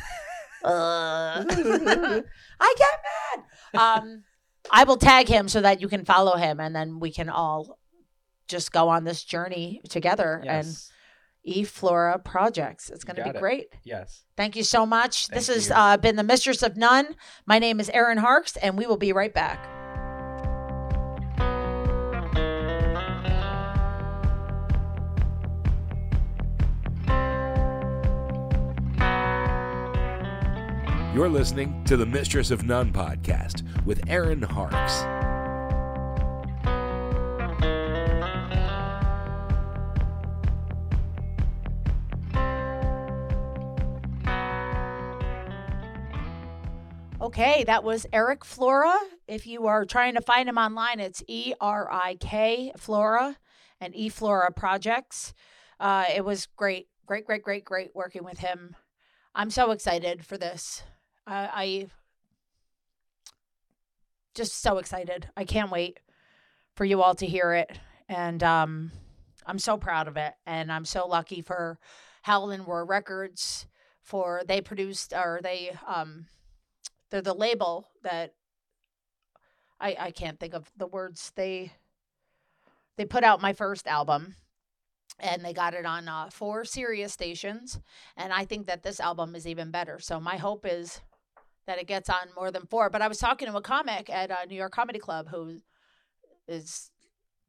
Uh, 0.64 1.44
I 1.46 2.74
get 2.78 3.42
mad. 3.74 3.80
Um, 4.02 4.24
I 4.70 4.84
will 4.84 4.96
tag 4.96 5.28
him 5.28 5.48
so 5.48 5.60
that 5.60 5.80
you 5.82 5.88
can 5.88 6.04
follow 6.06 6.36
him, 6.36 6.58
and 6.58 6.74
then 6.74 7.00
we 7.00 7.12
can 7.12 7.28
all 7.28 7.78
just 8.48 8.72
go 8.72 8.88
on 8.88 9.04
this 9.04 9.22
journey 9.24 9.82
together. 9.90 10.42
And 10.46 10.66
Yes. 10.68 10.90
E 10.90 10.94
E 11.48 11.64
flora 11.64 12.18
Projects, 12.18 12.90
it's 12.90 13.04
going 13.04 13.16
to 13.16 13.24
be 13.24 13.30
it. 13.30 13.40
great. 13.40 13.68
Yes. 13.84 14.24
Thank 14.36 14.54
you 14.54 14.62
so 14.62 14.84
much. 14.84 15.28
this 15.28 15.46
Thank 15.46 15.56
has 15.56 15.70
uh, 15.70 15.96
been 15.96 16.16
the 16.16 16.22
Mistress 16.22 16.62
of 16.62 16.76
None. 16.76 17.16
My 17.46 17.58
name 17.58 17.80
is 17.80 17.88
Erin 17.90 18.18
Harkes, 18.18 18.56
and 18.56 18.76
we 18.76 18.86
will 18.86 18.98
be 18.98 19.12
right 19.12 19.32
back. 19.32 19.66
You're 31.14 31.28
listening 31.28 31.82
to 31.84 31.96
the 31.96 32.06
Mistress 32.06 32.52
of 32.52 32.64
None 32.64 32.92
podcast 32.92 33.64
with 33.84 34.08
Erin 34.08 34.42
Harkes. 34.42 35.17
Okay, 47.28 47.62
that 47.64 47.84
was 47.84 48.06
Erik 48.10 48.42
Flora. 48.42 48.96
If 49.26 49.46
you 49.46 49.66
are 49.66 49.84
trying 49.84 50.14
to 50.14 50.22
find 50.22 50.48
him 50.48 50.56
online, 50.56 50.98
it's 50.98 51.22
E 51.28 51.52
R 51.60 51.86
I 51.92 52.14
K 52.14 52.72
Flora 52.78 53.36
and 53.82 53.94
E 53.94 54.08
Flora 54.08 54.50
Projects. 54.50 55.34
Uh, 55.78 56.06
it 56.16 56.24
was 56.24 56.46
great, 56.56 56.88
great, 57.04 57.26
great, 57.26 57.42
great, 57.42 57.66
great 57.66 57.90
working 57.94 58.24
with 58.24 58.38
him. 58.38 58.74
I'm 59.34 59.50
so 59.50 59.72
excited 59.72 60.24
for 60.24 60.38
this. 60.38 60.82
Uh, 61.26 61.48
I 61.52 61.88
just 64.34 64.62
so 64.62 64.78
excited. 64.78 65.28
I 65.36 65.44
can't 65.44 65.70
wait 65.70 66.00
for 66.76 66.86
you 66.86 67.02
all 67.02 67.14
to 67.16 67.26
hear 67.26 67.52
it, 67.52 67.78
and 68.08 68.42
um, 68.42 68.90
I'm 69.44 69.58
so 69.58 69.76
proud 69.76 70.08
of 70.08 70.16
it. 70.16 70.32
And 70.46 70.72
I'm 70.72 70.86
so 70.86 71.06
lucky 71.06 71.42
for 71.42 71.78
Howlin' 72.22 72.64
War 72.64 72.86
Records 72.86 73.66
for 74.00 74.40
they 74.48 74.62
produced 74.62 75.12
or 75.12 75.40
they 75.42 75.76
um 75.86 76.24
they're 77.10 77.22
the 77.22 77.34
label 77.34 77.88
that 78.02 78.34
I 79.80 79.96
I 79.98 80.10
can't 80.10 80.38
think 80.38 80.54
of 80.54 80.70
the 80.76 80.86
words 80.86 81.32
they 81.36 81.72
they 82.96 83.04
put 83.04 83.24
out 83.24 83.40
my 83.40 83.52
first 83.52 83.86
album 83.86 84.34
and 85.20 85.44
they 85.44 85.52
got 85.52 85.74
it 85.74 85.86
on 85.86 86.08
uh, 86.08 86.28
four 86.30 86.64
Sirius 86.64 87.12
stations 87.12 87.80
and 88.16 88.32
I 88.32 88.44
think 88.44 88.66
that 88.66 88.82
this 88.82 89.00
album 89.00 89.34
is 89.34 89.46
even 89.46 89.70
better. 89.70 89.98
So 89.98 90.20
my 90.20 90.36
hope 90.36 90.66
is 90.66 91.00
that 91.66 91.78
it 91.78 91.86
gets 91.86 92.08
on 92.08 92.28
more 92.34 92.50
than 92.50 92.66
four. 92.66 92.88
But 92.90 93.02
I 93.02 93.08
was 93.08 93.18
talking 93.18 93.48
to 93.48 93.56
a 93.56 93.62
comic 93.62 94.10
at 94.10 94.30
uh, 94.30 94.36
New 94.48 94.56
York 94.56 94.72
Comedy 94.72 94.98
Club 94.98 95.28
who 95.28 95.60
is 96.46 96.90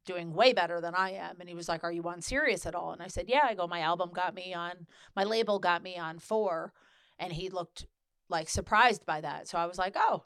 doing 0.04 0.34
way 0.34 0.52
better 0.52 0.80
than 0.80 0.94
I 0.94 1.12
am 1.12 1.36
and 1.40 1.48
he 1.48 1.54
was 1.54 1.68
like, 1.68 1.84
"Are 1.84 1.92
you 1.92 2.02
on 2.04 2.22
Sirius 2.22 2.66
at 2.66 2.74
all?" 2.74 2.92
And 2.92 3.02
I 3.02 3.08
said, 3.08 3.26
"Yeah." 3.28 3.42
I 3.44 3.54
go, 3.54 3.66
"My 3.66 3.80
album 3.80 4.10
got 4.12 4.34
me 4.34 4.54
on 4.54 4.86
my 5.16 5.24
label 5.24 5.58
got 5.58 5.82
me 5.82 5.96
on 5.98 6.18
4." 6.18 6.72
And 7.18 7.32
he 7.32 7.50
looked 7.50 7.86
like 8.30 8.48
surprised 8.48 9.04
by 9.04 9.20
that. 9.20 9.48
So 9.48 9.58
I 9.58 9.66
was 9.66 9.78
like, 9.78 9.96
oh, 9.98 10.22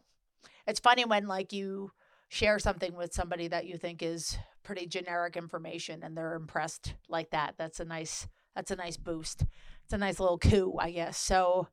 it's 0.66 0.80
funny 0.80 1.04
when 1.04 1.26
like 1.26 1.52
you 1.52 1.90
share 2.28 2.58
something 2.58 2.94
with 2.94 3.12
somebody 3.12 3.48
that 3.48 3.66
you 3.66 3.76
think 3.78 4.02
is 4.02 4.38
pretty 4.62 4.86
generic 4.86 5.36
information 5.36 6.02
and 6.02 6.16
they're 6.16 6.34
impressed 6.34 6.94
like 7.08 7.30
that. 7.30 7.54
That's 7.58 7.80
a 7.80 7.84
nice 7.84 8.28
That's 8.54 8.70
a 8.70 8.76
nice 8.76 8.96
boost. 8.96 9.44
It's 9.84 9.92
a 9.92 9.98
nice 9.98 10.20
little 10.20 10.38
coup, 10.38 10.76
I 10.78 10.90
guess. 10.92 11.18
So, 11.18 11.68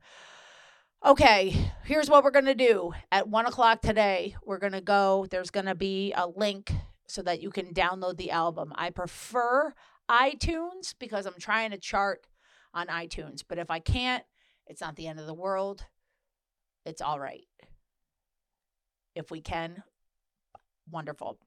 okay, 1.06 1.56
here's 1.84 2.10
what 2.10 2.24
we're 2.24 2.32
to 2.46 2.56
do. 2.56 2.94
At 3.12 3.30
one 3.30 3.46
o'clock 3.46 3.82
today, 3.82 4.36
we're 4.44 4.60
to 4.74 4.82
go. 4.82 5.28
There's 5.30 5.52
to 5.68 5.76
be 5.76 6.14
a 6.16 6.28
link 6.28 6.72
so 7.08 7.22
that 7.22 7.42
you 7.42 7.52
can 7.52 7.74
download 7.74 8.18
the 8.18 8.32
album. 8.32 8.74
I 8.76 8.90
prefer 8.90 9.74
iTunes 10.10 10.96
because 11.00 11.26
I'm 11.26 11.40
trying 11.40 11.72
to 11.72 11.78
chart 11.78 12.26
on 12.74 12.88
iTunes. 12.88 13.44
But 13.48 13.60
if 13.60 13.70
I 13.70 13.80
can't, 13.80 14.24
it's 14.68 14.82
not 14.82 14.96
the 14.96 15.08
end 15.08 15.20
of 15.20 15.28
the 15.28 15.34
world. 15.34 15.86
It's 16.86 17.02
all 17.02 17.20
right. 17.20 17.46
If 19.16 19.30
we 19.30 19.42
can, 19.42 19.84
wonderful. 20.90 21.38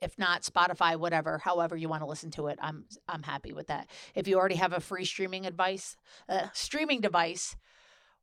If 0.00 0.18
not, 0.18 0.42
Spotify, 0.42 0.96
whatever, 0.98 1.38
however 1.38 1.76
you 1.76 1.88
want 1.88 2.02
to 2.02 2.08
listen 2.08 2.30
to 2.32 2.48
it, 2.48 2.58
I'm 2.60 2.84
I'm 3.08 3.22
happy 3.22 3.52
with 3.52 3.68
that. 3.68 3.88
If 4.14 4.28
you 4.28 4.36
already 4.36 4.56
have 4.56 4.72
a 4.72 4.80
free 4.80 5.04
streaming 5.04 5.46
advice, 5.46 5.96
uh, 6.28 6.48
streaming 6.52 7.00
device, 7.00 7.56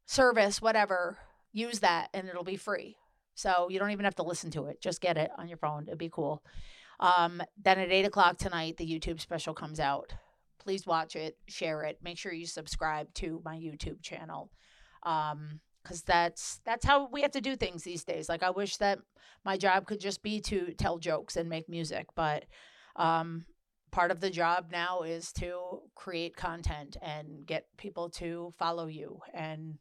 service, 0.05 0.61
whatever, 0.61 1.17
use 1.53 1.79
that 1.79 2.09
and 2.13 2.27
it'll 2.27 2.43
be 2.43 2.57
free. 2.57 2.97
So 3.33 3.67
you 3.69 3.79
don't 3.79 3.91
even 3.91 4.05
have 4.05 4.15
to 4.15 4.23
listen 4.23 4.51
to 4.51 4.65
it. 4.65 4.81
Just 4.81 5.01
get 5.01 5.17
it 5.17 5.31
on 5.37 5.47
your 5.47 5.57
phone. 5.57 5.85
It'd 5.87 5.97
be 5.97 6.09
cool. 6.09 6.43
Um, 6.99 7.41
then 7.59 7.79
at 7.79 7.91
eight 7.91 8.05
o'clock 8.05 8.37
tonight, 8.37 8.77
the 8.77 8.85
YouTube 8.85 9.19
special 9.19 9.53
comes 9.53 9.79
out. 9.79 10.13
Please 10.59 10.85
watch 10.85 11.15
it, 11.15 11.37
share 11.47 11.81
it. 11.83 11.97
Make 12.03 12.19
sure 12.19 12.31
you 12.31 12.45
subscribe 12.45 13.11
to 13.15 13.41
my 13.43 13.57
YouTube 13.57 14.03
channel. 14.03 14.51
Um, 15.01 15.61
because 15.83 16.01
that's 16.03 16.59
that's 16.65 16.85
how 16.85 17.09
we 17.11 17.21
have 17.21 17.31
to 17.31 17.41
do 17.41 17.55
things 17.55 17.83
these 17.83 18.03
days. 18.03 18.29
Like 18.29 18.43
I 18.43 18.49
wish 18.49 18.77
that 18.77 18.99
my 19.43 19.57
job 19.57 19.85
could 19.87 19.99
just 19.99 20.21
be 20.21 20.39
to 20.41 20.73
tell 20.73 20.97
jokes 20.97 21.35
and 21.35 21.49
make 21.49 21.67
music, 21.69 22.07
but 22.15 22.45
um, 22.95 23.45
part 23.91 24.11
of 24.11 24.19
the 24.19 24.29
job 24.29 24.67
now 24.71 25.01
is 25.01 25.31
to 25.33 25.79
create 25.95 26.35
content 26.35 26.97
and 27.01 27.45
get 27.45 27.65
people 27.77 28.09
to 28.09 28.53
follow 28.57 28.87
you 28.87 29.19
and 29.33 29.77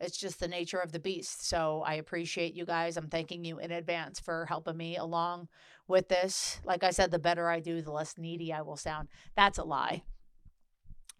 it's 0.00 0.16
just 0.16 0.40
the 0.40 0.48
nature 0.48 0.78
of 0.78 0.92
the 0.92 0.98
beast. 0.98 1.46
So 1.46 1.82
I 1.86 1.94
appreciate 1.94 2.54
you 2.54 2.66
guys. 2.66 2.96
I'm 2.96 3.08
thanking 3.08 3.44
you 3.44 3.58
in 3.58 3.70
advance 3.70 4.20
for 4.20 4.44
helping 4.46 4.76
me 4.76 4.96
along 4.96 5.48
with 5.86 6.08
this. 6.08 6.60
Like 6.64 6.82
I 6.82 6.90
said, 6.90 7.10
the 7.10 7.18
better 7.18 7.48
I 7.48 7.60
do, 7.60 7.80
the 7.80 7.92
less 7.92 8.18
needy 8.18 8.52
I 8.52 8.62
will 8.62 8.76
sound. 8.76 9.08
That's 9.36 9.58
a 9.58 9.64
lie. 9.64 10.02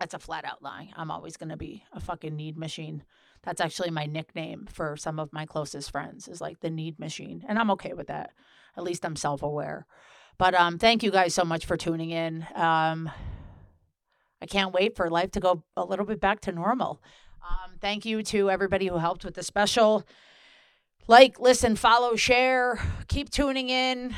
That's 0.01 0.15
a 0.15 0.19
flat 0.19 0.45
out 0.45 0.62
lie. 0.62 0.91
I'm 0.97 1.11
always 1.11 1.37
going 1.37 1.51
to 1.51 1.57
be 1.57 1.85
a 1.93 2.01
fucking 2.01 2.35
need 2.35 2.59
machine. 2.59 3.05
That's 3.45 3.61
actually 3.61 3.90
my 3.90 4.07
nickname 4.07 4.66
for 4.70 4.97
some 4.97 5.18
of 5.18 5.32
my 5.32 5.47
closest 5.47 5.90
friends 5.90 6.28
is 6.28 6.40
like 6.40 6.61
the 6.61 6.70
need 6.70 6.99
machine. 6.99 7.45
And 7.47 7.59
I'm 7.59 7.70
okay 7.72 7.92
with 7.92 8.07
that. 8.09 8.30
At 8.76 8.84
least 8.84 9.05
I'm 9.05 9.16
self 9.16 9.42
aware. 9.42 9.86
But 10.38 10.55
um, 10.55 10.78
thank 10.78 11.03
you 11.03 11.11
guys 11.11 11.34
so 11.34 11.45
much 11.45 11.66
for 11.66 11.76
tuning 11.76 12.11
in. 12.11 12.47
Um, 12.55 13.11
I 14.42 14.47
can't 14.47 14.72
wait 14.72 14.97
for 14.97 15.09
life 15.09 15.30
to 15.32 15.40
go 15.40 15.62
a 15.76 15.84
little 15.84 16.05
bit 16.05 16.20
back 16.20 16.40
to 16.42 16.53
normal. 16.53 17.01
Um, 17.49 17.76
thank 17.80 18.05
you 18.05 18.22
to 18.24 18.51
everybody 18.51 18.86
who 18.86 18.97
helped 18.97 19.24
with 19.24 19.34
the 19.34 19.42
special. 19.42 20.05
Like, 21.07 21.38
listen, 21.38 21.76
follow, 21.76 22.16
share, 22.16 22.80
keep 23.09 23.30
tuning 23.30 23.68
in. 23.68 24.14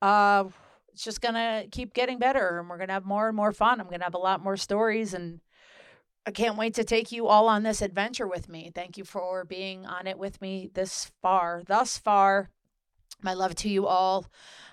Uh, 0.00 0.44
it's 0.92 1.04
just 1.04 1.20
gonna 1.20 1.64
keep 1.70 1.94
getting 1.94 2.18
better, 2.18 2.58
and 2.58 2.68
we're 2.68 2.78
gonna 2.78 2.94
have 2.94 3.04
more 3.04 3.28
and 3.28 3.36
more 3.36 3.52
fun. 3.52 3.80
I'm 3.80 3.88
gonna 3.88 4.04
have 4.04 4.14
a 4.14 4.18
lot 4.18 4.42
more 4.42 4.56
stories, 4.56 5.14
and 5.14 5.40
I 6.26 6.30
can't 6.30 6.58
wait 6.58 6.74
to 6.74 6.84
take 6.84 7.12
you 7.12 7.26
all 7.26 7.48
on 7.48 7.62
this 7.62 7.82
adventure 7.82 8.26
with 8.26 8.48
me. 8.48 8.70
Thank 8.74 8.98
you 8.98 9.04
for 9.04 9.44
being 9.44 9.86
on 9.86 10.06
it 10.06 10.18
with 10.18 10.40
me 10.40 10.70
this 10.74 11.10
far, 11.22 11.62
thus 11.66 11.98
far. 11.98 12.50
My 13.22 13.34
love 13.34 13.54
to 13.56 13.68
you 13.68 13.86
all. 13.86 14.26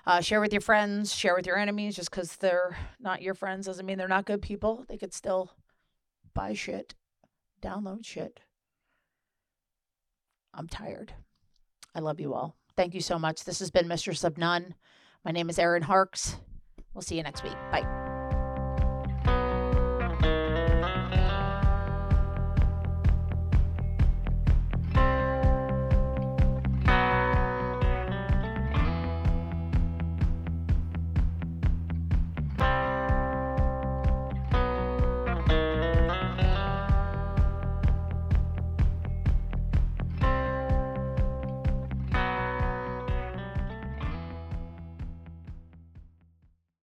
Uh, 0.06 0.20
share 0.20 0.40
with 0.40 0.52
your 0.52 0.60
friends, 0.60 1.14
share 1.14 1.34
with 1.34 1.46
your 1.46 1.58
enemies. 1.58 1.96
Just 1.96 2.10
because 2.10 2.36
they're 2.36 2.76
not 3.00 3.22
your 3.22 3.34
friends 3.34 3.66
doesn't 3.66 3.84
mean 3.84 3.98
they're 3.98 4.08
not 4.08 4.26
good 4.26 4.42
people. 4.42 4.84
They 4.88 4.96
could 4.96 5.12
still 5.12 5.52
buy 6.34 6.54
shit 6.54 6.94
download 7.60 8.04
shit. 8.04 8.40
I'm 10.54 10.68
tired. 10.68 11.12
I 11.94 12.00
love 12.00 12.20
you 12.20 12.34
all. 12.34 12.56
Thank 12.76 12.94
you 12.94 13.00
so 13.00 13.18
much. 13.18 13.44
This 13.44 13.58
has 13.58 13.70
been 13.70 13.88
Mistress 13.88 14.24
of 14.24 14.38
None. 14.38 14.74
My 15.24 15.30
name 15.30 15.50
is 15.50 15.58
Erin 15.58 15.82
Harkes. 15.82 16.36
We'll 16.94 17.02
see 17.02 17.16
you 17.16 17.22
next 17.22 17.42
week. 17.42 17.56
Bye. 17.70 18.07